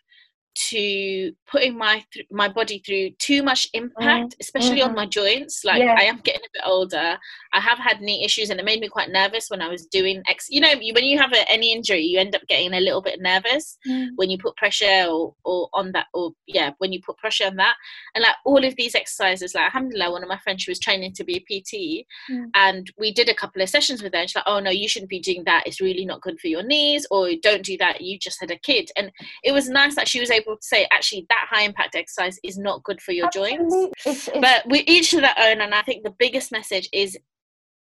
to 0.55 1.33
putting 1.51 1.77
my 1.77 2.05
th- 2.13 2.27
my 2.31 2.49
body 2.49 2.83
through 2.85 3.11
too 3.19 3.43
much 3.43 3.69
impact, 3.73 4.31
mm, 4.31 4.41
especially 4.41 4.81
mm-hmm. 4.81 4.91
on 4.91 4.95
my 4.95 5.07
joints. 5.07 5.65
Like 5.65 5.83
yeah. 5.83 5.97
I 5.99 6.03
am 6.03 6.21
getting 6.25 6.41
a 6.41 6.53
bit 6.53 6.63
older. 6.67 7.19
I 7.53 7.61
have 7.61 7.79
had 7.79 8.01
knee 8.01 8.25
issues, 8.25 8.51
and 8.51 8.59
it 8.59 8.67
made 8.67 8.81
me 8.81 8.89
quite 8.89 9.11
nervous 9.11 9.49
when 9.49 9.63
I 9.63 9.69
was 9.69 9.87
doing 9.87 10.23
ex. 10.29 10.47
You 10.51 10.61
know, 10.61 10.73
when 10.95 11.05
you 11.05 11.19
have 11.19 11.33
a, 11.33 11.51
any 11.51 11.73
injury, 11.73 12.03
you 12.03 12.19
end 12.19 12.35
up 12.35 12.43
getting 12.49 12.75
a 12.75 12.81
little 12.81 13.03
bit 13.03 13.21
nervous 13.21 13.79
mm. 13.89 14.09
when 14.17 14.31
you 14.31 14.39
put 14.39 14.57
pressure 14.57 15.07
or, 15.09 15.35
or 15.45 15.69
on 15.73 15.93
that, 15.93 16.07
or 16.15 16.33
yeah, 16.47 16.71
when 16.79 16.93
you 16.93 17.01
put 17.05 17.19
pressure 17.19 17.47
on 17.47 17.57
that. 17.57 17.75
And 18.15 18.23
like 18.23 18.37
all 18.45 18.65
of 18.65 18.75
these 18.77 18.95
exercises, 18.95 19.55
like 19.55 19.65
alhamdulillah, 19.65 20.11
one 20.11 20.23
of 20.23 20.29
my 20.29 20.39
friends, 20.39 20.63
she 20.63 20.71
was 20.71 20.81
training 20.81 21.13
to 21.15 21.25
be 21.25 21.37
a 21.37 21.41
PT, 21.41 22.07
mm. 22.31 22.47
and 22.55 22.91
we 22.99 23.13
did 23.13 23.29
a 23.29 23.35
couple 23.35 23.63
of 23.63 23.69
sessions 23.69 24.03
with 24.03 24.13
her. 24.15 24.21
And 24.21 24.29
she's 24.29 24.37
like, 24.37 24.45
"Oh 24.47 24.61
no, 24.61 24.71
you 24.71 24.89
shouldn't 24.89 25.11
be 25.11 25.21
doing 25.21 25.45
that. 25.45 25.65
It's 25.67 25.81
really 25.81 26.05
not 26.05 26.23
good 26.23 26.39
for 26.41 26.49
your 26.49 26.63
knees, 26.63 27.07
or 27.11 27.31
don't 27.43 27.65
do 27.65 27.77
that. 27.79 28.01
You 28.01 28.19
just 28.19 28.41
had 28.41 28.51
a 28.51 28.59
kid." 28.59 28.91
And 28.97 29.11
it 29.45 29.53
was 29.53 29.69
nice 29.69 29.95
that 29.95 30.09
she 30.09 30.21
was 30.21 30.31
able 30.31 30.50
able 30.51 30.57
to 30.59 30.67
say 30.67 30.87
actually 30.91 31.27
that 31.29 31.47
high 31.51 31.63
impact 31.63 31.95
exercise 31.95 32.39
is 32.43 32.59
not 32.59 32.83
good 32.83 33.01
for 33.01 33.13
your 33.13 33.27
Absolutely. 33.27 33.59
joints 33.59 33.89
it's, 34.07 34.29
it's, 34.29 34.39
but 34.41 34.63
we 34.69 34.81
each 34.81 35.11
to 35.11 35.21
their 35.21 35.35
own 35.39 35.61
and 35.61 35.75
i 35.75 35.83
think 35.83 36.05
the 36.05 36.15
biggest 36.19 36.53
message 36.53 36.89
is 36.93 37.17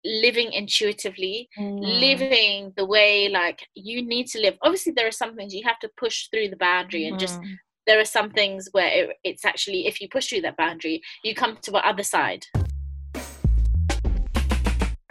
living 0.04 0.52
intuitively 0.52 1.48
Mm. 1.58 2.00
living 2.00 2.72
the 2.76 2.84
way 2.84 3.28
like 3.28 3.66
you 3.74 4.02
need 4.02 4.26
to 4.28 4.40
live 4.40 4.56
obviously 4.62 4.92
there 4.92 5.06
are 5.06 5.12
some 5.12 5.34
things 5.34 5.54
you 5.54 5.62
have 5.66 5.78
to 5.80 5.90
push 5.96 6.28
through 6.28 6.48
the 6.48 6.56
boundary 6.56 7.06
and 7.06 7.18
just 7.18 7.40
Mm. 7.40 7.56
there 7.86 7.98
are 8.00 8.04
some 8.04 8.30
things 8.30 8.68
where 8.72 8.86
it, 9.04 9.16
it's 9.24 9.44
actually 9.44 9.86
if 9.86 10.00
you 10.00 10.08
push 10.08 10.28
through 10.28 10.42
that 10.42 10.56
boundary 10.56 11.00
you 11.24 11.34
come 11.34 11.56
to 11.62 11.70
the 11.70 11.86
other 11.86 12.02
side 12.02 12.44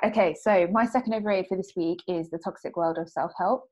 Okay, 0.05 0.35
so 0.39 0.67
my 0.71 0.85
second 0.85 1.15
overrated 1.15 1.47
for 1.47 1.57
this 1.57 1.71
week 1.75 1.99
is 2.07 2.29
the 2.29 2.37
toxic 2.37 2.77
world 2.77 2.99
of 2.99 3.09
self 3.09 3.31
help. 3.35 3.67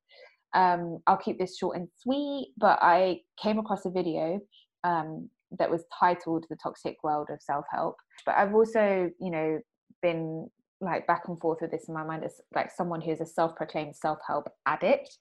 Um, 0.55 0.99
I'll 1.05 1.17
keep 1.17 1.37
this 1.37 1.57
short 1.57 1.77
and 1.77 1.87
sweet, 1.97 2.53
but 2.57 2.79
I 2.81 3.21
came 3.41 3.59
across 3.59 3.85
a 3.85 3.91
video 3.91 4.39
um, 4.83 5.29
that 5.59 5.69
was 5.69 5.83
titled 5.97 6.45
"The 6.49 6.55
Toxic 6.55 6.95
World 7.03 7.27
of 7.29 7.41
Self 7.41 7.65
Help." 7.71 7.97
But 8.25 8.35
I've 8.35 8.55
also, 8.55 9.11
you 9.19 9.31
know, 9.31 9.59
been 10.01 10.49
like 10.81 11.05
back 11.07 11.23
and 11.27 11.39
forth 11.39 11.59
with 11.61 11.71
this 11.71 11.87
in 11.87 11.93
my 11.93 12.03
mind 12.03 12.23
as 12.23 12.41
like 12.53 12.71
someone 12.71 13.01
who's 13.01 13.21
a 13.21 13.25
self-proclaimed 13.25 13.95
self-help 13.95 14.47
addict, 14.65 15.17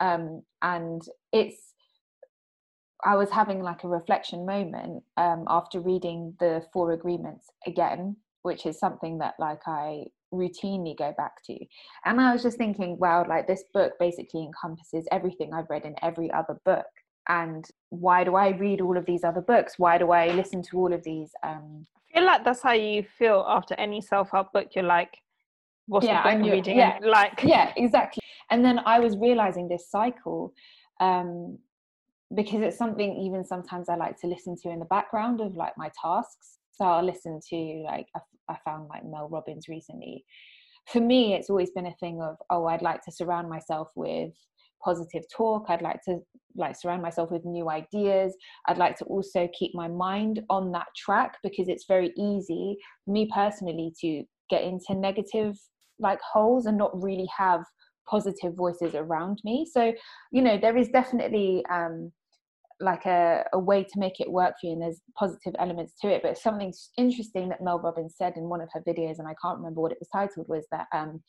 um, 0.00 0.42
and 0.60 1.02
it's. 1.32 1.74
I 3.04 3.16
was 3.16 3.30
having 3.30 3.62
like 3.62 3.82
a 3.82 3.88
reflection 3.88 4.46
moment 4.46 5.02
um, 5.16 5.44
after 5.48 5.80
reading 5.80 6.36
the 6.38 6.64
Four 6.72 6.92
Agreements 6.92 7.46
again, 7.66 8.16
which 8.42 8.64
is 8.64 8.78
something 8.78 9.18
that 9.18 9.34
like 9.40 9.62
I 9.66 10.04
routinely 10.32 10.96
go 10.96 11.12
back 11.16 11.42
to. 11.44 11.58
And 12.04 12.20
I 12.20 12.32
was 12.32 12.42
just 12.42 12.58
thinking, 12.58 12.98
wow, 12.98 13.24
like 13.28 13.46
this 13.46 13.64
book 13.74 13.92
basically 14.00 14.42
encompasses 14.44 15.06
everything 15.12 15.52
I've 15.52 15.70
read 15.70 15.84
in 15.84 15.94
every 16.02 16.30
other 16.32 16.58
book. 16.64 16.86
And 17.28 17.64
why 17.90 18.24
do 18.24 18.34
I 18.34 18.48
read 18.48 18.80
all 18.80 18.96
of 18.96 19.06
these 19.06 19.22
other 19.24 19.40
books? 19.40 19.78
Why 19.78 19.98
do 19.98 20.10
I 20.10 20.28
listen 20.28 20.62
to 20.64 20.78
all 20.78 20.92
of 20.92 21.04
these? 21.04 21.30
Um, 21.44 21.86
I 22.14 22.18
feel 22.18 22.26
like 22.26 22.44
that's 22.44 22.62
how 22.62 22.72
you 22.72 23.04
feel 23.18 23.44
after 23.46 23.74
any 23.76 24.00
self-help 24.00 24.52
book. 24.52 24.68
You're 24.74 24.84
like, 24.84 25.16
what's 25.86 26.06
Yeah, 26.06 26.22
the 26.24 26.40
of 26.40 26.46
you- 26.46 26.52
reading 26.52 26.76
yeah, 26.78 26.96
it? 26.96 27.04
Like, 27.04 27.42
yeah, 27.44 27.72
exactly. 27.76 28.22
And 28.50 28.64
then 28.64 28.80
I 28.84 28.98
was 28.98 29.16
realizing 29.16 29.68
this 29.68 29.88
cycle 29.90 30.52
um, 31.00 31.58
because 32.34 32.60
it's 32.62 32.76
something 32.76 33.16
even 33.16 33.44
sometimes 33.44 33.88
I 33.88 33.96
like 33.96 34.18
to 34.20 34.26
listen 34.26 34.56
to 34.62 34.70
in 34.70 34.78
the 34.80 34.84
background 34.86 35.40
of 35.40 35.54
like 35.54 35.76
my 35.78 35.90
tasks. 36.00 36.58
So 36.72 36.84
I'll 36.84 37.04
listen 37.04 37.40
to 37.50 37.56
like 37.86 38.06
I, 38.16 38.20
I 38.48 38.56
found 38.64 38.88
like 38.88 39.04
Mel 39.04 39.28
Robbins 39.28 39.68
recently. 39.68 40.24
For 40.92 41.00
me, 41.00 41.34
it's 41.34 41.48
always 41.48 41.70
been 41.70 41.86
a 41.86 41.94
thing 42.00 42.20
of 42.22 42.36
oh, 42.50 42.66
I'd 42.66 42.82
like 42.82 43.02
to 43.04 43.12
surround 43.12 43.48
myself 43.48 43.88
with 43.94 44.32
positive 44.84 45.22
talk. 45.34 45.66
I'd 45.68 45.82
like 45.82 46.00
to 46.06 46.18
like 46.56 46.76
surround 46.76 47.02
myself 47.02 47.30
with 47.30 47.44
new 47.44 47.70
ideas. 47.70 48.34
I'd 48.66 48.78
like 48.78 48.96
to 48.98 49.04
also 49.04 49.48
keep 49.58 49.72
my 49.74 49.88
mind 49.88 50.40
on 50.50 50.72
that 50.72 50.88
track 50.96 51.38
because 51.42 51.68
it's 51.68 51.84
very 51.86 52.12
easy 52.16 52.76
for 53.04 53.12
me 53.12 53.28
personally 53.32 53.92
to 54.00 54.24
get 54.50 54.62
into 54.64 54.94
negative 54.94 55.56
like 55.98 56.20
holes 56.20 56.66
and 56.66 56.76
not 56.76 56.90
really 57.00 57.28
have 57.36 57.64
positive 58.08 58.54
voices 58.54 58.94
around 58.94 59.40
me 59.44 59.64
so 59.70 59.92
you 60.32 60.42
know 60.42 60.58
there 60.58 60.76
is 60.76 60.88
definitely 60.88 61.64
um 61.70 62.10
like 62.82 63.06
a, 63.06 63.44
a 63.52 63.58
way 63.58 63.84
to 63.84 63.98
make 63.98 64.20
it 64.20 64.30
work 64.30 64.54
for 64.60 64.66
you 64.66 64.72
and 64.72 64.82
there's 64.82 65.00
positive 65.16 65.54
elements 65.58 65.94
to 66.00 66.08
it. 66.08 66.22
But 66.22 66.38
something 66.38 66.72
interesting 66.96 67.48
that 67.48 67.62
mel 67.62 67.78
robbins 67.78 68.14
said 68.16 68.36
in 68.36 68.48
one 68.48 68.60
of 68.60 68.68
her 68.72 68.82
videos 68.86 69.18
and 69.18 69.28
i 69.28 69.34
can't 69.42 69.58
remember 69.58 69.80
what 69.80 69.92
it 69.92 69.98
was 70.00 70.08
titled 70.08 70.48
was 70.48 70.66
that 70.70 70.86
um 70.92 71.22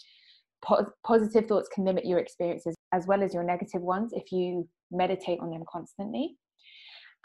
po- 0.64 0.91
positive 1.06 1.47
thoughts 1.47 1.70
can 1.74 1.86
limit 1.86 2.06
your 2.06 2.20
experiences 2.20 2.76
as 2.93 3.06
well 3.08 3.24
as 3.24 3.34
your 3.34 3.43
negative 3.43 3.82
ones 3.82 4.14
if 4.14 4.32
you 4.32 4.68
meditate 4.91 5.39
on 5.39 5.49
them 5.49 5.64
constantly. 5.72 6.38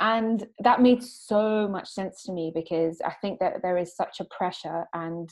And 0.01 0.47
that 0.61 0.81
made 0.81 1.03
so 1.03 1.67
much 1.67 1.89
sense 1.89 2.23
to 2.25 2.33
me 2.33 2.53
because 2.55 3.01
i 3.05 3.13
think 3.21 3.41
that 3.41 3.63
there 3.63 3.77
is 3.77 3.97
such 3.97 4.21
a 4.21 4.27
pressure 4.37 4.85
and 4.95 5.29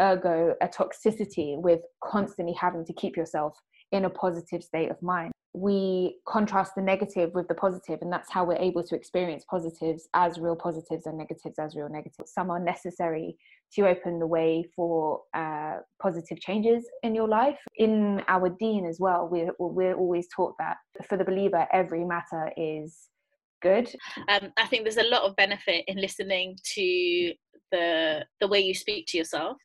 ergo 0.00 0.54
a 0.62 0.68
toxicity 0.68 1.60
with 1.60 1.80
constantly 2.04 2.54
having 2.54 2.84
to 2.84 2.92
keep 2.92 3.16
yourself 3.16 3.58
in 3.90 4.04
a 4.04 4.10
positive 4.10 4.62
state 4.62 4.90
of 4.90 5.02
mind 5.02 5.32
we 5.60 6.16
contrast 6.26 6.74
the 6.74 6.82
negative 6.82 7.30
with 7.34 7.48
the 7.48 7.54
positive 7.54 7.98
and 8.00 8.12
that's 8.12 8.30
how 8.30 8.44
we're 8.44 8.56
able 8.56 8.82
to 8.84 8.94
experience 8.94 9.44
positives 9.50 10.08
as 10.14 10.38
real 10.38 10.56
positives 10.56 11.06
and 11.06 11.18
negatives 11.18 11.58
as 11.58 11.74
real 11.74 11.88
negatives. 11.88 12.32
Some 12.32 12.50
are 12.50 12.60
necessary 12.60 13.36
to 13.74 13.86
open 13.86 14.18
the 14.18 14.26
way 14.26 14.64
for 14.74 15.22
uh, 15.34 15.78
positive 16.00 16.40
changes 16.40 16.86
in 17.02 17.14
your 17.14 17.28
life. 17.28 17.58
In 17.76 18.22
our 18.28 18.48
deen 18.48 18.86
as 18.86 18.98
well 19.00 19.28
we're, 19.30 19.52
we're 19.58 19.94
always 19.94 20.28
taught 20.34 20.54
that 20.58 20.76
for 21.08 21.16
the 21.16 21.24
believer 21.24 21.66
every 21.72 22.04
matter 22.04 22.52
is 22.56 23.08
good 23.60 23.88
um, 24.28 24.52
I 24.56 24.66
think 24.66 24.84
there's 24.84 24.96
a 24.96 25.10
lot 25.10 25.22
of 25.22 25.36
benefit 25.36 25.84
in 25.86 25.96
listening 26.00 26.56
to 26.74 27.32
the 27.70 28.24
the 28.40 28.48
way 28.48 28.60
you 28.60 28.74
speak 28.74 29.06
to 29.08 29.18
yourself. 29.18 29.58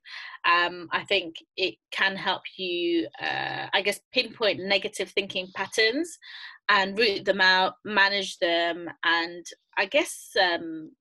Um, 0.49 0.87
I 0.91 1.03
think 1.03 1.35
it 1.55 1.75
can 1.91 2.15
help 2.15 2.41
you, 2.57 3.07
uh, 3.21 3.67
I 3.73 3.81
guess, 3.81 3.99
pinpoint 4.13 4.59
negative 4.59 5.09
thinking 5.11 5.47
patterns 5.55 6.17
and 6.69 6.97
root 6.97 7.25
them 7.25 7.41
out, 7.41 7.75
manage 7.85 8.37
them, 8.39 8.89
and 9.03 9.45
I 9.77 9.85
guess. 9.85 10.29
Um, 10.41 10.91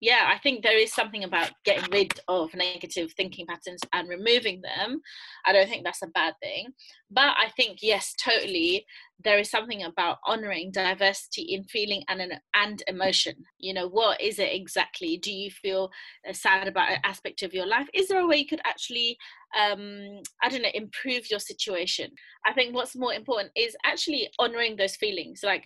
yeah, 0.00 0.28
I 0.28 0.38
think 0.38 0.62
there 0.62 0.76
is 0.76 0.92
something 0.92 1.24
about 1.24 1.50
getting 1.64 1.90
rid 1.90 2.12
of 2.28 2.54
negative 2.54 3.12
thinking 3.16 3.46
patterns 3.46 3.80
and 3.92 4.08
removing 4.08 4.60
them. 4.60 5.00
I 5.46 5.52
don't 5.52 5.68
think 5.68 5.84
that's 5.84 6.02
a 6.02 6.08
bad 6.08 6.34
thing. 6.42 6.68
But 7.10 7.34
I 7.38 7.48
think, 7.56 7.78
yes, 7.80 8.14
totally, 8.22 8.84
there 9.22 9.38
is 9.38 9.50
something 9.50 9.84
about 9.84 10.18
honoring 10.26 10.72
diversity 10.72 11.42
in 11.42 11.64
feeling 11.64 12.02
and 12.08 12.34
and 12.54 12.82
emotion. 12.88 13.34
You 13.58 13.74
know 13.74 13.88
what 13.88 14.20
is 14.20 14.38
it 14.38 14.52
exactly? 14.52 15.16
Do 15.16 15.32
you 15.32 15.50
feel 15.50 15.90
uh, 16.28 16.32
sad 16.32 16.68
about 16.68 16.90
an 16.90 16.98
aspect 17.04 17.42
of 17.42 17.54
your 17.54 17.66
life? 17.66 17.88
Is 17.94 18.08
there 18.08 18.20
a 18.20 18.26
way 18.26 18.38
you 18.38 18.46
could 18.46 18.62
actually 18.64 19.16
um 19.56 20.20
i 20.42 20.48
don't 20.48 20.62
know 20.62 20.68
improve 20.74 21.30
your 21.30 21.38
situation? 21.38 22.10
I 22.44 22.52
think 22.52 22.74
what's 22.74 22.96
more 22.96 23.14
important 23.14 23.52
is 23.56 23.76
actually 23.84 24.28
honoring 24.38 24.76
those 24.76 24.96
feelings. 24.96 25.40
Like 25.42 25.64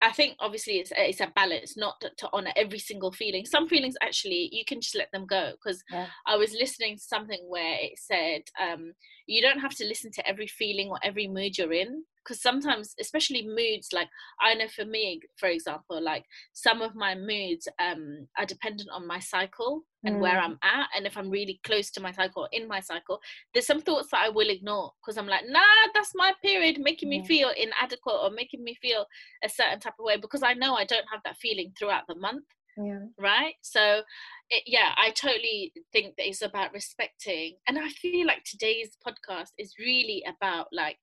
I 0.00 0.12
think 0.12 0.36
obviously 0.38 0.74
it's 0.74 0.92
a, 0.92 1.08
it's 1.08 1.20
a 1.20 1.32
balance, 1.34 1.76
not 1.76 1.94
to, 2.00 2.10
to 2.18 2.28
honor 2.32 2.52
every 2.56 2.78
single 2.78 3.12
feeling. 3.12 3.44
Some 3.44 3.68
feelings 3.68 3.96
actually 4.00 4.48
you 4.52 4.64
can 4.66 4.80
just 4.80 4.96
let 4.96 5.10
them 5.12 5.26
go. 5.26 5.52
Because 5.52 5.82
Yeah. 5.90 6.06
I 6.26 6.36
was 6.36 6.52
listening 6.52 6.96
to 6.96 7.02
something 7.02 7.40
where 7.48 7.76
it 7.80 7.98
said 7.98 8.42
um, 8.60 8.92
you 9.26 9.42
don't 9.42 9.60
have 9.60 9.74
to 9.76 9.84
listen 9.84 10.10
to 10.12 10.28
every 10.28 10.46
feeling 10.46 10.88
or 10.88 10.98
every 11.02 11.26
mood 11.26 11.58
you're 11.58 11.72
in. 11.72 12.04
Because 12.28 12.42
sometimes, 12.42 12.94
especially 13.00 13.46
moods, 13.46 13.88
like 13.94 14.08
I 14.40 14.52
know 14.54 14.68
for 14.68 14.84
me, 14.84 15.20
for 15.36 15.48
example, 15.48 15.98
like 16.02 16.24
some 16.52 16.82
of 16.82 16.94
my 16.94 17.14
moods 17.14 17.66
um, 17.78 18.28
are 18.36 18.44
dependent 18.44 18.90
on 18.92 19.06
my 19.06 19.18
cycle 19.18 19.84
and 20.04 20.20
where 20.20 20.38
Mm. 20.38 20.44
I'm 20.44 20.58
at, 20.62 20.88
and 20.96 21.06
if 21.06 21.16
I'm 21.16 21.30
really 21.30 21.60
close 21.64 21.90
to 21.92 22.00
my 22.00 22.12
cycle 22.12 22.42
or 22.44 22.48
in 22.52 22.68
my 22.68 22.80
cycle, 22.80 23.20
there's 23.52 23.66
some 23.66 23.80
thoughts 23.80 24.08
that 24.12 24.20
I 24.24 24.28
will 24.28 24.50
ignore 24.50 24.92
because 25.00 25.16
I'm 25.18 25.26
like, 25.26 25.44
nah, 25.48 25.60
that's 25.94 26.12
my 26.14 26.34
period 26.42 26.78
making 26.80 27.08
me 27.08 27.18
Yeah. 27.20 27.24
feel 27.24 27.50
inadequate 27.56 28.16
or 28.22 28.30
making 28.30 28.62
me 28.62 28.74
feel 28.80 29.06
a 29.42 29.48
certain 29.48 29.80
type 29.80 29.94
of 29.98 30.04
way 30.04 30.16
because 30.18 30.42
I 30.42 30.54
know 30.54 30.74
I 30.74 30.84
don't 30.84 31.06
have 31.10 31.22
that 31.24 31.36
feeling 31.38 31.72
throughout 31.78 32.04
the 32.08 32.14
month, 32.14 32.44
yeah 32.76 33.06
right? 33.18 33.54
So, 33.62 34.02
it, 34.50 34.62
yeah, 34.66 34.92
I 34.96 35.10
totally 35.10 35.72
think 35.92 36.16
that 36.16 36.28
it's 36.28 36.42
about 36.42 36.72
respecting, 36.72 37.56
and 37.66 37.78
I 37.78 37.88
feel 37.90 38.26
like 38.26 38.44
today's 38.44 38.96
podcast 39.06 39.50
is 39.58 39.74
really 39.78 40.24
about 40.26 40.68
like 40.72 40.98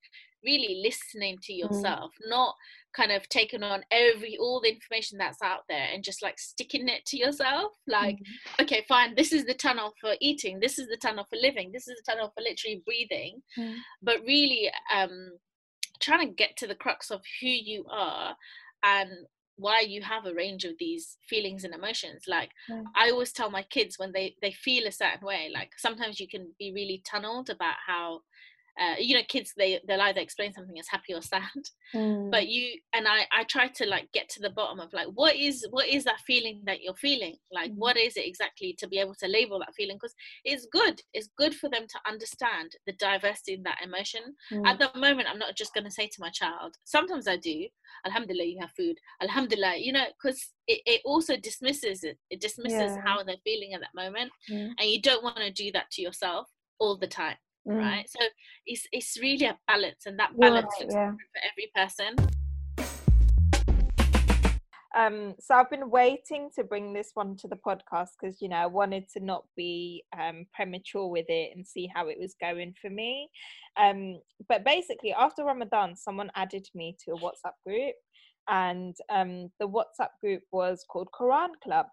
really 0.45 0.81
listening 0.83 1.37
to 1.43 1.53
yourself, 1.53 2.11
not 2.27 2.55
kind 2.95 3.11
of 3.11 3.27
taking 3.29 3.61
on 3.61 3.83
every 3.91 4.37
all 4.37 4.61
the 4.61 4.69
information 4.69 5.17
that's 5.17 5.41
out 5.41 5.61
there 5.67 5.87
and 5.93 6.03
just 6.03 6.21
like 6.23 6.39
sticking 6.39 6.87
it 6.87 7.05
to 7.05 7.17
yourself 7.17 7.73
like 7.87 8.17
okay 8.61 8.85
fine 8.87 9.13
this 9.15 9.33
is 9.33 9.43
the 9.43 9.53
tunnel 9.53 9.91
for 9.99 10.13
eating 10.21 10.59
this 10.61 10.79
is 10.79 10.87
the 10.87 10.95
tunnel 10.95 11.25
for 11.29 11.35
living 11.41 11.71
this 11.73 11.87
is 11.89 11.95
the 11.97 12.09
tunnel 12.11 12.31
for 12.33 12.41
literally 12.41 12.81
breathing 12.85 13.41
Mm. 13.57 13.75
but 14.01 14.21
really 14.25 14.71
um 14.93 15.31
trying 15.99 16.27
to 16.27 16.33
get 16.33 16.55
to 16.57 16.67
the 16.67 16.75
crux 16.75 17.11
of 17.11 17.21
who 17.41 17.47
you 17.47 17.85
are 17.89 18.35
and 18.83 19.09
why 19.57 19.79
you 19.81 20.01
have 20.01 20.25
a 20.25 20.33
range 20.33 20.63
of 20.65 20.73
these 20.79 21.17
feelings 21.29 21.63
and 21.65 21.73
emotions 21.73 22.23
like 22.27 22.51
Yeah. 22.69 22.83
i 22.95 23.09
always 23.09 23.33
tell 23.33 23.49
my 23.49 23.63
kids 23.63 23.99
when 23.99 24.11
they 24.13 24.35
they 24.41 24.51
feel 24.53 24.87
a 24.87 24.91
certain 24.91 25.25
way 25.25 25.51
like 25.53 25.71
sometimes 25.77 26.19
you 26.19 26.27
can 26.29 26.53
be 26.59 26.71
really 26.73 27.01
tunneled 27.05 27.49
about 27.49 27.75
how 27.85 28.21
uh, 28.79 28.95
you 28.99 29.15
know 29.15 29.23
kids 29.27 29.53
they 29.57 29.79
they'll 29.87 30.01
either 30.01 30.21
explain 30.21 30.53
something 30.53 30.77
as 30.79 30.87
happy 30.87 31.13
or 31.13 31.21
sad 31.21 31.41
Mm. 31.93 32.31
but 32.31 32.47
you 32.47 32.79
and 32.93 33.07
i 33.07 33.25
i 33.31 33.43
try 33.43 33.67
to 33.67 33.85
like 33.85 34.11
get 34.11 34.27
to 34.29 34.39
the 34.41 34.49
bottom 34.49 34.79
of 34.79 34.91
like 34.91 35.07
what 35.13 35.35
is 35.35 35.65
what 35.69 35.87
is 35.87 36.03
that 36.03 36.19
feeling 36.25 36.61
that 36.65 36.81
you're 36.81 36.95
feeling 36.95 37.35
like 37.51 37.71
Mhm. 37.71 37.75
what 37.77 37.95
is 37.95 38.17
it 38.17 38.25
exactly 38.25 38.75
to 38.79 38.87
be 38.87 38.97
able 38.97 39.13
to 39.15 39.27
label 39.27 39.59
that 39.59 39.73
feeling 39.75 39.95
because 39.97 40.15
it's 40.43 40.65
good 40.71 41.01
it's 41.13 41.29
good 41.37 41.53
for 41.55 41.69
them 41.69 41.85
to 41.87 41.99
understand 42.11 42.71
the 42.87 42.93
diversity 42.93 43.53
in 43.53 43.63
that 43.63 43.79
emotion 43.83 44.35
Mm. 44.51 44.65
at 44.67 44.79
the 44.79 44.89
moment 44.99 45.29
i'm 45.29 45.37
not 45.39 45.55
just 45.55 45.73
going 45.75 45.83
to 45.85 45.91
say 45.91 46.07
to 46.07 46.19
my 46.19 46.29
child 46.31 46.75
sometimes 46.85 47.27
i 47.27 47.37
do 47.37 47.67
alhamdulillah 48.05 48.45
you 48.45 48.59
have 48.59 48.71
food 48.71 48.97
alhamdulillah 49.21 49.75
you 49.77 49.93
know 49.93 50.05
because 50.21 50.53
it, 50.67 50.81
it 50.85 51.01
also 51.05 51.37
dismisses 51.37 52.03
it 52.03 52.17
it 52.29 52.41
dismisses 52.41 52.93
Yeah. 52.95 53.01
how 53.05 53.23
they're 53.23 53.45
feeling 53.45 53.73
at 53.73 53.81
that 53.81 53.93
moment 53.95 54.31
Mm. 54.51 54.71
and 54.79 54.89
you 54.89 54.99
don't 55.01 55.23
want 55.23 55.37
to 55.37 55.51
do 55.51 55.71
that 55.71 55.91
to 55.91 56.01
yourself 56.01 56.49
all 56.79 56.97
the 56.97 57.07
time 57.07 57.37
Mm. 57.67 57.79
right 57.79 58.07
so 58.07 58.19
it's 58.67 58.85
it's 58.91 59.17
really 59.19 59.47
a 59.47 59.57
balance 59.67 60.05
and 60.05 60.19
that 60.19 60.37
balance 60.37 60.67
right, 60.73 60.81
looks 60.81 60.93
yeah. 60.93 61.11
different 61.11 61.31
for 61.33 61.41
every 61.49 61.71
person 61.75 62.29
Um, 64.95 65.35
so 65.41 65.55
I've 65.55 65.69
been 65.69 65.89
waiting 65.89 66.49
to 66.55 66.63
bring 66.63 66.93
this 66.93 67.11
one 67.15 67.35
to 67.37 67.49
the 67.49 67.57
podcast 67.57 68.11
because 68.19 68.41
you 68.41 68.47
know 68.47 68.55
I 68.55 68.65
wanted 68.65 69.09
to 69.09 69.19
not 69.19 69.43
be 69.57 70.03
um, 70.17 70.45
premature 70.53 71.07
with 71.07 71.25
it 71.27 71.51
and 71.53 71.67
see 71.67 71.89
how 71.93 72.07
it 72.07 72.17
was 72.17 72.35
going 72.39 72.73
for 72.81 72.89
me. 72.89 73.29
Um, 73.77 74.21
but 74.47 74.63
basically, 74.63 75.13
after 75.13 75.43
Ramadan, 75.43 75.97
someone 75.97 76.31
added 76.35 76.65
me 76.73 76.95
to 77.03 77.11
a 77.11 77.19
WhatsApp 77.19 77.55
group, 77.67 77.95
and 78.47 78.95
um, 79.09 79.51
the 79.59 79.67
WhatsApp 79.67 80.11
group 80.21 80.43
was 80.53 80.85
called 80.89 81.09
Quran 81.19 81.49
Club. 81.61 81.87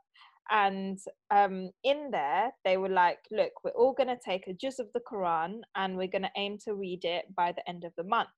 And 0.51 0.99
um, 1.31 1.71
in 1.85 2.11
there, 2.11 2.51
they 2.65 2.77
were 2.77 2.89
like, 2.89 3.19
"Look, 3.31 3.53
we're 3.65 3.71
all 3.71 3.93
going 3.93 4.09
to 4.09 4.19
take 4.25 4.47
a 4.49 4.53
juz 4.53 4.79
of 4.79 4.89
the 4.93 5.01
Quran, 5.01 5.61
and 5.77 5.97
we're 5.97 6.09
going 6.09 6.23
to 6.23 6.31
aim 6.37 6.59
to 6.65 6.75
read 6.75 7.05
it 7.05 7.25
by 7.35 7.53
the 7.53 7.67
end 7.69 7.85
of 7.85 7.93
the 7.97 8.05
month." 8.05 8.29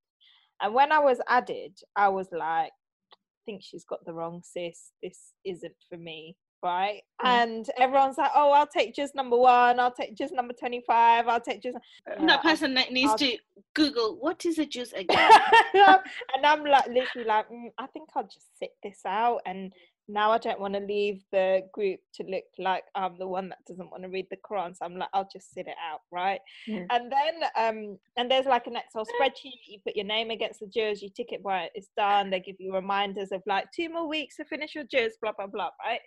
And 0.61 0.75
when 0.75 0.93
I 0.93 0.99
was 0.99 1.19
added, 1.29 1.79
I 1.97 2.09
was 2.09 2.29
like, 2.33 2.71
i 2.71 3.41
think 3.45 3.63
she's 3.63 3.85
got 3.85 4.05
the 4.05 4.13
wrong 4.13 4.43
sis. 4.45 4.93
This 5.03 5.33
isn't 5.45 5.75
for 5.89 5.99
me. 5.99 6.37
Right. 6.63 7.03
Yeah. 7.23 7.43
And 7.43 7.67
everyone's 7.79 8.17
like, 8.17 8.31
oh, 8.35 8.53
I'll 8.53 8.67
take 8.67 8.95
juz 8.95 9.11
number 9.15 9.37
one. 9.37 9.79
I'll 9.79 9.93
take 9.93 10.17
juz 10.17 10.31
number 10.33 10.55
25. 10.55 11.29
I'll 11.29 11.41
take 11.41 11.63
juz. 11.63 11.75
Yeah, 12.09 12.25
that 12.27 12.43
person 12.43 12.73
that 12.75 12.91
needs 12.91 13.11
I'll- 13.11 13.19
to 13.19 13.37
Google 13.75 14.17
what 14.19 14.47
is 14.47 14.59
a 14.59 14.65
juz 14.65 14.93
again. 14.97 15.31
and 15.75 16.47
I'm 16.47 16.65
like, 16.65 16.87
literally 16.87 17.29
like, 17.29 17.51
mm, 17.51 17.67
I 17.77 17.87
think 17.89 18.09
I'll 18.17 18.23
just 18.25 18.59
sit 18.59 18.71
this 18.83 19.01
out. 19.07 19.43
And 19.45 19.75
now 20.09 20.31
I 20.31 20.39
don't 20.39 20.61
want 20.61 20.75
to 20.75 20.81
leave 20.81 21.23
the 21.33 21.63
group 21.73 22.01
to 22.15 22.25
look 22.25 22.45
like 22.59 22.85
I'm 22.95 23.17
the 23.19 23.27
one 23.27 23.49
that 23.49 23.59
doesn't 23.67 23.91
want 23.91 24.03
to 24.03 24.09
read 24.09 24.27
the 24.31 24.37
Quran. 24.37 24.77
So 24.77 24.85
I'm 24.85 24.97
like, 24.97 25.09
I'll 25.15 25.29
just 25.33 25.53
sit 25.55 25.67
it 25.67 25.77
out, 25.91 26.01
right? 26.13 26.41
Yeah. 26.67 26.85
And 26.91 27.11
then, 27.11 27.49
um, 27.57 27.99
and 28.17 28.31
there's 28.31 28.47
like 28.47 28.67
an 28.67 28.77
Excel 28.77 29.07
spreadsheet. 29.07 29.53
You 29.67 29.79
put 29.85 29.97
your 29.97 30.05
name 30.05 30.31
against 30.31 30.61
the 30.61 30.67
jurors, 30.67 31.03
you 31.03 31.09
tick 31.15 31.33
it 31.33 31.43
by 31.43 31.69
it's 31.75 31.89
done. 31.97 32.31
They 32.31 32.41
give 32.41 32.57
you 32.59 32.75
reminders 32.75 33.33
of 33.33 33.43
like 33.47 33.67
two 33.75 33.89
more 33.89 34.07
weeks 34.07 34.37
to 34.37 34.45
finish 34.45 34.75
your 34.75 34.85
jurors, 34.85 35.17
blah 35.23 35.33
blah 35.33 35.47
blah, 35.47 35.71
right? 35.85 36.01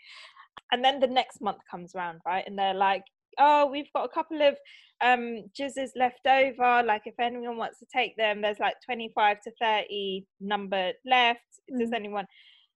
And 0.72 0.84
then 0.84 1.00
the 1.00 1.08
next 1.08 1.42
month 1.42 1.60
comes 1.70 1.96
around, 1.96 2.20
right? 2.26 2.44
And 2.46 2.58
they're 2.58 2.74
like, 2.74 3.04
oh, 3.40 3.66
we've 3.66 3.92
got 3.96 4.06
a 4.06 4.14
couple 4.14 4.42
of 4.42 4.56
um 5.02 5.44
juzes 5.60 5.90
left 5.96 6.26
over. 6.28 6.84
Like 6.84 7.04
if 7.06 7.16
anyone 7.20 7.58
wants 7.58 7.80
to 7.80 7.86
take 7.92 8.16
them, 8.18 8.42
there's 8.42 8.60
like 8.60 8.76
25 8.86 9.42
to 9.42 9.52
30 9.60 10.26
number 10.40 10.92
left. 11.06 11.40
Does 11.80 11.92
anyone? 11.94 12.28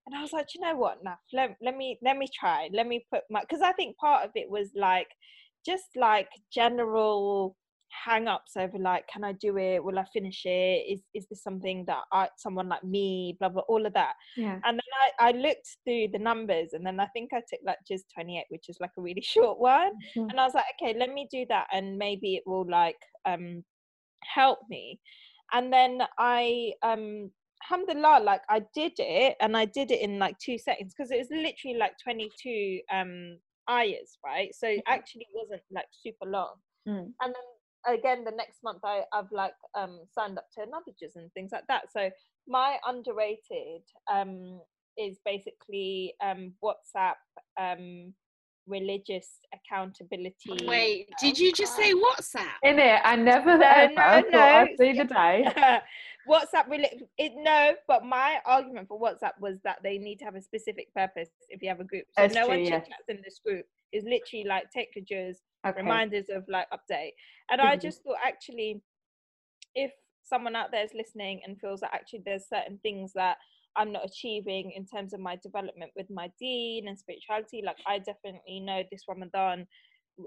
And 0.07 0.15
I 0.15 0.21
was 0.21 0.33
like, 0.33 0.47
you 0.55 0.61
know 0.61 0.75
what? 0.75 1.03
Nah, 1.03 1.15
let, 1.31 1.55
let 1.61 1.77
me 1.77 1.97
let 2.01 2.17
me 2.17 2.27
try. 2.33 2.69
Let 2.73 2.87
me 2.87 3.05
put 3.11 3.23
my 3.29 3.41
because 3.41 3.61
I 3.61 3.71
think 3.73 3.97
part 3.97 4.25
of 4.25 4.31
it 4.35 4.49
was 4.49 4.69
like 4.75 5.07
just 5.65 5.85
like 5.95 6.29
general 6.51 7.55
hang 8.05 8.27
ups 8.27 8.55
over 8.55 8.77
like 8.79 9.05
can 9.09 9.21
i 9.23 9.33
do 9.33 9.57
it 9.57 9.83
will 9.83 9.99
i 9.99 10.05
finish 10.13 10.45
it 10.45 10.81
is 10.89 11.01
is 11.13 11.27
this 11.29 11.43
something 11.43 11.83
that 11.85 11.99
I, 12.13 12.29
someone 12.37 12.69
like 12.69 12.83
me 12.85 13.35
blah 13.37 13.49
blah 13.49 13.63
all 13.67 13.85
of 13.85 13.93
that 13.93 14.13
Yeah. 14.37 14.59
and 14.63 14.79
then 14.79 14.91
I, 15.19 15.27
I 15.27 15.31
looked 15.33 15.67
through 15.83 16.07
the 16.13 16.17
numbers 16.19 16.69
and 16.71 16.85
then 16.85 17.01
i 17.01 17.05
think 17.07 17.31
i 17.33 17.41
took 17.49 17.59
like 17.65 17.77
juz 17.85 18.05
28 18.15 18.45
which 18.47 18.69
is 18.69 18.77
like 18.79 18.91
a 18.97 19.01
really 19.01 19.21
short 19.35 19.59
one 19.59 19.91
Mhm. 20.15 20.27
and 20.29 20.39
i 20.39 20.45
was 20.45 20.53
like 20.53 20.63
okay 20.81 20.97
let 20.97 21.13
me 21.13 21.27
do 21.29 21.45
that 21.49 21.67
and 21.73 21.97
maybe 21.97 22.35
it 22.35 22.43
will 22.45 22.65
like 22.69 22.95
um 23.25 23.61
help 24.23 24.59
me 24.69 24.97
and 25.51 25.71
then 25.71 26.01
i 26.17 26.71
um 26.81 27.29
alhamdulillah 27.61 28.19
like 28.23 28.41
i 28.49 28.59
did 28.73 28.93
it 28.97 29.35
and 29.41 29.55
i 29.55 29.65
did 29.65 29.91
it 29.91 30.01
in 30.01 30.19
like 30.19 30.37
two 30.39 30.57
seconds 30.57 30.93
because 30.95 31.11
it 31.11 31.17
was 31.17 31.29
literally 31.31 31.77
like 31.77 31.93
22 32.03 32.79
um 32.91 33.37
ayahs 33.69 34.17
right 34.25 34.53
so 34.53 34.67
it 34.67 34.83
actually 34.87 35.27
wasn't 35.33 35.61
like 35.71 35.85
super 36.03 36.25
long 36.25 36.55
Mm. 36.87 37.13
and 37.21 37.35
then 37.35 37.93
again 37.95 38.23
the 38.23 38.31
next 38.31 38.63
month 38.63 38.79
I, 38.83 39.03
I've 39.13 39.31
like 39.31 39.53
um 39.75 39.99
signed 40.11 40.39
up 40.39 40.47
to 40.55 40.63
another 40.63 40.91
juz 40.99 41.15
and 41.15 41.31
things 41.33 41.51
like 41.51 41.67
that. 41.67 41.91
So 41.91 42.09
my 42.47 42.77
underrated 42.87 43.83
um 44.11 44.61
is 44.97 45.19
basically 45.23 46.15
um 46.23 46.53
WhatsApp 46.63 47.21
um 47.59 48.15
religious 48.67 49.39
accountability. 49.53 50.65
Wait, 50.65 51.07
did 51.19 51.37
you 51.39 51.51
just 51.51 51.75
say 51.75 51.93
WhatsApp? 51.93 52.45
In 52.63 52.79
it, 52.79 53.01
I 53.03 53.15
never 53.15 53.57
No, 53.57 53.57
ever 53.65 53.93
no, 53.93 53.95
thought 53.95 54.25
no. 54.31 54.39
I'd 54.39 54.77
see 54.77 54.93
the 54.93 55.05
day. 55.05 55.45
WhatsApp 56.29 56.69
really 56.69 56.89
it 57.17 57.31
no, 57.35 57.73
but 57.87 58.05
my 58.05 58.39
argument 58.45 58.87
for 58.87 58.99
WhatsApp 58.99 59.31
was 59.39 59.57
that 59.63 59.79
they 59.83 59.97
need 59.97 60.17
to 60.19 60.25
have 60.25 60.35
a 60.35 60.41
specific 60.41 60.93
purpose 60.93 61.29
if 61.49 61.61
you 61.63 61.69
have 61.69 61.79
a 61.79 61.83
group. 61.83 62.05
So 62.11 62.21
That's 62.21 62.35
no 62.35 62.45
true, 62.45 62.55
one 62.55 62.63
yeah. 62.63 62.79
chit 62.79 62.87
chats 62.89 63.09
in 63.09 63.21
this 63.23 63.39
group. 63.45 63.65
Is 63.91 64.05
literally 64.05 64.45
like 64.45 64.71
take 64.71 64.93
pictures, 64.93 65.39
Okay. 65.67 65.81
reminders 65.81 66.27
of 66.29 66.45
like 66.47 66.67
update. 66.71 67.11
And 67.49 67.59
I 67.59 67.75
Mhm. 67.75 67.81
just 67.81 68.03
thought 68.03 68.17
actually, 68.23 68.81
if 69.75 69.91
someone 70.23 70.55
out 70.55 70.71
there 70.71 70.83
is 70.85 70.93
listening 70.93 71.41
and 71.45 71.59
feels 71.59 71.81
that 71.81 71.93
actually 71.93 72.21
there's 72.23 72.47
certain 72.47 72.77
things 72.83 73.11
that 73.13 73.37
I'm 73.75 73.91
not 73.91 74.05
achieving 74.05 74.71
in 74.75 74.85
terms 74.85 75.13
of 75.13 75.19
my 75.19 75.37
development 75.41 75.91
with 75.95 76.09
my 76.09 76.29
deen 76.39 76.87
and 76.87 76.97
spirituality, 76.99 77.61
like 77.65 77.77
I 77.87 77.99
definitely 77.99 78.59
know 78.59 78.83
this 78.91 79.03
Ramadan 79.07 79.67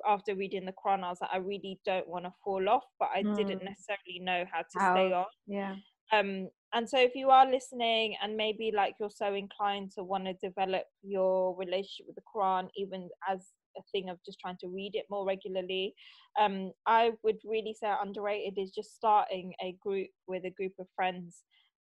after 0.09 0.35
reading 0.35 0.65
the 0.65 0.73
Quran, 0.73 1.05
I 1.05 1.11
was 1.11 1.19
like, 1.21 1.31
I 1.33 1.37
really 1.37 1.79
don't 1.85 2.09
want 2.09 2.25
to 2.25 2.33
fall 2.43 2.69
off, 2.69 2.85
but 2.99 3.11
I 3.15 3.23
didn't 3.37 3.61
Mm. 3.61 3.65
necessarily 3.65 4.19
know 4.21 4.45
how 4.51 4.61
to 4.63 4.81
How- 4.81 4.95
stay 4.97 5.13
on 5.13 5.27
Yeah. 5.47 5.77
um 6.13 6.49
and 6.75 6.89
so 6.89 6.99
if 6.99 7.15
you 7.15 7.31
are 7.31 7.51
listening 7.51 8.17
and 8.23 8.37
maybe 8.37 8.71
like 8.75 8.95
you're 9.01 9.11
so 9.11 9.33
inclined 9.35 9.91
to 9.93 10.03
want 10.05 10.25
to 10.27 10.35
develop 10.35 10.85
your 11.03 11.57
relationship 11.57 12.07
with 12.07 12.17
the 12.17 12.23
quran 12.35 12.69
even 12.77 13.09
as 13.29 13.53
a 13.79 13.83
thing 13.91 14.11
of 14.11 14.19
just 14.27 14.39
trying 14.41 14.57
to 14.61 14.69
read 14.69 14.95
it 14.95 15.07
more 15.11 15.25
regularly 15.27 15.95
um 16.39 16.73
i 16.87 17.11
would 17.23 17.39
really 17.45 17.75
say 17.75 17.91
underrated 18.03 18.59
is 18.59 18.71
just 18.71 18.95
starting 18.95 19.53
a 19.63 19.73
group 19.81 20.09
with 20.29 20.45
a 20.45 20.51
group 20.51 20.73
of 20.79 20.87
friends 20.95 21.45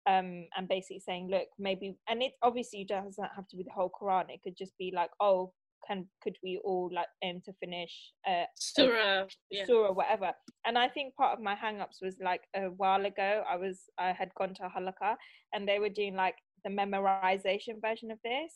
um 0.10 0.30
and 0.56 0.68
basically 0.76 1.00
saying 1.08 1.26
look 1.36 1.48
maybe 1.68 1.88
and 2.10 2.22
it 2.28 2.34
obviously 2.48 2.84
doesn't 2.94 3.36
have 3.38 3.48
to 3.50 3.58
be 3.60 3.64
the 3.68 3.76
whole 3.78 3.92
quran 4.00 4.26
it 4.36 4.42
could 4.44 4.58
just 4.64 4.76
be 4.84 4.90
like 5.00 5.12
oh 5.28 5.40
can 5.88 6.00
could 6.24 6.38
we 6.44 6.54
all 6.68 6.90
like 7.00 7.12
aim 7.28 7.38
to 7.46 7.54
finish 7.64 7.94
uh, 8.30 8.32
a 8.42 8.46
Surah. 8.56 9.26
Yeah. 9.56 9.66
surah 9.66 9.92
whatever 10.00 10.30
and 10.66 10.76
i 10.86 10.88
think 10.96 11.16
part 11.22 11.34
of 11.36 11.44
my 11.50 11.56
hang-ups 11.64 12.00
was 12.06 12.16
like 12.30 12.44
a 12.56 12.66
while 12.82 13.04
ago 13.12 13.32
i 13.54 13.56
was 13.66 13.78
i 13.98 14.10
had 14.22 14.30
gone 14.40 14.54
to 14.60 14.64
halakha 14.76 15.12
and 15.54 15.62
they 15.68 15.80
were 15.84 15.94
doing 16.02 16.16
like 16.24 16.36
the 16.66 16.70
memorization 16.82 17.76
version 17.88 18.10
of 18.12 18.20
this 18.24 18.52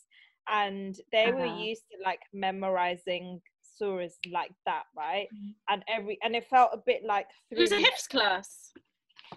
and 0.62 0.92
they 1.16 1.28
were 1.32 1.46
Uh-huh. 1.46 1.64
used 1.70 1.84
to 1.90 1.96
like 2.08 2.20
memorizing 2.46 3.26
surahs 3.74 4.16
like 4.38 4.54
that 4.66 4.84
right 5.04 5.28
Mhm. 5.34 5.52
and 5.70 5.80
every 5.96 6.16
and 6.24 6.36
it 6.36 6.46
felt 6.54 6.70
a 6.78 6.82
bit 6.90 7.02
like 7.14 7.26
It 7.50 7.58
was 7.58 7.72
a 7.72 7.80
hifz 7.86 8.06
class. 8.14 8.48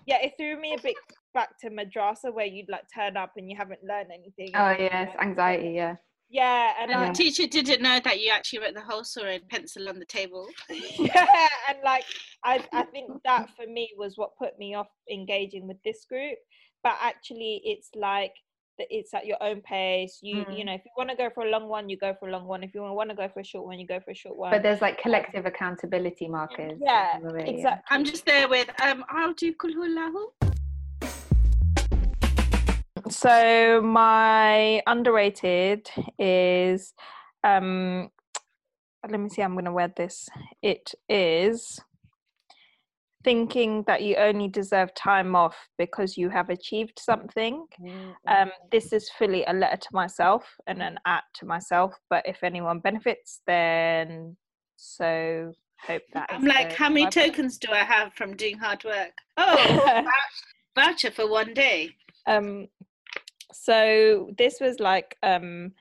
yeah 0.06 0.20
it 0.26 0.34
threw 0.38 0.56
me 0.66 0.74
a 0.74 0.82
bit 0.88 0.98
back 1.40 1.50
to 1.62 1.68
madrasa 1.80 2.28
where 2.38 2.46
you'd 2.56 2.70
like 2.76 2.86
turn 3.00 3.14
up 3.24 3.32
and 3.38 3.46
you 3.50 3.56
haven't 3.62 3.84
learned 3.92 4.10
anything 4.20 4.50
Oh 4.62 4.70
and, 4.74 4.80
yes, 4.90 5.10
anxiety. 5.28 5.72
Yeah. 5.82 5.96
yeah 6.42 6.74
and 6.80 6.90
And 6.92 7.00
I, 7.02 7.08
the 7.08 7.14
teacher 7.24 7.46
didn't 7.58 7.82
know 7.88 7.98
that 8.08 8.18
you 8.22 8.30
actually 8.38 8.60
wrote 8.64 8.74
the 8.82 8.88
whole 8.92 9.04
story 9.14 9.36
in 9.40 9.44
pencil 9.56 9.88
on 9.92 9.98
the 10.04 10.10
table. 10.20 10.46
yeah 11.00 11.48
and 11.70 11.78
like 11.92 12.06
I, 12.52 12.54
I 12.82 12.84
think 12.94 13.08
that 13.30 13.44
for 13.56 13.66
me 13.78 13.84
was 14.02 14.14
what 14.22 14.32
put 14.44 14.54
me 14.64 14.70
off 14.80 14.92
engaging 15.20 15.64
with 15.70 15.78
this 15.88 16.02
group 16.12 16.40
but 16.86 16.96
actually 17.12 17.54
it's 17.72 17.90
like 18.10 18.36
that 18.80 18.88
it's 18.98 19.14
at 19.20 19.26
your 19.32 19.42
own 19.48 19.60
pace 19.62 20.16
you 20.28 20.36
you 20.38 20.62
Mm. 20.64 20.66
know 20.68 20.76
if 20.80 20.84
you 20.88 20.92
want 21.00 21.10
to 21.14 21.16
go 21.24 21.30
for 21.36 21.44
a 21.48 21.50
long 21.56 21.66
one 21.76 21.86
you 21.92 21.98
go 22.08 22.12
for 22.20 22.26
a 22.30 22.32
long 22.36 22.46
one 22.54 22.62
if 22.68 22.72
you 22.76 22.82
want 23.02 23.10
to 23.14 23.16
go 23.24 23.28
for 23.34 23.42
a 23.46 23.48
short 23.52 23.66
one 23.70 23.78
you 23.84 23.88
go 23.96 24.00
for 24.06 24.12
a 24.18 24.20
short 24.24 24.38
one 24.44 24.52
But 24.56 24.62
there's 24.66 24.82
like 24.88 24.98
collective 25.06 25.46
accountability 25.52 26.28
markers. 26.40 26.76
yeah 26.92 27.18
in 27.18 27.26
a 27.26 27.34
yeah. 27.40 27.54
exactly 27.56 27.88
I'm 27.94 28.06
just 28.12 28.24
there 28.32 28.48
with 28.56 28.70
um 28.88 29.00
I'll 29.18 29.34
do 29.44 29.50
kulhulahu. 29.62 30.22
So 33.10 33.82
my 33.82 34.82
underrated 34.88 35.88
is 36.20 36.94
um 37.44 38.10
let 39.10 39.20
me 39.20 39.30
see 39.30 39.42
i'm 39.42 39.54
going 39.54 39.66
to 39.66 39.72
word 39.72 39.94
this 39.96 40.28
it 40.62 40.94
is 41.10 41.80
thinking 43.24 43.84
that 43.88 44.02
you 44.02 44.16
only 44.16 44.48
deserve 44.48 44.94
time 44.96 45.36
off 45.36 45.56
because 45.78 46.18
you 46.18 46.30
have 46.30 46.50
achieved 46.50 47.00
something 47.00 47.66
Mm, 47.80 48.16
um 48.28 48.52
this 48.72 48.92
is 48.92 49.10
fully 49.10 49.44
a 49.46 49.54
letter 49.54 49.78
to 49.78 49.90
myself 49.92 50.44
and 50.66 50.82
an 50.82 50.98
at 51.06 51.24
to 51.36 51.46
myself 51.46 51.94
but 52.10 52.24
if 52.26 52.44
anyone 52.44 52.80
benefits 52.80 53.42
then 53.46 54.36
so 54.78 55.54
hope 55.88 56.02
that 56.14 56.30
I'm 56.30 56.46
like, 56.46 56.72
how 56.74 56.90
many 56.90 57.08
tokens 57.08 57.58
do 57.58 57.72
I 57.72 57.84
have 57.84 58.14
from 58.14 58.36
doing 58.36 58.58
hard 58.58 58.84
work? 58.84 59.12
Oh, 59.38 60.06
voucher 60.76 61.12
for 61.12 61.30
one 61.30 61.54
day. 61.54 61.92
um 62.28 62.68
so 63.54 64.30
this 64.38 64.60
was 64.60 64.80
like 64.80 65.18
um 65.24 65.72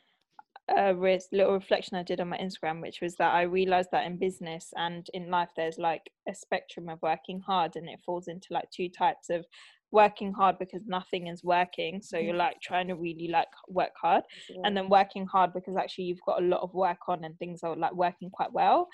a 0.77 0.95
re- 0.95 1.21
little 1.33 1.53
reflection 1.53 1.97
i 1.97 2.03
did 2.03 2.21
on 2.21 2.29
my 2.29 2.39
instagram 2.39 2.83
which 2.83 3.01
was 3.01 3.15
that 3.17 3.35
i 3.35 3.43
realized 3.43 3.89
that 3.93 4.05
in 4.05 4.17
business 4.17 4.73
and 4.77 5.09
in 5.15 5.31
life 5.31 5.51
there's 5.57 5.79
like 5.79 6.11
a 6.29 6.35
spectrum 6.35 6.89
of 6.89 7.01
working 7.03 7.41
hard 7.41 7.77
and 7.77 7.89
it 7.89 8.01
falls 8.05 8.27
into 8.27 8.49
like 8.51 8.69
two 8.71 8.89
types 8.89 9.31
of 9.31 9.45
working 9.93 10.33
hard 10.33 10.59
because 10.59 10.83
nothing 10.87 11.29
is 11.29 11.45
working. 11.45 12.01
So 12.03 12.19
you're 12.19 12.35
like 12.35 12.61
trying 12.61 12.89
to 12.89 12.95
really 12.95 13.29
like 13.29 13.49
work 13.69 13.93
hard 14.01 14.25
and 14.65 14.77
then 14.77 14.89
working 14.89 15.27
hard 15.27 15.53
because 15.55 15.77
actually 15.77 16.05
you've 16.05 16.27
got 16.27 16.43
a 16.43 16.47
lot 16.47 16.61
of 16.61 16.75
work 16.75 16.99
on 17.09 17.25
and 17.25 17.39
things 17.39 17.61
are 17.63 17.77
like 17.77 17.95
working 17.95 18.31
quite 18.31 18.53
well. 18.53 18.89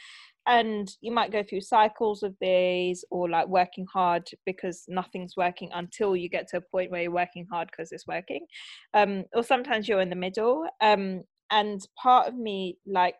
And 0.47 0.91
you 1.01 1.13
might 1.13 1.33
go 1.33 1.43
through 1.43 1.63
cycles 1.63 2.23
of 2.23 2.35
these 2.41 3.05
or 3.11 3.29
like 3.29 3.49
working 3.49 3.87
hard 3.93 4.29
because 4.45 4.85
nothing's 4.89 5.37
working 5.37 5.71
until 5.75 6.17
you 6.17 6.29
get 6.29 6.49
to 6.49 6.59
a 6.59 6.61
point 6.61 6.91
where 6.91 7.03
you're 7.03 7.11
working 7.11 7.47
hard 7.51 7.69
because 7.71 7.93
it's 7.93 8.07
working. 8.07 8.47
Um 8.95 9.25
or 9.35 9.43
sometimes 9.43 9.89
you're 9.89 10.01
in 10.01 10.11
the 10.11 10.17
middle. 10.17 10.67
Um 10.81 11.23
and 11.51 11.87
part 12.03 12.29
of 12.29 12.35
me 12.35 12.79
like 12.87 13.17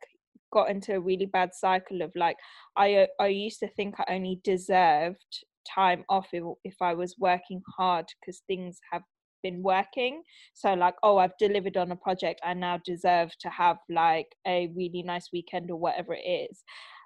got 0.53 0.69
into 0.69 0.95
a 0.95 1.01
really 1.01 1.27
bad 1.27 1.51
cycle 1.55 2.03
of 2.03 2.13
like 2.15 2.37
i 2.77 2.95
uh, 2.95 3.07
i 3.21 3.27
used 3.27 3.59
to 3.59 3.69
think 3.69 3.95
i 3.99 4.05
only 4.15 4.39
deserved 4.45 5.45
time 5.75 6.05
off 6.09 6.29
if, 6.33 6.45
if 6.65 6.75
i 6.81 6.95
was 6.95 7.17
working 7.19 7.61
hard 7.77 8.07
because 8.21 8.43
things 8.47 8.79
have 8.91 9.03
been 9.43 9.63
working. 9.63 10.23
So 10.55 10.75
like 10.75 10.95
oh 11.03 11.19
i've 11.19 11.37
delivered 11.39 11.77
on 11.77 11.91
a 11.91 11.97
project 11.97 12.41
i 12.45 12.55
now 12.55 12.81
deserve 12.85 13.31
to 13.41 13.51
have 13.51 13.79
like 13.91 14.29
a 14.47 14.71
really 14.77 15.03
nice 15.03 15.29
weekend 15.33 15.71
or 15.71 15.77
whatever 15.79 16.15
it 16.15 16.27
is. 16.51 16.63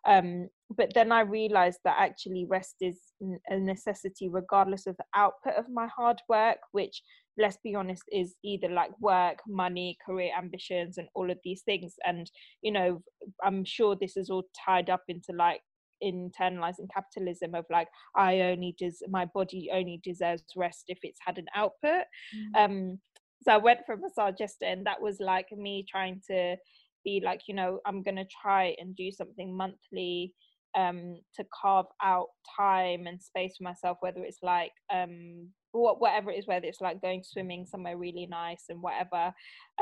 Um, 0.06 0.48
but 0.76 0.92
then 0.94 1.10
i 1.10 1.20
realized 1.20 1.80
that 1.84 1.96
actually 1.98 2.46
rest 2.48 2.76
is 2.80 3.00
a 3.48 3.58
necessity 3.58 4.28
regardless 4.28 4.86
of 4.86 4.96
the 4.98 5.04
output 5.16 5.54
of 5.54 5.66
my 5.68 5.88
hard 5.96 6.18
work 6.28 6.58
which 6.72 7.02
let's 7.38 7.58
be 7.62 7.74
honest 7.74 8.02
is 8.12 8.36
either 8.44 8.68
like 8.68 8.92
work 9.00 9.38
money 9.46 9.98
career 10.04 10.30
ambitions 10.38 10.96
and 10.96 11.08
all 11.14 11.30
of 11.30 11.38
these 11.44 11.62
things. 11.62 11.94
And 12.04 12.30
you 12.62 12.72
know 12.72 13.02
i'm 13.42 13.64
sure 13.64 13.96
this 13.96 14.16
is 14.16 14.30
all 14.30 14.44
tied 14.64 14.90
up 14.90 15.02
into 15.08 15.32
like 15.32 15.60
internalizing 16.02 16.88
capitalism 16.92 17.54
of 17.54 17.64
like 17.70 17.88
i 18.16 18.40
only 18.40 18.74
does 18.78 19.02
my 19.08 19.24
body 19.34 19.68
only 19.72 20.00
deserves 20.04 20.44
rest 20.56 20.84
if 20.88 20.98
it's 21.02 21.20
had 21.24 21.38
an 21.38 21.46
output 21.54 22.04
mm-hmm. 22.34 22.56
um 22.56 22.98
so 23.42 23.52
i 23.52 23.56
went 23.56 23.80
for 23.86 23.94
a 23.94 23.98
massage 23.98 24.34
and 24.62 24.86
that 24.86 25.00
was 25.00 25.18
like 25.20 25.46
me 25.56 25.84
trying 25.88 26.20
to 26.28 26.56
be 27.04 27.22
like 27.24 27.40
you 27.48 27.54
know 27.54 27.78
i'm 27.86 28.02
going 28.02 28.16
to 28.16 28.26
try 28.42 28.74
and 28.78 28.96
do 28.96 29.10
something 29.10 29.56
monthly 29.56 30.32
um 30.76 31.16
to 31.34 31.44
carve 31.58 31.86
out 32.02 32.26
time 32.58 33.06
and 33.06 33.22
space 33.22 33.54
for 33.56 33.64
myself 33.64 33.96
whether 34.00 34.22
it's 34.22 34.42
like 34.42 34.72
um 34.92 35.48
whatever 35.76 36.30
it 36.30 36.38
is 36.38 36.46
whether 36.46 36.66
it's 36.66 36.80
like 36.80 37.00
going 37.00 37.22
swimming 37.22 37.66
somewhere 37.66 37.96
really 37.96 38.26
nice 38.26 38.64
and 38.68 38.82
whatever 38.82 39.32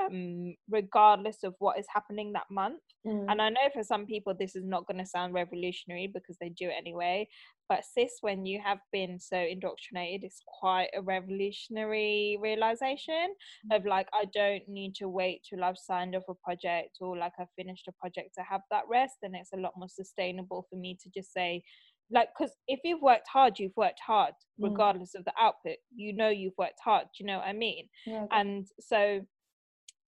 um 0.00 0.54
regardless 0.70 1.44
of 1.44 1.54
what 1.58 1.78
is 1.78 1.86
happening 1.92 2.32
that 2.32 2.50
month 2.50 2.80
mm. 3.06 3.24
and 3.28 3.40
i 3.40 3.48
know 3.48 3.68
for 3.72 3.82
some 3.82 4.06
people 4.06 4.34
this 4.38 4.56
is 4.56 4.64
not 4.64 4.86
going 4.86 4.98
to 4.98 5.06
sound 5.06 5.32
revolutionary 5.32 6.10
because 6.12 6.36
they 6.40 6.48
do 6.50 6.68
it 6.68 6.74
anyway 6.78 7.26
but 7.68 7.84
sis 7.84 8.18
when 8.20 8.44
you 8.44 8.60
have 8.64 8.78
been 8.92 9.18
so 9.18 9.36
indoctrinated 9.38 10.24
it's 10.24 10.42
quite 10.60 10.88
a 10.96 11.02
revolutionary 11.02 12.38
realization 12.42 13.34
mm. 13.70 13.76
of 13.76 13.84
like 13.86 14.08
i 14.12 14.24
don't 14.34 14.66
need 14.68 14.94
to 14.94 15.08
wait 15.08 15.40
till 15.48 15.62
i've 15.62 15.78
signed 15.78 16.14
off 16.16 16.24
a 16.28 16.34
project 16.34 16.96
or 17.00 17.16
like 17.16 17.32
i've 17.38 17.46
finished 17.56 17.88
a 17.88 17.92
project 18.00 18.30
to 18.36 18.42
have 18.42 18.60
that 18.70 18.82
rest 18.90 19.16
and 19.22 19.34
it's 19.34 19.52
a 19.52 19.60
lot 19.60 19.72
more 19.76 19.88
sustainable 19.88 20.66
for 20.68 20.76
me 20.76 20.96
to 21.02 21.08
just 21.14 21.32
say 21.32 21.62
like 22.10 22.28
because 22.36 22.54
if 22.68 22.80
you've 22.84 23.02
worked 23.02 23.28
hard 23.32 23.58
you've 23.58 23.76
worked 23.76 24.00
hard 24.04 24.34
mm. 24.60 24.68
regardless 24.68 25.12
mm. 25.14 25.18
of 25.18 25.24
the 25.24 25.32
output 25.40 25.76
you 25.94 26.14
know 26.14 26.28
you've 26.28 26.56
worked 26.58 26.80
hard 26.82 27.04
do 27.04 27.24
you 27.24 27.26
know 27.26 27.38
what 27.38 27.46
i 27.46 27.52
mean 27.52 27.88
yeah, 28.06 28.26
and 28.30 28.66
so 28.80 29.20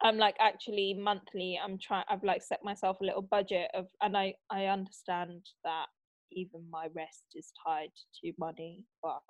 i'm 0.02 0.18
like 0.18 0.36
actually 0.40 0.94
monthly 0.94 1.58
i'm 1.62 1.78
trying 1.78 2.04
i've 2.10 2.24
like 2.24 2.42
set 2.42 2.62
myself 2.62 2.98
a 3.00 3.04
little 3.04 3.22
budget 3.22 3.70
of 3.74 3.86
and 4.02 4.16
i 4.16 4.32
i 4.50 4.66
understand 4.66 5.42
that 5.64 5.86
even 6.32 6.60
my 6.70 6.88
rest 6.94 7.24
is 7.34 7.52
tied 7.64 7.92
to 8.22 8.32
money 8.38 8.84
but 9.02 9.20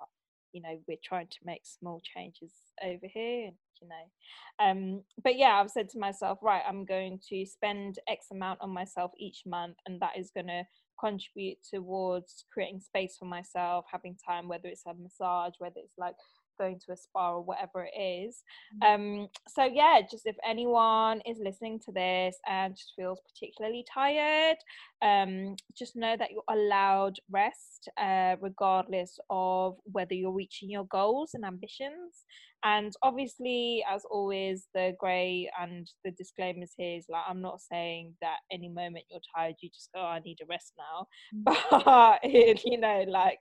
you 0.51 0.61
know 0.61 0.77
we're 0.87 0.97
trying 1.03 1.27
to 1.27 1.37
make 1.45 1.61
small 1.63 2.01
changes 2.15 2.51
over 2.83 3.07
here 3.13 3.51
you 3.81 3.87
know 3.87 4.65
um 4.65 5.03
but 5.23 5.37
yeah 5.37 5.59
i've 5.61 5.69
said 5.69 5.87
to 5.89 5.99
myself 5.99 6.39
right 6.41 6.63
i'm 6.67 6.85
going 6.85 7.19
to 7.29 7.45
spend 7.45 7.99
x 8.09 8.27
amount 8.31 8.59
on 8.61 8.69
myself 8.69 9.11
each 9.19 9.43
month 9.45 9.75
and 9.85 10.01
that 10.01 10.17
is 10.17 10.31
going 10.33 10.47
to 10.47 10.63
contribute 10.99 11.57
towards 11.73 12.45
creating 12.51 12.79
space 12.79 13.15
for 13.17 13.25
myself, 13.25 13.85
having 13.91 14.17
time, 14.25 14.47
whether 14.47 14.67
it's 14.67 14.85
a 14.85 14.93
massage, 14.93 15.53
whether 15.59 15.77
it's 15.77 15.97
like 15.97 16.15
going 16.57 16.79
to 16.85 16.91
a 16.91 16.97
spa 16.97 17.33
or 17.33 17.41
whatever 17.41 17.85
it 17.85 17.99
is. 17.99 18.43
Mm-hmm. 18.83 19.21
Um, 19.21 19.27
so 19.47 19.63
yeah, 19.63 20.01
just 20.09 20.25
if 20.25 20.35
anyone 20.47 21.21
is 21.25 21.37
listening 21.39 21.79
to 21.85 21.91
this 21.91 22.37
and 22.47 22.75
just 22.75 22.93
feels 22.95 23.21
particularly 23.31 23.85
tired, 23.91 24.57
um, 25.01 25.55
just 25.77 25.95
know 25.95 26.15
that 26.17 26.31
you're 26.31 26.43
allowed 26.49 27.17
rest, 27.29 27.89
uh, 27.97 28.35
regardless 28.41 29.19
of 29.29 29.77
whether 29.83 30.13
you're 30.13 30.31
reaching 30.31 30.69
your 30.69 30.85
goals 30.85 31.31
and 31.33 31.45
ambitions. 31.45 32.25
And 32.63 32.91
obviously, 33.03 33.83
as 33.89 34.03
always, 34.09 34.67
the 34.73 34.93
grey 34.99 35.49
and 35.61 35.89
the 36.03 36.11
disclaimers 36.11 36.73
here 36.75 36.97
is 36.97 37.05
like 37.09 37.23
I'm 37.27 37.41
not 37.41 37.61
saying 37.61 38.15
that 38.21 38.37
any 38.51 38.67
moment 38.69 39.05
you're 39.09 39.21
tired, 39.35 39.55
you 39.61 39.69
just 39.69 39.89
go, 39.93 40.01
oh, 40.01 40.07
I 40.07 40.19
need 40.19 40.39
a 40.41 40.45
rest 40.47 40.73
now. 40.77 41.07
Mm. 41.35 42.21
But 42.21 42.23
you 42.65 42.79
know, 42.79 43.05
like 43.07 43.39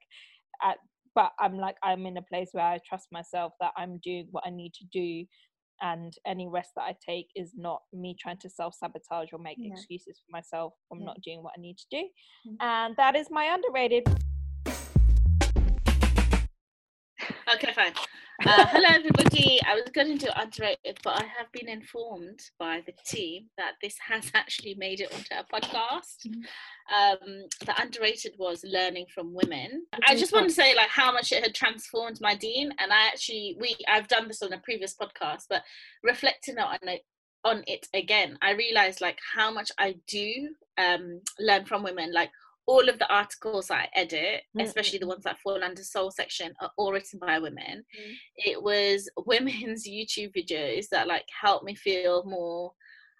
at 0.62 0.76
but 1.14 1.32
I'm 1.40 1.56
like 1.56 1.76
I'm 1.82 2.04
in 2.06 2.16
a 2.18 2.22
place 2.22 2.50
where 2.52 2.64
I 2.64 2.78
trust 2.86 3.08
myself 3.10 3.52
that 3.60 3.72
I'm 3.76 3.98
doing 4.04 4.28
what 4.30 4.44
I 4.46 4.50
need 4.50 4.74
to 4.74 4.84
do 4.92 5.26
and 5.82 6.14
any 6.26 6.48
rest 6.48 6.70
that 6.76 6.82
I 6.82 6.94
take 7.04 7.28
is 7.34 7.52
not 7.56 7.82
me 7.92 8.16
trying 8.18 8.38
to 8.38 8.50
self 8.50 8.74
sabotage 8.74 9.28
or 9.32 9.38
make 9.38 9.58
yeah. 9.58 9.72
excuses 9.72 10.20
for 10.24 10.30
myself 10.32 10.72
from 10.88 11.00
yeah. 11.00 11.06
not 11.06 11.20
doing 11.22 11.42
what 11.42 11.52
I 11.56 11.60
need 11.60 11.78
to 11.78 11.86
do. 11.90 11.98
Mm-hmm. 11.98 12.54
And 12.60 12.96
that 12.96 13.16
is 13.16 13.28
my 13.30 13.44
underrated. 13.44 14.06
Okay, 17.54 17.72
fine. 17.72 17.92
Uh, 18.44 18.66
hello, 18.66 18.88
everybody. 18.90 19.58
I 19.66 19.74
was 19.74 19.90
going 19.94 20.18
to 20.18 20.40
underrated, 20.40 20.98
but 21.02 21.22
I 21.22 21.24
have 21.24 21.50
been 21.52 21.70
informed 21.70 22.40
by 22.58 22.82
the 22.84 22.92
team 23.06 23.46
that 23.56 23.72
this 23.80 23.96
has 24.06 24.30
actually 24.34 24.74
made 24.74 25.00
it 25.00 25.12
onto 25.12 25.34
our 25.34 25.44
podcast. 25.44 26.26
Mm-hmm. 26.28 26.42
Um, 26.94 27.44
the 27.64 27.80
underrated 27.80 28.34
was 28.38 28.62
learning 28.62 29.06
from 29.14 29.32
women. 29.32 29.86
I 30.06 30.16
just 30.16 30.34
want 30.34 30.48
to 30.48 30.54
say 30.54 30.74
like 30.74 30.90
how 30.90 31.12
much 31.12 31.32
it 31.32 31.42
had 31.42 31.54
transformed 31.54 32.20
my 32.20 32.34
deen, 32.34 32.72
and 32.78 32.92
I 32.92 33.06
actually 33.06 33.56
we 33.58 33.74
I've 33.88 34.08
done 34.08 34.28
this 34.28 34.42
on 34.42 34.52
a 34.52 34.58
previous 34.58 34.94
podcast, 34.94 35.44
but 35.48 35.62
reflecting 36.02 36.58
on 36.58 36.76
it 36.82 37.02
on 37.42 37.64
it 37.66 37.86
again, 37.94 38.36
I 38.42 38.52
realized 38.52 39.00
like 39.00 39.18
how 39.34 39.50
much 39.50 39.70
I 39.78 39.96
do 40.06 40.50
um, 40.76 41.22
learn 41.38 41.64
from 41.64 41.82
women, 41.82 42.12
like 42.12 42.30
all 42.66 42.88
of 42.88 42.98
the 42.98 43.12
articles 43.12 43.70
I 43.70 43.88
edit, 43.94 44.42
mm-hmm. 44.56 44.60
especially 44.60 44.98
the 44.98 45.06
ones 45.06 45.24
that 45.24 45.38
fall 45.38 45.62
under 45.62 45.82
soul 45.82 46.10
section, 46.10 46.52
are 46.60 46.70
all 46.76 46.92
written 46.92 47.18
by 47.20 47.38
women. 47.38 47.84
Mm-hmm. 47.98 48.12
It 48.36 48.62
was 48.62 49.08
women's 49.26 49.86
YouTube 49.86 50.32
videos 50.36 50.88
that 50.90 51.06
like 51.06 51.26
helped 51.40 51.64
me 51.64 51.74
feel 51.74 52.24
more, 52.24 52.72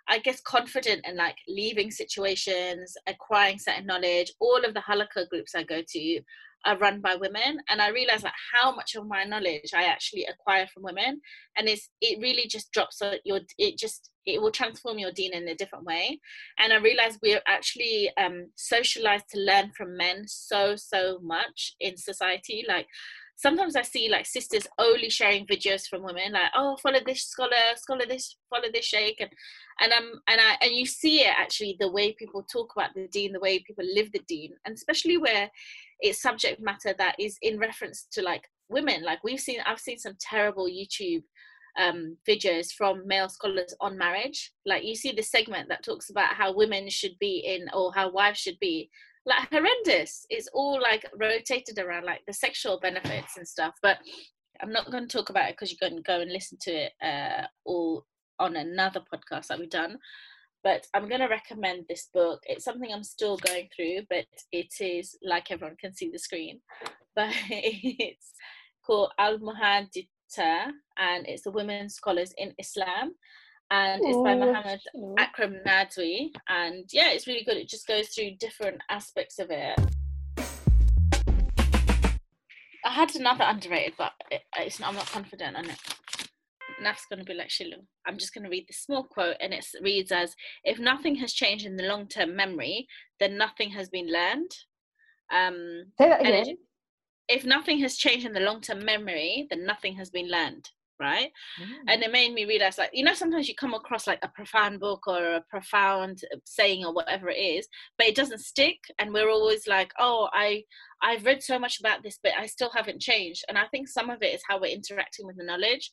I 0.09 0.19
guess, 0.19 0.41
confident 0.41 1.07
in 1.07 1.17
like 1.17 1.37
leaving 1.49 1.91
situations, 1.91 2.95
acquiring 3.07 3.59
certain 3.59 3.87
knowledge. 3.87 4.33
All 4.41 4.65
of 4.65 4.75
the 4.75 4.81
halakha 4.81 5.29
groups 5.29 5.55
I 5.55 5.63
go 5.63 5.81
to 5.87 6.21
are 6.67 6.77
run 6.79 7.01
by 7.01 7.15
women, 7.15 7.59
and 7.71 7.81
I 7.81 7.89
realized 7.89 8.25
like 8.25 8.33
how 8.55 8.75
much 8.75 8.95
of 8.95 9.07
my 9.07 9.25
knowledge 9.25 9.71
I 9.75 9.85
actually 9.85 10.25
acquire 10.25 10.67
from 10.67 10.83
women, 10.83 11.21
and 11.57 11.69
it's 11.69 11.89
it 12.01 12.21
really 12.21 12.47
just 12.49 12.73
drops 12.73 13.01
your 13.25 13.41
it 13.59 13.79
just 13.79 14.11
it 14.27 14.43
will 14.43 14.51
transform 14.51 14.99
your 14.99 15.13
deen 15.13 15.33
in 15.33 15.49
a 15.49 15.55
different 15.55 15.85
way. 15.85 16.21
And 16.59 16.73
I 16.73 16.77
realized 16.77 17.21
we're 17.23 17.43
actually 17.47 18.11
um, 18.19 18.51
socialized 18.57 19.27
to 19.33 19.41
learn 19.41 19.71
from 19.77 19.97
men 19.97 20.25
so, 20.27 20.75
so 20.75 21.21
much 21.23 21.75
in 21.81 21.97
society. 21.97 22.65
Like 22.67 22.89
sometimes 23.37 23.77
I 23.77 23.83
see 23.83 24.09
like 24.09 24.27
sisters 24.27 24.67
only 24.79 25.11
sharing 25.11 25.47
videos 25.47 25.87
from 25.87 26.03
women, 26.03 26.33
like, 26.33 26.51
oh, 26.57 26.77
follow 26.83 26.99
this 27.05 27.23
scholar, 27.23 27.77
scholar 27.77 28.07
this, 28.07 28.37
follow 28.51 28.69
this 28.73 28.87
sheikh. 28.87 29.21
And, 29.21 29.31
and, 29.81 29.93
um, 29.93 30.21
and, 30.27 30.41
I, 30.41 30.57
and 30.63 30.73
you 30.73 30.87
see 30.87 31.21
it 31.21 31.35
actually 31.37 31.77
the 31.79 31.91
way 31.93 32.13
people 32.13 32.43
talk 32.43 32.73
about 32.75 32.95
the 32.95 33.09
deen, 33.09 33.33
the 33.33 33.41
way 33.41 33.59
people 33.59 33.85
live 33.95 34.11
the 34.13 34.23
deen, 34.27 34.55
and 34.65 34.75
especially 34.75 35.19
where 35.19 35.51
it's 36.01 36.21
subject 36.21 36.61
matter 36.61 36.95
that 36.99 37.17
is 37.19 37.39
in 37.43 37.59
reference 37.59 38.07
to 38.13 38.23
like 38.23 38.45
women. 38.69 39.05
Like 39.05 39.23
we've 39.23 39.41
seen, 39.41 39.61
I've 39.67 39.81
seen 39.81 39.99
some 39.99 40.17
terrible 40.19 40.67
YouTube 40.67 41.23
um, 41.79 42.17
videos 42.27 42.73
from 42.73 43.07
male 43.07 43.29
scholars 43.29 43.75
on 43.81 43.99
marriage. 43.99 44.53
Like 44.65 44.85
you 44.85 44.95
see 44.95 45.13
the 45.13 45.23
segment 45.23 45.69
that 45.69 45.85
talks 45.85 46.09
about 46.09 46.35
how 46.35 46.55
women 46.55 46.89
should 46.89 47.19
be 47.19 47.39
in 47.47 47.67
or 47.75 47.93
how 47.93 48.11
wives 48.11 48.39
should 48.39 48.59
be. 48.61 48.91
Like 49.27 49.51
horrendous. 49.51 50.25
It's 50.31 50.49
all 50.55 50.81
like 50.81 51.05
rotated 51.19 51.79
around 51.79 52.05
like 52.05 52.23
the 52.27 52.33
sexual 52.33 52.79
benefits 52.81 53.37
and 53.37 53.47
stuff. 53.47 53.75
But 53.83 53.99
I'm 54.63 54.73
not 54.73 54.91
going 54.91 55.09
to 55.09 55.17
talk 55.17 55.31
about 55.31 55.49
it 55.49 55.57
because 55.57 55.71
you're 55.73 55.89
going 55.89 56.01
to 56.01 56.07
go 56.07 56.21
and 56.21 56.33
listen 56.33 56.59
to 56.63 56.71
it 56.71 56.93
uh, 57.03 57.47
all 57.65 58.07
on 58.39 58.57
another 58.57 59.01
podcast 59.01 59.49
that 59.49 59.59
we've 59.59 59.71
done. 59.71 59.99
But 60.63 60.87
I'm 60.95 61.09
going 61.09 61.21
to 61.21 61.29
recommend 61.29 61.85
this 61.89 62.09
book. 62.13 62.41
It's 62.45 62.65
something 62.65 62.93
I'm 62.93 63.05
still 63.05 63.37
going 63.37 63.69
through, 63.75 64.03
but 64.11 64.27
it 64.53 64.75
is 64.81 65.17
like 65.23 65.51
everyone 65.51 65.77
can 65.81 65.95
see 65.95 66.11
the 66.11 66.19
screen. 66.19 66.61
But 67.15 67.33
it's 67.51 68.33
called 68.85 69.13
Al 69.19 69.39
Muhaddithat 69.39 70.71
and 70.99 71.27
it's 71.27 71.45
the 71.45 71.51
Women 71.51 71.89
Scholars 71.89 72.35
in 72.37 72.53
Islam. 72.59 73.15
And 73.71 74.01
it's 74.05 74.17
by 74.19 74.35
Muhammad 74.35 74.81
Akram 75.19 75.57
Nadwi. 75.67 76.31
And 76.49 76.85
yeah, 76.93 77.11
it's 77.11 77.27
really 77.27 77.45
good. 77.45 77.57
It 77.57 77.69
just 77.69 77.87
goes 77.87 78.09
through 78.09 78.37
different 78.39 78.81
aspects 78.91 79.39
of 79.39 79.49
it. 79.51 79.79
I 82.85 82.91
had 82.91 83.15
another 83.17 83.45
underrated, 83.45 83.95
but 83.99 84.13
it, 84.31 84.43
it's 84.59 84.79
not, 84.79 84.91
I'm 84.91 84.95
not 84.97 85.07
confident 85.07 85.57
on 85.57 85.69
it. 85.69 85.79
Naf's 86.83 87.07
going 87.11 87.19
to 87.19 87.25
be 87.25 87.35
like 87.35 87.49
Shilu. 87.49 87.85
I'm 88.07 88.19
just 88.19 88.33
going 88.35 88.45
to 88.45 88.51
read 88.51 88.67
the 88.69 88.75
small 88.75 89.03
quote, 89.03 89.37
and 89.41 89.53
it 89.53 89.67
reads 89.83 90.13
as 90.13 90.35
If 90.63 90.79
nothing 90.79 91.17
has 91.17 91.33
changed 91.33 91.67
in 91.67 91.77
the 91.77 91.85
long 91.85 92.07
term 92.07 92.37
memory, 92.37 92.87
then 93.19 93.37
nothing 93.37 93.71
has 93.71 93.89
been 93.89 94.13
learned. 94.13 94.53
Um, 95.33 95.87
Say 95.99 96.09
that 96.09 96.21
it- 96.25 96.43
again. 96.43 96.59
if 97.29 97.45
nothing 97.45 97.79
has 97.81 97.97
changed 97.97 98.27
in 98.27 98.35
the 98.35 98.41
long 98.41 98.61
term 98.61 98.85
memory, 98.85 99.47
then 99.51 99.65
nothing 99.67 99.97
has 99.97 100.11
been 100.11 100.29
learned, 100.31 100.71
right? 101.01 101.31
And 101.89 102.03
it 102.03 102.13
made 102.13 102.33
me 102.33 102.45
realize, 102.45 102.79
like, 102.79 102.91
you 102.93 103.05
know, 103.05 103.15
sometimes 103.15 103.49
you 103.49 103.55
come 103.55 103.75
across 103.75 104.07
like 104.07 104.19
a 104.23 104.29
profound 104.29 104.81
book 104.81 105.07
or 105.07 105.37
a 105.37 105.45
profound 105.49 106.21
uh, 106.33 106.39
saying 106.45 106.85
or 106.85 106.93
whatever 106.93 107.29
it 107.29 107.39
is, 107.39 107.69
but 107.99 108.07
it 108.07 108.15
doesn't 108.15 108.41
stick. 108.41 108.79
And 108.99 109.13
we're 109.13 109.31
always 109.31 109.67
like, 109.67 109.93
oh, 109.99 110.29
I, 110.33 110.65
I've 111.03 111.25
read 111.25 111.43
so 111.43 111.59
much 111.59 111.79
about 111.81 112.03
this, 112.03 112.19
but 112.23 112.33
I 112.39 112.47
still 112.47 112.71
haven't 112.75 113.01
changed. 113.01 113.45
And 113.49 113.59
I 113.59 113.67
think 113.67 113.89
some 113.89 114.11
of 114.11 114.23
it 114.23 114.35
is 114.35 114.43
how 114.49 114.61
we're 114.61 114.75
interacting 114.75 115.27
with 115.27 115.37
the 115.37 115.45
knowledge. 115.45 115.91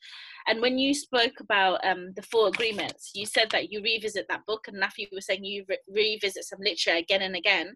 And 0.47 0.61
when 0.61 0.77
you 0.77 0.93
spoke 0.93 1.39
about 1.39 1.85
um, 1.85 2.13
the 2.15 2.21
four 2.23 2.47
agreements, 2.47 3.11
you 3.13 3.25
said 3.25 3.49
that 3.51 3.71
you 3.71 3.81
revisit 3.81 4.25
that 4.29 4.45
book, 4.45 4.67
and 4.67 4.81
Nafi 4.81 5.07
was 5.11 5.25
saying 5.25 5.43
you 5.43 5.65
re- 5.67 5.77
revisit 5.87 6.45
some 6.45 6.59
literature 6.61 6.95
again 6.97 7.21
and 7.21 7.35
again, 7.35 7.75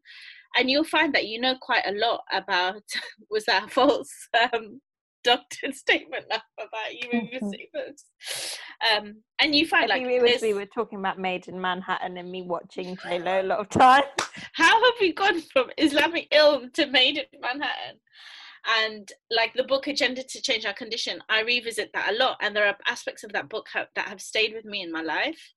and 0.57 0.69
you'll 0.69 0.83
find 0.83 1.13
that 1.13 1.27
you 1.27 1.39
know 1.39 1.55
quite 1.61 1.85
a 1.85 1.93
lot 1.93 2.21
about 2.31 2.83
was 3.29 3.45
that 3.45 3.71
false 3.71 4.11
um, 4.53 4.81
doctored 5.27 5.75
statement 5.85 6.25
Naf, 6.31 6.41
about 6.57 6.93
you 6.93 7.09
revisiting 7.11 7.67
books, 7.73 8.05
um, 8.91 9.15
and 9.39 9.53
you 9.53 9.67
find 9.67 9.89
like 9.89 10.01
was, 10.21 10.41
we 10.41 10.53
were 10.53 10.65
talking 10.65 10.99
about 10.99 11.19
Maid 11.19 11.47
in 11.47 11.59
Manhattan 11.59 12.17
and 12.17 12.31
me 12.31 12.43
watching 12.43 12.97
J 13.03 13.19
Lo 13.19 13.41
a 13.41 13.43
lot 13.43 13.59
of 13.59 13.69
time. 13.69 14.03
how 14.53 14.83
have 14.83 14.93
we 15.01 15.11
gone 15.11 15.41
from 15.41 15.69
Islamic 15.77 16.29
Ilm 16.31 16.73
to 16.73 16.87
Maid 16.87 17.17
in 17.17 17.41
Manhattan? 17.41 17.99
And 18.79 19.11
like 19.29 19.53
the 19.53 19.63
book 19.63 19.87
Agenda 19.87 20.23
to 20.23 20.41
Change 20.41 20.65
Our 20.65 20.73
Condition, 20.73 21.21
I 21.29 21.41
revisit 21.41 21.91
that 21.93 22.11
a 22.11 22.17
lot, 22.17 22.37
and 22.41 22.55
there 22.55 22.67
are 22.67 22.77
aspects 22.87 23.23
of 23.23 23.33
that 23.33 23.49
book 23.49 23.67
ha- 23.71 23.87
that 23.95 24.07
have 24.07 24.21
stayed 24.21 24.53
with 24.53 24.65
me 24.65 24.81
in 24.81 24.91
my 24.91 25.01
life. 25.01 25.53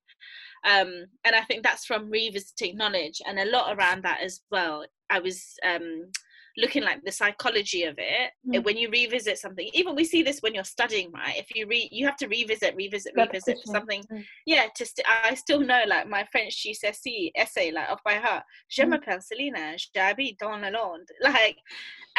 Um, 0.65 1.07
and 1.25 1.35
I 1.35 1.43
think 1.43 1.63
that's 1.63 1.87
from 1.87 2.11
revisiting 2.11 2.77
knowledge, 2.77 3.23
and 3.27 3.39
a 3.39 3.51
lot 3.51 3.77
around 3.77 4.03
that 4.05 4.21
as 4.21 4.41
well. 4.51 4.85
I 5.09 5.21
was 5.21 5.55
um, 5.65 6.11
looking 6.57 6.83
like 6.83 7.03
the 7.05 7.13
psychology 7.13 7.85
of 7.85 7.97
it 7.99 8.31
Mm. 8.47 8.65
when 8.65 8.77
you 8.77 8.89
revisit 8.91 9.39
something. 9.39 9.69
Even 9.75 9.95
we 9.95 10.05
see 10.05 10.23
this 10.23 10.41
when 10.41 10.55
you're 10.55 10.65
studying, 10.65 11.11
right? 11.13 11.37
If 11.37 11.55
you 11.55 11.67
read, 11.67 11.89
you 11.93 12.07
have 12.07 12.17
to 12.17 12.27
revisit, 12.27 12.75
revisit, 12.75 13.13
revisit 13.17 13.59
something 13.67 14.03
Mm. 14.11 14.25
yeah 14.47 14.67
to 14.75 14.85
st- 14.87 15.07
i 15.09 15.35
still 15.35 15.61
know 15.61 15.83
like 15.87 16.07
my 16.09 16.25
french 16.33 16.55
gcse 16.65 17.31
essay 17.37 17.71
like 17.71 17.89
off 17.91 18.03
by 18.05 18.15
heart 18.15 18.45
je 18.69 18.83
Mm. 18.85 18.91
m'appelle 18.91 19.21
selina 19.23 19.77
j'habite 19.77 20.39
dans 20.39 20.59
le 20.61 20.71
monde 20.73 21.07
like 21.21 21.59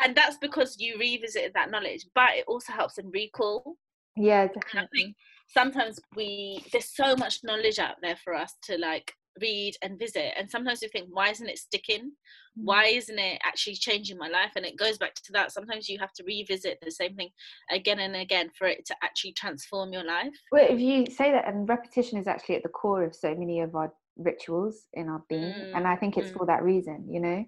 and 0.03 0.15
that's 0.15 0.37
because 0.37 0.77
you 0.79 0.97
revisited 0.99 1.51
that 1.53 1.69
knowledge 1.71 2.05
but 2.15 2.29
it 2.35 2.45
also 2.47 2.71
helps 2.73 2.97
in 2.97 3.09
recall 3.11 3.75
Yeah, 4.15 4.47
definitely. 4.47 5.15
sometimes 5.47 5.99
we 6.15 6.63
there's 6.71 6.89
so 7.01 7.15
much 7.15 7.43
knowledge 7.43 7.79
out 7.79 7.97
there 8.01 8.17
for 8.23 8.33
us 8.35 8.53
to 8.67 8.77
like 8.77 9.13
read 9.39 9.75
and 9.81 9.97
visit 9.97 10.33
and 10.37 10.49
sometimes 10.49 10.79
we 10.81 10.87
think 10.89 11.07
why 11.11 11.29
isn't 11.29 11.49
it 11.49 11.57
sticking 11.57 12.11
Mm. 12.59 12.65
why 12.65 12.85
isn't 12.87 13.17
it 13.17 13.39
actually 13.45 13.75
changing 13.75 14.17
my 14.17 14.27
life 14.27 14.51
and 14.57 14.65
it 14.65 14.77
goes 14.77 14.97
back 14.97 15.15
to 15.15 15.31
that 15.31 15.53
sometimes 15.53 15.87
you 15.87 15.97
have 15.99 16.11
to 16.11 16.23
revisit 16.25 16.77
the 16.81 16.91
same 16.91 17.15
thing 17.15 17.29
again 17.71 17.99
and 17.99 18.13
again 18.13 18.49
for 18.57 18.67
it 18.67 18.85
to 18.85 18.95
actually 19.01 19.31
transform 19.31 19.93
your 19.93 20.03
life 20.03 20.33
Well, 20.51 20.67
if 20.69 20.81
you 20.81 21.05
say 21.05 21.31
that, 21.31 21.47
and 21.47 21.69
repetition 21.69 22.17
is 22.17 22.27
actually 22.27 22.55
at 22.55 22.63
the 22.63 22.69
core 22.69 23.05
of 23.05 23.15
so 23.15 23.33
many 23.33 23.61
of 23.61 23.73
our 23.73 23.93
rituals 24.17 24.87
in 24.93 25.07
our 25.07 25.23
being, 25.29 25.71
and 25.73 25.87
I 25.87 25.95
think 25.95 26.17
it's 26.17 26.29
Mm, 26.31 26.33
for 26.33 26.45
that 26.47 26.61
reason, 26.61 27.07
you 27.09 27.21
know. 27.21 27.45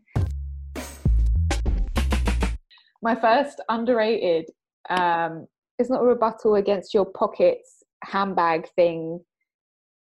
My 3.02 3.16
first 3.16 3.60
underrated 3.68 4.46
um, 4.90 5.48
is 5.80 5.90
not 5.90 6.02
a 6.02 6.06
rebuttal 6.06 6.56
against 6.56 6.94
your 6.94 7.06
pockets 7.06 7.84
handbag 8.04 8.70
thing, 8.76 9.20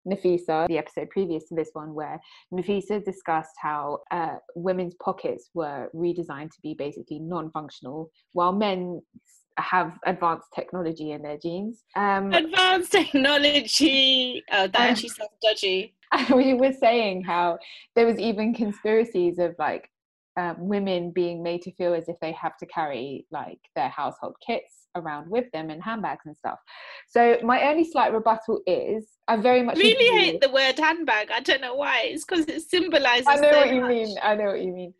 Nafisa. 0.08 0.68
The 0.68 0.78
episode 0.78 1.10
previous 1.10 1.46
to 1.50 1.56
this 1.56 1.70
one, 1.74 1.94
where 1.94 2.20
Nafisa 2.54 3.04
discussed 3.04 3.56
how 3.62 4.00
uh, 4.12 4.36
women's 4.56 4.96
pockets 5.04 5.50
were 5.54 5.90
redesigned 5.96 6.52
to 6.52 6.62
be 6.62 6.74
basically 6.74 7.20
non-functional, 7.20 8.10
while 8.34 8.52
men 8.52 9.02
have 9.58 10.00
advanced 10.06 10.48
technology 10.56 11.12
in 11.12 11.22
their 11.22 11.38
jeans. 11.38 11.84
Um, 11.96 12.34
advanced 12.34 12.92
technology. 12.92 14.44
Oh, 14.52 14.68
that 14.68 14.76
Um, 14.76 14.82
actually 14.82 15.10
sounds 15.10 15.30
dodgy. 15.42 15.96
We 16.36 16.54
were 16.54 16.74
saying 16.74 17.24
how 17.24 17.58
there 17.96 18.06
was 18.06 18.20
even 18.20 18.54
conspiracies 18.54 19.40
of 19.40 19.56
like 19.58 19.90
um, 20.38 20.56
women 20.60 21.12
being 21.12 21.42
made 21.42 21.62
to 21.64 21.72
feel 21.74 21.94
as 21.94 22.08
if 22.08 22.16
they 22.22 22.32
have 22.34 22.56
to 22.58 22.66
carry 22.68 23.26
like 23.32 23.60
their 23.76 23.90
household 23.90 24.36
kits 24.46 24.83
around 24.96 25.30
with 25.30 25.46
them 25.52 25.70
and 25.70 25.82
handbags 25.84 26.26
and 26.26 26.36
stuff. 26.36 26.60
So 27.08 27.38
my 27.44 27.64
only 27.70 27.84
slight 27.84 28.14
rebuttal 28.14 28.62
is 28.68 29.08
I 29.28 29.38
very 29.38 29.64
much 29.64 29.78
Really 29.78 30.08
agree- 30.08 30.20
hate 30.32 30.42
the 30.42 30.50
word 30.50 30.78
handbag. 30.78 31.32
I 31.32 31.40
don't 31.40 31.62
know 31.62 31.76
why. 31.76 32.02
It's 32.06 32.26
because 32.26 32.46
it 32.48 32.62
symbolizes. 32.62 33.28
I 33.28 33.36
know 33.38 33.52
so 33.52 33.58
what 33.60 33.74
you 33.74 33.82
much. 33.82 33.90
mean. 33.90 34.18
I 34.22 34.36
know 34.36 34.46
what 34.46 34.62
you 34.62 34.72
mean. 34.74 34.94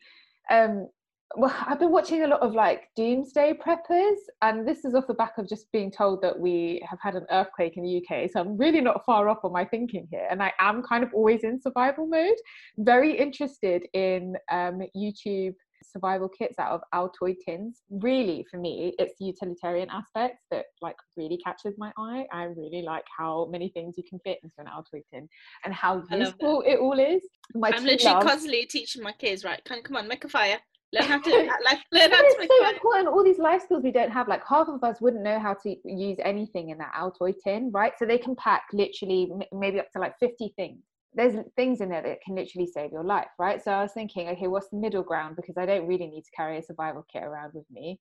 Um, 0.50 0.88
well, 1.36 1.56
I've 1.66 1.80
been 1.80 1.90
watching 1.92 2.24
a 2.24 2.28
lot 2.28 2.42
of 2.42 2.54
like 2.54 2.90
doomsday 2.96 3.54
preppers, 3.66 4.18
and 4.44 4.68
this 4.68 4.86
is 4.86 4.94
off 4.94 5.08
the 5.08 5.16
back 5.16 5.40
of 5.40 5.50
just 5.50 5.72
being 5.72 5.90
told 5.90 6.22
that 6.22 6.40
we 6.40 6.86
have 6.88 7.00
had 7.02 7.16
an 7.16 7.26
earthquake 7.32 7.76
in 7.76 7.84
the 7.84 7.98
UK. 8.06 8.30
So 8.30 8.40
I'm 8.40 8.56
really 8.56 8.82
not 8.82 9.04
far 9.04 9.28
off 9.30 9.40
on 9.44 9.52
my 9.52 9.66
thinking 9.66 10.08
here, 10.12 10.28
and 10.30 10.44
I 10.44 10.54
am 10.60 10.84
kind 10.84 11.04
of 11.04 11.10
always 11.12 11.44
in 11.44 11.60
survival 11.60 12.06
mode. 12.06 12.36
Very 12.78 13.18
interested 13.18 13.82
in 13.94 14.36
um, 14.52 14.82
YouTube 14.96 15.56
survival 15.84 16.30
kits 16.30 16.58
out 16.60 16.72
of 16.72 16.82
Altoid 16.94 17.36
tins. 17.46 17.82
Really, 17.90 18.46
for 18.50 18.58
me, 18.58 18.94
it's 19.00 19.14
the 19.20 19.26
utilitarian 19.26 19.90
aspects 19.90 20.44
that 20.52 20.66
like 20.82 20.96
really 21.18 21.38
catches 21.38 21.76
my 21.78 21.92
eye. 21.98 22.26
I 22.32 22.44
really 22.44 22.82
like 22.82 23.06
how 23.18 23.48
many 23.52 23.70
things 23.70 23.96
you 23.98 24.04
can 24.10 24.20
fit 24.20 24.40
into 24.44 24.56
an 24.60 24.66
Altoid 24.68 25.04
tin 25.12 25.28
and 25.66 25.74
how 25.74 25.94
I 25.94 25.96
love 25.98 26.04
that. 26.10 26.20
useful 26.20 26.64
it 26.66 26.80
all 26.80 27.00
is. 27.00 27.22
My 27.56 27.72
I'm 27.74 27.84
literally 27.84 28.14
loves- 28.14 28.26
constantly 28.26 28.66
teaching 28.66 29.04
my 29.04 29.12
kids. 29.14 29.44
Right, 29.44 29.64
come, 29.66 29.82
come 29.82 29.98
on, 29.98 30.08
make 30.08 30.24
a 30.24 30.30
fire. 30.30 30.60
Learn 30.94 31.06
how 31.10 31.20
to 31.20 31.30
like 31.66 31.80
learn 31.92 32.12
how 32.12 32.22
to 32.22 32.36
make 32.40 32.52
so 32.52 32.64
fire. 32.64 32.74
important. 32.74 33.08
All 33.08 33.24
these 33.24 33.40
life 33.40 33.64
skills 33.64 33.84
we 33.84 33.92
don't 33.92 34.12
have. 34.12 34.28
Like 34.28 34.44
half 34.48 34.68
of 34.68 34.84
us 34.84 35.02
wouldn't 35.02 35.24
know 35.24 35.40
how 35.40 35.56
to 35.64 35.76
use 35.86 36.18
anything 36.24 36.70
in 36.70 36.78
that 36.78 36.94
Altoid 36.94 37.36
tin, 37.44 37.72
right? 37.74 37.94
So 37.98 38.06
they 38.06 38.20
can 38.20 38.36
pack 38.36 38.64
literally 38.74 39.30
m- 39.32 39.42
maybe 39.60 39.80
up 39.80 39.90
to 39.94 40.00
like 40.00 40.14
50 40.20 40.54
things. 40.56 40.80
There's 41.16 41.36
things 41.56 41.82
in 41.82 41.90
there 41.90 42.02
that 42.02 42.22
can 42.22 42.36
literally 42.36 42.68
save 42.68 42.92
your 42.92 43.04
life, 43.04 43.30
right? 43.38 43.64
So 43.64 43.72
I 43.72 43.82
was 43.82 43.92
thinking, 43.94 44.30
okay, 44.30 44.48
what's 44.48 44.70
the 44.70 44.78
middle 44.78 45.04
ground? 45.04 45.36
Because 45.36 45.58
I 45.58 45.66
don't 45.66 45.88
really 45.88 46.08
need 46.08 46.24
to 46.24 46.32
carry 46.36 46.58
a 46.58 46.64
survival 46.64 47.06
kit 47.12 47.24
around 47.24 47.54
with 47.54 47.66
me 47.72 48.00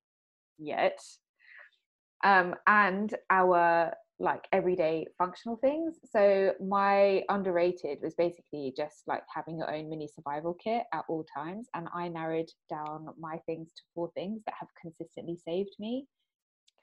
yet. 0.58 0.98
Um, 2.24 2.54
and 2.66 3.14
our 3.30 3.92
like 4.22 4.44
everyday 4.52 5.04
functional 5.18 5.56
things. 5.56 5.96
So 6.04 6.52
my 6.64 7.24
underrated 7.28 7.98
was 8.02 8.14
basically 8.14 8.72
just 8.76 9.02
like 9.08 9.24
having 9.34 9.58
your 9.58 9.74
own 9.74 9.90
mini 9.90 10.08
survival 10.08 10.54
kit 10.54 10.84
at 10.94 11.04
all 11.08 11.26
times. 11.36 11.68
And 11.74 11.88
I 11.92 12.08
narrowed 12.08 12.48
down 12.70 13.08
my 13.18 13.38
things 13.46 13.72
to 13.76 13.82
four 13.94 14.10
things 14.14 14.42
that 14.46 14.54
have 14.58 14.68
consistently 14.80 15.36
saved 15.44 15.74
me. 15.80 16.06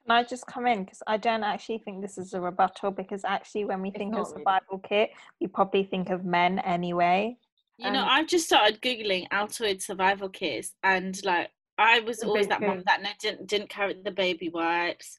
Can 0.06 0.16
I 0.16 0.24
just 0.24 0.45
come 0.47 0.66
in? 0.66 0.84
Because 0.84 1.04
I 1.08 1.18
don't 1.18 1.43
actually 1.43 1.80
think 1.80 2.02
this 2.02 2.18
is 2.18 2.34
a 2.34 2.41
rebuttal 2.41 2.91
because 2.91 3.24
actually, 3.26 3.66
when 3.66 3.82
we 3.82 3.89
It's 3.89 3.97
think 3.97 4.14
of 4.16 4.28
really. 4.28 4.34
survival 4.39 4.80
kit, 4.80 5.12
we 5.39 5.47
probably 5.47 5.84
think 5.84 6.10
of 6.10 6.26
men 6.26 6.60
anyway. 6.60 7.38
You 7.78 7.91
know, 7.91 8.02
Um, 8.02 8.10
I've 8.10 8.28
just 8.28 8.45
started 8.45 8.82
googling 8.82 9.28
Altoid 9.30 9.82
survival 9.82 10.30
kits, 10.30 10.74
and 10.84 11.20
like 11.24 11.52
I 11.78 12.00
was 12.02 12.24
always 12.24 12.47
that 12.47 12.62
mom 12.62 12.84
that 12.88 13.02
no, 13.02 13.10
didn't 13.22 13.47
didn't 13.47 13.70
carry 13.70 13.93
the 14.04 14.12
baby 14.12 14.50
wipes. 14.50 15.18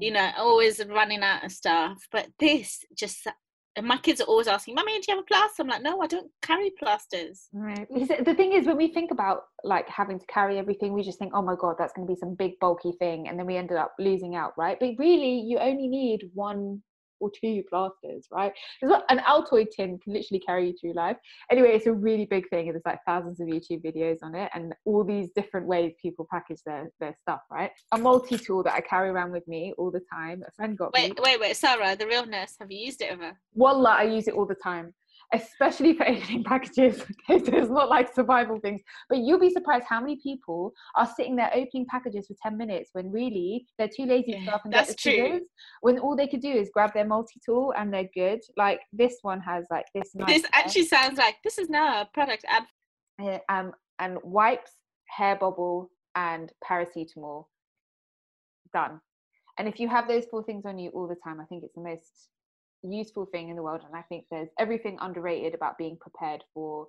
You 0.00 0.10
Mm. 0.10 0.14
know, 0.14 0.30
always 0.38 0.84
running 0.84 1.22
out 1.22 1.44
of 1.44 1.52
stuff. 1.52 1.98
But 2.10 2.28
this 2.38 2.84
just. 2.96 3.26
And 3.74 3.86
my 3.86 3.96
kids 3.96 4.20
are 4.20 4.24
always 4.24 4.48
asking, 4.48 4.74
"Mummy, 4.74 4.92
do 4.92 5.04
you 5.08 5.16
have 5.16 5.24
a 5.24 5.26
plaster?" 5.26 5.62
I'm 5.62 5.68
like, 5.68 5.82
"No, 5.82 6.00
I 6.02 6.06
don't 6.06 6.30
carry 6.42 6.70
plasters." 6.78 7.48
Right. 7.52 7.88
The 7.90 8.34
thing 8.34 8.52
is, 8.52 8.66
when 8.66 8.76
we 8.76 8.88
think 8.88 9.10
about 9.10 9.44
like 9.64 9.88
having 9.88 10.18
to 10.18 10.26
carry 10.26 10.58
everything, 10.58 10.92
we 10.92 11.02
just 11.02 11.18
think, 11.18 11.32
oh 11.34 11.42
my 11.42 11.56
God, 11.58 11.76
that's 11.78 11.92
going 11.92 12.06
to 12.06 12.12
be 12.12 12.18
some 12.18 12.34
big 12.34 12.58
bulky 12.60 12.92
thing. 12.98 13.28
And 13.28 13.38
then 13.38 13.46
we 13.46 13.56
ended 13.56 13.78
up 13.78 13.94
losing 13.98 14.34
out, 14.34 14.52
right? 14.58 14.78
But 14.78 14.90
really, 14.98 15.40
you 15.40 15.58
only 15.58 15.88
need 15.88 16.30
one 16.34 16.82
or 17.22 17.30
two 17.30 17.62
plasters, 17.70 18.26
right? 18.30 18.52
Not, 18.82 19.04
an 19.08 19.18
Altoid 19.20 19.68
tin 19.70 19.98
can 19.98 20.12
literally 20.12 20.40
carry 20.40 20.68
you 20.68 20.74
through 20.78 20.94
life. 20.94 21.16
Anyway, 21.50 21.70
it's 21.70 21.86
a 21.86 21.92
really 21.92 22.26
big 22.26 22.48
thing. 22.50 22.66
There's 22.66 22.82
like 22.84 22.98
thousands 23.06 23.40
of 23.40 23.46
YouTube 23.46 23.82
videos 23.82 24.18
on 24.22 24.34
it 24.34 24.50
and 24.54 24.74
all 24.84 25.04
these 25.04 25.30
different 25.34 25.66
ways 25.66 25.92
people 26.00 26.26
package 26.30 26.60
their, 26.66 26.90
their 27.00 27.14
stuff, 27.22 27.40
right? 27.50 27.70
A 27.92 27.98
multi 27.98 28.36
tool 28.36 28.62
that 28.64 28.74
I 28.74 28.80
carry 28.80 29.08
around 29.08 29.32
with 29.32 29.46
me 29.46 29.72
all 29.78 29.90
the 29.90 30.02
time. 30.12 30.42
A 30.46 30.50
friend 30.52 30.76
got 30.76 30.92
me. 30.94 31.02
Wait, 31.02 31.18
wait, 31.22 31.40
wait, 31.40 31.56
Sara, 31.56 31.96
the 31.96 32.06
real 32.06 32.26
nurse. 32.26 32.56
Have 32.60 32.70
you 32.70 32.78
used 32.78 33.00
it 33.00 33.10
ever? 33.10 33.38
Wallah, 33.54 33.96
I 33.98 34.04
use 34.04 34.26
it 34.28 34.34
all 34.34 34.46
the 34.46 34.56
time, 34.56 34.92
especially 35.32 35.94
for 35.94 36.06
opening 36.08 36.44
packages. 36.52 37.00
Okay, 37.02 37.44
so 37.44 37.56
it's 37.56 37.70
not 37.70 37.88
like 37.88 38.12
survival 38.14 38.58
things, 38.60 38.80
but 39.08 39.18
you'll 39.18 39.38
be 39.40 39.50
surprised 39.50 39.86
how 39.88 40.00
many 40.00 40.16
people 40.22 40.72
are 40.96 41.06
sitting 41.16 41.36
there 41.36 41.50
opening 41.54 41.86
packages 41.86 42.26
for 42.26 42.34
10 42.42 42.56
minutes 42.56 42.90
when 42.92 43.10
really 43.10 43.66
they're 43.78 43.88
too 43.88 44.04
lazy 44.06 44.32
to 44.32 44.38
Yeah, 44.38 44.46
go 44.46 44.52
up 44.52 44.64
and 44.64 44.72
that's 44.72 44.90
get 44.90 45.02
the 45.04 45.12
true. 45.16 45.40
When 45.80 45.98
all 45.98 46.16
they 46.16 46.26
could 46.28 46.40
do 46.42 46.50
is 46.52 46.70
grab 46.72 46.92
their 46.94 47.06
multi 47.06 47.40
tool 47.44 47.72
and 47.76 47.92
they're 47.92 48.08
good. 48.14 48.40
Like 48.56 48.80
this 48.92 49.18
one 49.22 49.40
has 49.40 49.66
like 49.70 49.86
this. 49.94 50.14
Nice 50.14 50.42
This 50.42 50.50
actually 50.52 50.86
sounds 50.86 51.18
like 51.18 51.36
this 51.44 51.58
is 51.58 51.68
now 51.68 52.02
a 52.02 52.06
product 52.12 52.44
ad. 52.48 52.64
uh, 53.22 53.38
um, 53.48 53.72
and 53.98 54.18
wipes, 54.22 54.72
hair 55.08 55.36
bobble, 55.36 55.90
and 56.14 56.52
paracetamol. 56.68 57.46
done. 58.72 59.00
And 59.58 59.68
if 59.68 59.78
you 59.78 59.88
have 59.88 60.08
those 60.08 60.24
four 60.30 60.42
things 60.42 60.64
on 60.64 60.78
you 60.78 60.90
all 60.90 61.06
the 61.06 61.16
time, 61.22 61.40
I 61.40 61.44
think 61.44 61.62
it's 61.64 61.74
the 61.74 61.82
most 61.82 62.28
useful 62.84 63.26
thing 63.26 63.48
in 63.48 63.56
the 63.56 63.62
world. 63.62 63.82
And 63.86 63.94
I 63.96 64.02
think 64.02 64.26
there's 64.30 64.48
everything 64.58 64.98
underrated 65.00 65.54
about 65.54 65.78
being 65.78 65.96
prepared 66.00 66.44
for 66.54 66.88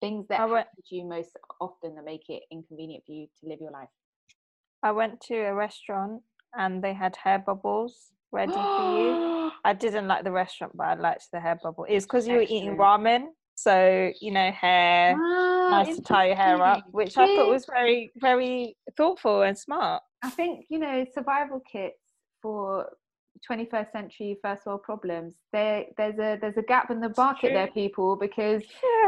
things 0.00 0.26
that 0.28 0.40
I 0.40 0.44
went- 0.46 0.66
happen 0.68 0.82
to 0.86 0.94
you 0.94 1.04
most 1.04 1.36
often 1.60 1.94
that 1.94 2.04
make 2.04 2.28
it 2.28 2.42
inconvenient 2.50 3.04
for 3.06 3.12
you 3.12 3.28
to 3.40 3.46
live 3.48 3.60
your 3.60 3.70
life. 3.70 3.88
I 4.82 4.92
went 4.92 5.20
to 5.22 5.36
a 5.36 5.54
restaurant 5.54 6.22
and 6.54 6.82
they 6.82 6.92
had 6.92 7.16
hair 7.16 7.38
bobbles 7.38 8.12
ready 8.30 8.52
for 8.52 8.58
you. 8.58 9.50
I 9.64 9.72
didn't 9.72 10.06
like 10.06 10.24
the 10.24 10.32
restaurant, 10.32 10.76
but 10.76 10.84
I 10.84 10.94
liked 10.94 11.30
the 11.32 11.40
hair 11.40 11.58
bobble. 11.62 11.86
It's 11.88 12.04
because 12.04 12.28
you 12.28 12.36
were 12.36 12.42
eating 12.42 12.76
ramen, 12.76 13.28
so 13.54 14.12
you 14.20 14.30
know 14.30 14.50
hair. 14.50 15.16
Ah, 15.18 15.68
nice 15.70 15.96
to 15.96 16.02
tie 16.02 16.26
your 16.26 16.36
hair 16.36 16.62
up, 16.62 16.84
which 16.92 17.16
I 17.16 17.26
thought 17.34 17.48
was 17.48 17.66
very, 17.66 18.12
very 18.16 18.76
thoughtful 18.96 19.42
and 19.42 19.58
smart. 19.58 20.02
I 20.22 20.30
think 20.30 20.66
you 20.68 20.78
know 20.78 21.04
survival 21.14 21.60
kits 21.60 21.98
for 22.42 22.96
21st 23.48 23.92
century 23.92 24.38
first 24.42 24.66
world 24.66 24.82
problems. 24.82 25.34
There, 25.52 25.84
there's 25.96 26.18
a 26.18 26.38
there's 26.40 26.56
a 26.56 26.62
gap 26.62 26.90
in 26.90 27.00
the 27.00 27.12
market 27.16 27.52
there, 27.52 27.68
people, 27.68 28.16
because 28.16 28.62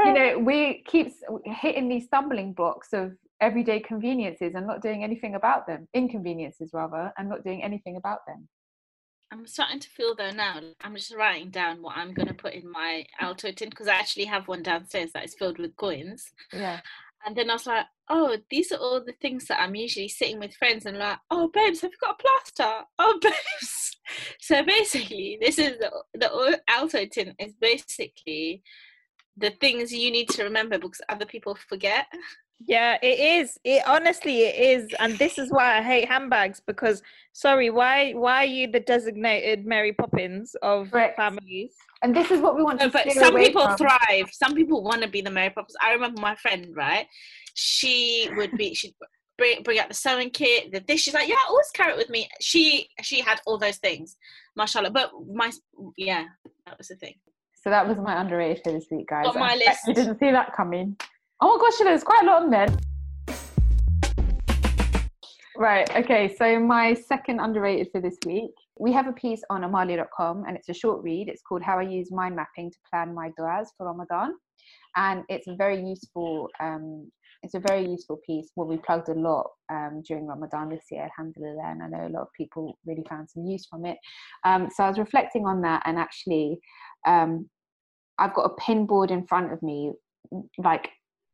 you 0.04 0.12
know 0.12 0.38
we 0.38 0.84
keep 0.86 1.12
hitting 1.44 1.88
these 1.88 2.06
stumbling 2.06 2.52
blocks 2.52 2.92
of 2.92 3.12
everyday 3.40 3.80
conveniences 3.80 4.54
and 4.54 4.66
not 4.66 4.82
doing 4.82 5.04
anything 5.04 5.34
about 5.34 5.66
them, 5.66 5.88
inconveniences 5.94 6.70
rather, 6.72 7.12
and 7.16 7.28
not 7.28 7.44
doing 7.44 7.62
anything 7.62 7.96
about 7.96 8.20
them. 8.26 8.48
I'm 9.30 9.46
starting 9.46 9.80
to 9.80 9.90
feel 9.90 10.14
though 10.14 10.30
now. 10.30 10.60
I'm 10.80 10.96
just 10.96 11.14
writing 11.14 11.50
down 11.50 11.82
what 11.82 11.96
I'm 11.96 12.14
gonna 12.14 12.34
put 12.34 12.54
in 12.54 12.70
my 12.70 13.04
Altoid 13.20 13.56
tin 13.56 13.68
because 13.68 13.88
I 13.88 13.94
actually 13.94 14.24
have 14.24 14.48
one 14.48 14.62
downstairs 14.62 15.12
that 15.12 15.24
is 15.24 15.34
filled 15.34 15.58
with 15.58 15.76
coins. 15.76 16.32
Yeah. 16.52 16.80
And 17.26 17.36
then 17.36 17.50
I 17.50 17.54
was 17.54 17.66
like, 17.66 17.86
oh, 18.08 18.36
these 18.50 18.72
are 18.72 18.78
all 18.78 19.02
the 19.04 19.14
things 19.20 19.46
that 19.46 19.60
I'm 19.60 19.74
usually 19.74 20.08
sitting 20.08 20.38
with 20.38 20.54
friends 20.54 20.86
and 20.86 20.98
like, 20.98 21.18
oh, 21.30 21.50
babes, 21.52 21.80
have 21.80 21.90
you 21.90 21.98
got 22.00 22.20
a 22.20 22.22
plaster? 22.22 22.84
Oh, 22.98 23.18
babes. 23.22 23.96
So 24.40 24.62
basically, 24.64 25.38
this 25.40 25.58
is 25.58 25.78
the, 25.78 25.90
the 26.14 26.60
Altoid 26.70 27.10
tin 27.10 27.34
is 27.38 27.54
basically 27.60 28.62
the 29.36 29.50
things 29.60 29.92
you 29.92 30.10
need 30.10 30.28
to 30.30 30.44
remember 30.44 30.78
because 30.78 31.00
other 31.08 31.26
people 31.26 31.54
forget. 31.68 32.06
Yeah, 32.66 32.98
it 33.02 33.20
is. 33.20 33.58
It 33.62 33.82
honestly 33.86 34.42
it 34.42 34.56
is, 34.56 34.92
and 34.98 35.18
this 35.18 35.38
is 35.38 35.50
why 35.50 35.78
I 35.78 35.82
hate 35.82 36.08
handbags. 36.08 36.60
Because 36.66 37.02
sorry, 37.32 37.70
why 37.70 38.12
why 38.12 38.42
are 38.42 38.46
you 38.46 38.66
the 38.70 38.80
designated 38.80 39.64
Mary 39.64 39.92
Poppins 39.92 40.56
of 40.62 40.90
Correct. 40.90 41.16
families? 41.16 41.74
And 42.02 42.14
this 42.14 42.30
is 42.30 42.40
what 42.40 42.56
we 42.56 42.62
want 42.62 42.78
No, 42.78 42.86
to 42.86 42.92
but 42.92 43.10
some 43.12 43.34
people 43.34 43.62
from. 43.62 43.76
thrive. 43.76 44.30
Some 44.32 44.54
people 44.54 44.82
want 44.82 45.02
to 45.02 45.08
be 45.08 45.20
the 45.20 45.30
Mary 45.30 45.50
Poppins. 45.50 45.76
I 45.82 45.92
remember 45.92 46.20
my 46.20 46.36
friend, 46.36 46.68
right? 46.76 47.06
She 47.54 48.28
would 48.36 48.56
be, 48.56 48.72
she'd 48.74 48.94
bring, 49.36 49.62
bring 49.62 49.78
out 49.80 49.88
the 49.88 49.94
sewing 49.94 50.30
kit, 50.30 50.70
the 50.72 50.80
dish. 50.80 51.02
She's 51.02 51.14
like, 51.14 51.28
yeah, 51.28 51.34
I 51.34 51.46
always 51.48 51.70
carry 51.74 51.92
it 51.92 51.96
with 51.96 52.10
me. 52.10 52.28
She 52.40 52.88
she 53.02 53.20
had 53.20 53.40
all 53.46 53.58
those 53.58 53.78
things, 53.78 54.16
mashallah. 54.56 54.90
But 54.90 55.10
my, 55.32 55.50
yeah, 55.96 56.24
that 56.66 56.78
was 56.78 56.88
the 56.88 56.96
thing. 56.96 57.14
So 57.54 57.70
that 57.70 57.88
was 57.88 57.96
my 57.98 58.20
underrated 58.20 58.62
for 58.62 58.72
this 58.72 58.86
week, 58.90 59.08
guys. 59.08 59.24
Got 59.26 59.36
my 59.36 59.52
I 59.52 59.56
list. 59.56 59.80
I 59.88 59.92
didn't 59.92 60.18
see 60.20 60.30
that 60.30 60.54
coming. 60.54 60.96
Oh 61.40 61.56
my 61.56 61.64
gosh, 61.64 61.78
there's 61.78 62.04
quite 62.04 62.22
a 62.22 62.26
lot 62.26 62.42
on 62.42 62.50
there. 62.50 62.68
Right, 65.58 65.90
okay, 65.96 66.32
so 66.36 66.60
my 66.60 66.94
second 66.94 67.40
underrated 67.40 67.88
for 67.90 68.00
this 68.00 68.16
week, 68.24 68.52
we 68.78 68.92
have 68.92 69.08
a 69.08 69.12
piece 69.12 69.42
on 69.50 69.62
amaliah.com 69.62 70.44
and 70.46 70.56
it's 70.56 70.68
a 70.68 70.72
short 70.72 71.02
read. 71.02 71.28
It's 71.28 71.42
called 71.42 71.62
How 71.62 71.80
I 71.80 71.82
Use 71.82 72.12
Mind 72.12 72.36
Mapping 72.36 72.70
to 72.70 72.76
Plan 72.88 73.12
My 73.12 73.32
Duas 73.36 73.72
for 73.76 73.86
Ramadan. 73.86 74.34
And 74.94 75.24
it's 75.28 75.48
a 75.48 75.56
very 75.56 75.82
useful, 75.82 76.48
um, 76.60 77.10
it's 77.42 77.54
a 77.54 77.58
very 77.58 77.84
useful 77.84 78.20
piece. 78.24 78.52
Well, 78.54 78.68
we 78.68 78.76
plugged 78.76 79.08
a 79.08 79.14
lot 79.14 79.50
um, 79.68 80.00
during 80.06 80.28
Ramadan 80.28 80.68
this 80.68 80.84
year, 80.92 81.02
alhamdulillah, 81.02 81.72
and 81.72 81.82
I 81.82 81.88
know 81.88 82.06
a 82.06 82.14
lot 82.14 82.22
of 82.22 82.32
people 82.36 82.78
really 82.86 83.04
found 83.08 83.28
some 83.28 83.44
use 83.44 83.66
from 83.66 83.84
it. 83.84 83.98
Um, 84.44 84.68
so 84.72 84.84
I 84.84 84.88
was 84.88 84.98
reflecting 85.00 85.44
on 85.44 85.60
that 85.62 85.82
and 85.86 85.98
actually 85.98 86.60
um, 87.04 87.50
I've 88.16 88.34
got 88.34 88.44
a 88.44 88.54
pin 88.60 88.86
board 88.86 89.10
in 89.10 89.26
front 89.26 89.52
of 89.52 89.60
me, 89.60 89.90
like 90.56 90.90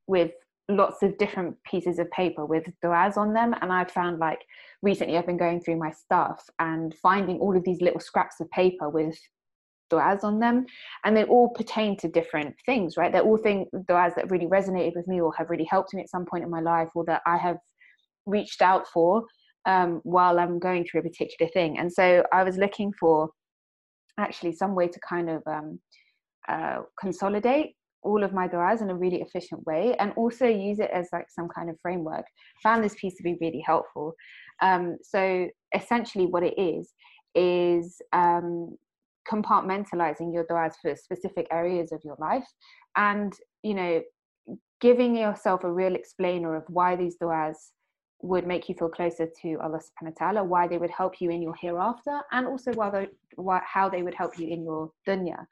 with 0.07 0.33
lots 0.69 1.03
of 1.03 1.17
different 1.19 1.57
pieces 1.65 1.99
of 1.99 2.11
paper 2.11 2.47
with 2.47 2.65
duas 2.83 3.17
on 3.17 3.33
them. 3.35 3.55
And 3.61 3.73
I 3.73 3.85
found 3.85 4.19
like 4.19 4.41
recently 4.83 5.17
I've 5.17 5.27
been 5.27 5.37
going 5.37 5.61
through 5.61 5.77
my 5.77 5.91
stuff 5.91 6.45
and 6.59 6.95
finding 7.03 7.39
all 7.39 7.57
of 7.57 7.65
these 7.65 7.81
little 7.81 8.01
scraps 8.01 8.41
of 8.41 8.51
paper 8.51 8.89
with 8.89 9.19
duas 9.91 10.25
on 10.25 10.41
them. 10.41 10.65
And 11.05 11.17
they 11.17 11.25
all 11.25 11.51
pertain 11.51 11.97
to 11.99 12.09
different 12.09 12.55
things, 12.65 12.97
right? 12.97 13.13
They're 13.13 13.23
all 13.23 13.37
things 13.37 13.69
duas 13.87 14.15
that 14.17 14.31
really 14.31 14.47
resonated 14.47 14.97
with 14.97 15.07
me 15.07 15.21
or 15.21 15.35
have 15.37 15.51
really 15.51 15.69
helped 15.71 15.93
me 15.93 16.01
at 16.01 16.09
some 16.09 16.25
point 16.25 16.45
in 16.45 16.51
my 16.51 16.61
life 16.61 16.89
or 16.95 17.05
that 17.05 17.23
I 17.27 17.37
have 17.37 17.59
reached 18.27 18.63
out 18.63 18.87
for 18.89 19.25
um, 19.67 20.01
while 20.05 20.39
I'm 20.39 20.59
going 20.59 20.85
through 20.85 21.01
a 21.01 21.05
particular 21.05 21.51
thing. 21.53 21.79
And 21.79 21.93
so 21.93 22.25
I 22.33 22.43
was 22.43 22.57
looking 22.57 22.93
for 22.99 23.31
actually 24.19 24.53
some 24.53 24.75
way 24.75 24.89
to 24.89 25.01
kind 25.07 25.29
of 25.29 25.43
um, 25.47 25.81
uh, 26.49 26.83
consolidate 26.99 27.75
all 28.05 28.23
of 28.23 28.33
my 28.33 28.47
duas 28.47 28.83
in 28.83 28.91
a 28.91 28.95
really 28.95 29.21
efficient 29.23 29.65
way 29.67 29.97
and 29.99 30.13
also 30.17 30.47
use 30.47 30.79
it 30.79 30.91
as 30.93 31.09
like 31.13 31.27
some 31.29 31.49
kind 31.49 31.71
of 31.71 31.77
framework 31.81 32.25
found 32.63 32.83
this 32.85 32.95
piece 33.01 33.17
to 33.17 33.23
be 33.23 33.37
really 33.41 33.63
helpful 33.67 34.15
um, 34.63 34.97
so 35.03 35.49
essentially 35.75 36.27
what 36.27 36.43
it 36.43 36.55
is 36.59 36.93
is 37.35 38.01
um, 38.13 38.77
compartmentalizing 39.29 40.33
your 40.33 40.45
duas 40.49 40.75
for 40.81 40.95
specific 40.95 41.47
areas 41.51 41.93
of 41.93 42.01
your 42.05 42.17
life 42.19 42.47
and 42.97 43.35
you 43.63 43.75
know 43.75 44.03
giving 44.81 45.17
yourself 45.17 45.65
a 45.65 45.73
real 45.73 45.95
explainer 45.95 46.55
of 46.55 46.65
why 46.69 46.95
these 46.95 47.17
duas 47.17 47.73
would 48.21 48.47
make 48.47 48.69
you 48.69 48.75
feel 48.75 48.89
closer 48.89 49.27
to 49.43 49.59
Allah 49.63 49.79
subhanahu 49.79 50.13
wa 50.13 50.19
ta'ala, 50.19 50.45
why 50.45 50.67
they 50.67 50.79
would 50.79 50.91
help 50.91 51.21
you 51.21 51.31
in 51.31 51.43
your 51.43 51.55
hereafter, 51.61 52.21
and 52.33 52.47
also 52.47 52.73
why 52.73 52.91
they, 52.91 53.09
why, 53.37 53.61
how 53.65 53.89
they 53.89 54.03
would 54.03 54.15
help 54.15 54.39
you 54.39 54.49
in 54.49 54.65
your 54.65 54.91
dunya. 55.07 55.45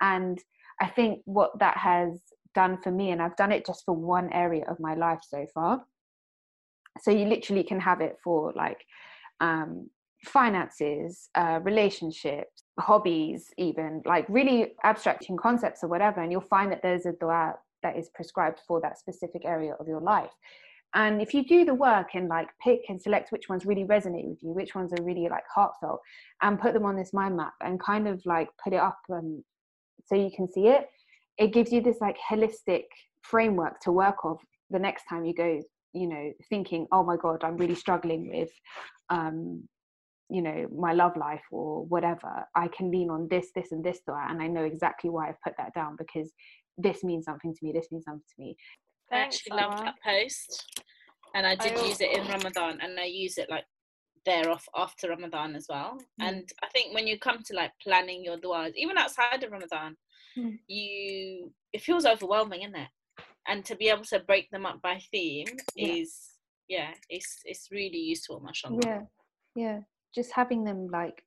And 0.00 0.38
I 0.80 0.88
think 0.88 1.22
what 1.24 1.58
that 1.58 1.76
has 1.76 2.20
done 2.54 2.78
for 2.82 2.90
me, 2.90 3.10
and 3.10 3.22
I've 3.22 3.36
done 3.36 3.52
it 3.52 3.66
just 3.66 3.84
for 3.84 3.94
one 3.94 4.32
area 4.32 4.64
of 4.68 4.80
my 4.80 4.94
life 4.94 5.20
so 5.22 5.46
far. 5.54 5.84
So 7.00 7.10
you 7.10 7.26
literally 7.26 7.62
can 7.62 7.80
have 7.80 8.00
it 8.00 8.16
for 8.24 8.52
like 8.56 8.84
um, 9.40 9.90
finances, 10.24 11.28
uh, 11.34 11.60
relationships, 11.62 12.64
hobbies, 12.78 13.52
even 13.58 14.02
like 14.04 14.26
really 14.28 14.72
abstracting 14.84 15.36
concepts 15.36 15.84
or 15.84 15.88
whatever. 15.88 16.22
And 16.22 16.32
you'll 16.32 16.40
find 16.40 16.72
that 16.72 16.82
there's 16.82 17.06
a 17.06 17.12
dua 17.12 17.54
that 17.82 17.96
is 17.96 18.08
prescribed 18.14 18.60
for 18.66 18.80
that 18.80 18.98
specific 18.98 19.44
area 19.44 19.74
of 19.78 19.86
your 19.86 20.00
life. 20.00 20.30
And 20.94 21.20
if 21.20 21.34
you 21.34 21.44
do 21.44 21.64
the 21.64 21.74
work 21.74 22.14
and 22.14 22.28
like 22.28 22.48
pick 22.62 22.80
and 22.88 23.00
select 23.00 23.30
which 23.30 23.48
ones 23.48 23.66
really 23.66 23.84
resonate 23.84 24.26
with 24.26 24.42
you, 24.42 24.50
which 24.52 24.74
ones 24.74 24.92
are 24.92 25.02
really 25.02 25.28
like 25.28 25.44
heartfelt, 25.54 26.00
and 26.42 26.58
put 26.58 26.72
them 26.72 26.86
on 26.86 26.96
this 26.96 27.12
mind 27.12 27.36
map 27.36 27.52
and 27.60 27.78
kind 27.78 28.08
of 28.08 28.24
like 28.24 28.48
put 28.62 28.72
it 28.72 28.80
up 28.80 28.98
um, 29.12 29.44
so 30.04 30.14
you 30.14 30.30
can 30.34 30.50
see 30.50 30.68
it, 30.68 30.86
it 31.38 31.52
gives 31.52 31.72
you 31.72 31.80
this 31.80 32.00
like 32.00 32.16
holistic 32.30 32.84
framework 33.22 33.80
to 33.80 33.92
work 33.92 34.24
off 34.24 34.40
the 34.70 34.78
next 34.78 35.04
time 35.08 35.24
you 35.24 35.34
go, 35.34 35.60
you 35.92 36.08
know, 36.08 36.32
thinking, 36.48 36.86
oh 36.92 37.02
my 37.02 37.16
God, 37.16 37.44
I'm 37.44 37.56
really 37.56 37.74
struggling 37.74 38.28
with, 38.28 38.50
um, 39.10 39.66
you 40.28 40.42
know, 40.42 40.66
my 40.76 40.92
love 40.92 41.16
life 41.16 41.42
or 41.50 41.84
whatever. 41.86 42.44
I 42.54 42.68
can 42.68 42.90
lean 42.90 43.10
on 43.10 43.28
this, 43.28 43.48
this, 43.54 43.72
and 43.72 43.84
this 43.84 44.00
dua, 44.06 44.26
and 44.28 44.42
I 44.42 44.48
know 44.48 44.64
exactly 44.64 45.10
why 45.10 45.28
I've 45.28 45.40
put 45.42 45.54
that 45.58 45.74
down 45.74 45.96
because 45.96 46.32
this 46.78 47.04
means 47.04 47.24
something 47.24 47.54
to 47.54 47.58
me, 47.62 47.72
this 47.72 47.88
means 47.90 48.04
something 48.04 48.22
to 48.36 48.42
me. 48.42 48.56
I 49.10 49.16
Thanks, 49.16 49.36
actually 49.36 49.62
loved 49.62 49.78
that 49.78 49.94
post, 50.04 50.82
and 51.34 51.46
I 51.46 51.54
did 51.54 51.78
I 51.78 51.86
use 51.86 52.00
it 52.00 52.16
in 52.16 52.26
Ramadan, 52.26 52.78
and 52.82 52.98
I 52.98 53.04
use 53.04 53.38
it 53.38 53.48
like 53.48 53.64
there 54.26 54.50
off 54.50 54.68
after 54.76 55.08
Ramadan 55.08 55.54
as 55.56 55.66
well. 55.68 55.98
Mm. 56.20 56.28
And 56.28 56.52
I 56.62 56.66
think 56.68 56.94
when 56.94 57.06
you 57.06 57.18
come 57.18 57.42
to 57.44 57.54
like 57.54 57.72
planning 57.82 58.22
your 58.22 58.36
duas, 58.36 58.72
even 58.76 58.98
outside 58.98 59.42
of 59.42 59.52
Ramadan, 59.52 59.96
Mm. 60.36 60.58
you 60.68 61.50
it 61.72 61.80
feels 61.80 62.04
overwhelming, 62.04 62.60
isn't 62.62 62.76
it? 62.76 62.88
And 63.48 63.64
to 63.64 63.74
be 63.76 63.88
able 63.88 64.04
to 64.04 64.18
break 64.20 64.50
them 64.50 64.66
up 64.66 64.82
by 64.82 65.00
theme 65.10 65.46
Yeah. 65.74 65.94
is 65.94 66.10
yeah, 66.68 66.90
it's 67.08 67.40
it's 67.46 67.68
really 67.70 67.98
useful, 67.98 68.40
mashallah. 68.40 68.80
yeah 68.84 69.02
yeah 69.54 69.80
just 70.14 70.32
having 70.32 70.64
them 70.64 70.88
like 70.88 71.24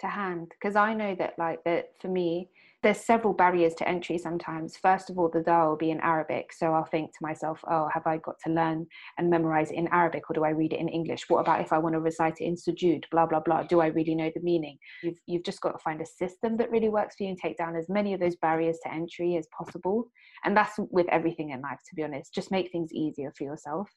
to 0.00 0.06
hand 0.06 0.48
because 0.50 0.76
i 0.76 0.94
know 0.94 1.14
that 1.16 1.34
like 1.38 1.62
that 1.64 1.90
for 2.00 2.08
me 2.08 2.48
there's 2.82 2.98
several 3.00 3.34
barriers 3.34 3.74
to 3.74 3.88
entry 3.88 4.16
sometimes. 4.16 4.76
First 4.76 5.10
of 5.10 5.18
all 5.18 5.28
the 5.28 5.42
dua 5.42 5.68
will 5.68 5.76
be 5.76 5.90
in 5.90 6.00
arabic. 6.00 6.52
So 6.52 6.72
i'll 6.72 6.84
think 6.84 7.10
to 7.12 7.18
myself 7.20 7.60
oh 7.68 7.88
have 7.92 8.06
i 8.06 8.16
got 8.16 8.36
to 8.44 8.50
learn 8.50 8.86
and 9.18 9.28
memorize 9.28 9.70
it 9.70 9.76
in 9.76 9.88
arabic 9.88 10.30
or 10.30 10.34
do 10.34 10.44
i 10.44 10.50
read 10.50 10.72
it 10.72 10.80
in 10.80 10.88
english? 10.88 11.28
What 11.28 11.40
about 11.40 11.60
if 11.60 11.72
i 11.72 11.78
want 11.78 11.94
to 11.94 12.00
recite 12.00 12.40
it 12.40 12.44
in 12.44 12.56
sujud? 12.56 13.04
Blah 13.10 13.26
blah 13.26 13.40
blah. 13.40 13.64
Do 13.64 13.80
i 13.80 13.88
really 13.88 14.14
know 14.14 14.30
the 14.34 14.40
meaning? 14.40 14.78
You've, 15.02 15.20
you've 15.26 15.44
just 15.44 15.60
got 15.60 15.72
to 15.72 15.78
find 15.78 16.00
a 16.00 16.06
system 16.06 16.56
that 16.56 16.70
really 16.70 16.88
works 16.88 17.16
for 17.16 17.24
you 17.24 17.30
and 17.30 17.38
take 17.38 17.58
down 17.58 17.76
as 17.76 17.88
many 17.88 18.14
of 18.14 18.20
those 18.20 18.36
barriers 18.36 18.78
to 18.84 18.92
entry 18.92 19.36
as 19.36 19.46
possible. 19.56 20.10
And 20.44 20.56
that's 20.56 20.78
with 20.90 21.06
everything 21.10 21.50
in 21.50 21.60
life 21.60 21.80
to 21.88 21.94
be 21.94 22.02
honest. 22.02 22.34
Just 22.34 22.50
make 22.50 22.72
things 22.72 22.92
easier 22.92 23.32
for 23.36 23.44
yourself 23.44 23.90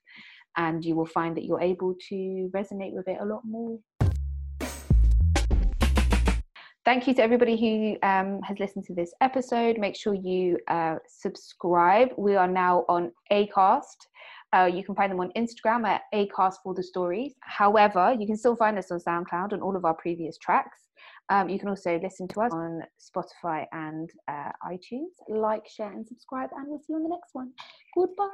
and 0.57 0.83
you 0.83 0.95
will 0.95 1.05
find 1.05 1.35
that 1.37 1.45
you're 1.45 1.61
able 1.61 1.95
to 2.09 2.49
resonate 2.53 2.93
with 2.93 3.07
it 3.07 3.17
a 3.19 3.25
lot 3.25 3.41
more. 3.45 3.79
Thank 6.85 7.07
you 7.07 7.13
to 7.13 7.23
everybody 7.23 7.55
who 7.55 7.97
um, 8.05 8.41
has 8.41 8.59
listened 8.59 8.83
to 8.85 8.93
this 8.93 9.13
episode. 9.21 9.77
Make 9.77 9.95
sure 9.95 10.13
you 10.13 10.57
uh, 10.67 10.95
subscribe. 11.07 12.09
We 12.17 12.35
are 12.35 12.47
now 12.47 12.83
on 12.89 13.13
Acast. 13.31 13.95
Uh, 14.51 14.69
you 14.71 14.83
can 14.83 14.93
find 14.93 15.09
them 15.09 15.21
on 15.21 15.31
Instagram 15.37 15.87
at 15.87 16.01
Acast 16.13 16.55
for 16.61 16.73
the 16.73 16.83
stories. 16.83 17.35
However, 17.39 18.13
you 18.19 18.27
can 18.27 18.35
still 18.35 18.57
find 18.57 18.77
us 18.77 18.91
on 18.91 18.99
SoundCloud 18.99 19.53
and 19.53 19.63
all 19.63 19.77
of 19.77 19.85
our 19.85 19.93
previous 19.93 20.37
tracks. 20.37 20.77
Um, 21.29 21.47
you 21.47 21.57
can 21.57 21.69
also 21.69 21.97
listen 22.03 22.27
to 22.27 22.41
us 22.41 22.51
on 22.51 22.81
Spotify 22.99 23.65
and 23.71 24.09
uh, 24.27 24.51
iTunes. 24.67 25.13
Like, 25.29 25.65
share, 25.69 25.91
and 25.91 26.05
subscribe, 26.05 26.49
and 26.53 26.67
we'll 26.67 26.79
see 26.79 26.87
you 26.89 26.95
on 26.97 27.03
the 27.03 27.09
next 27.09 27.29
one. 27.33 27.51
Goodbye. 27.95 28.27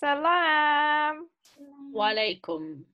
Salam. 0.00 1.28
Walaikum. 1.94 2.84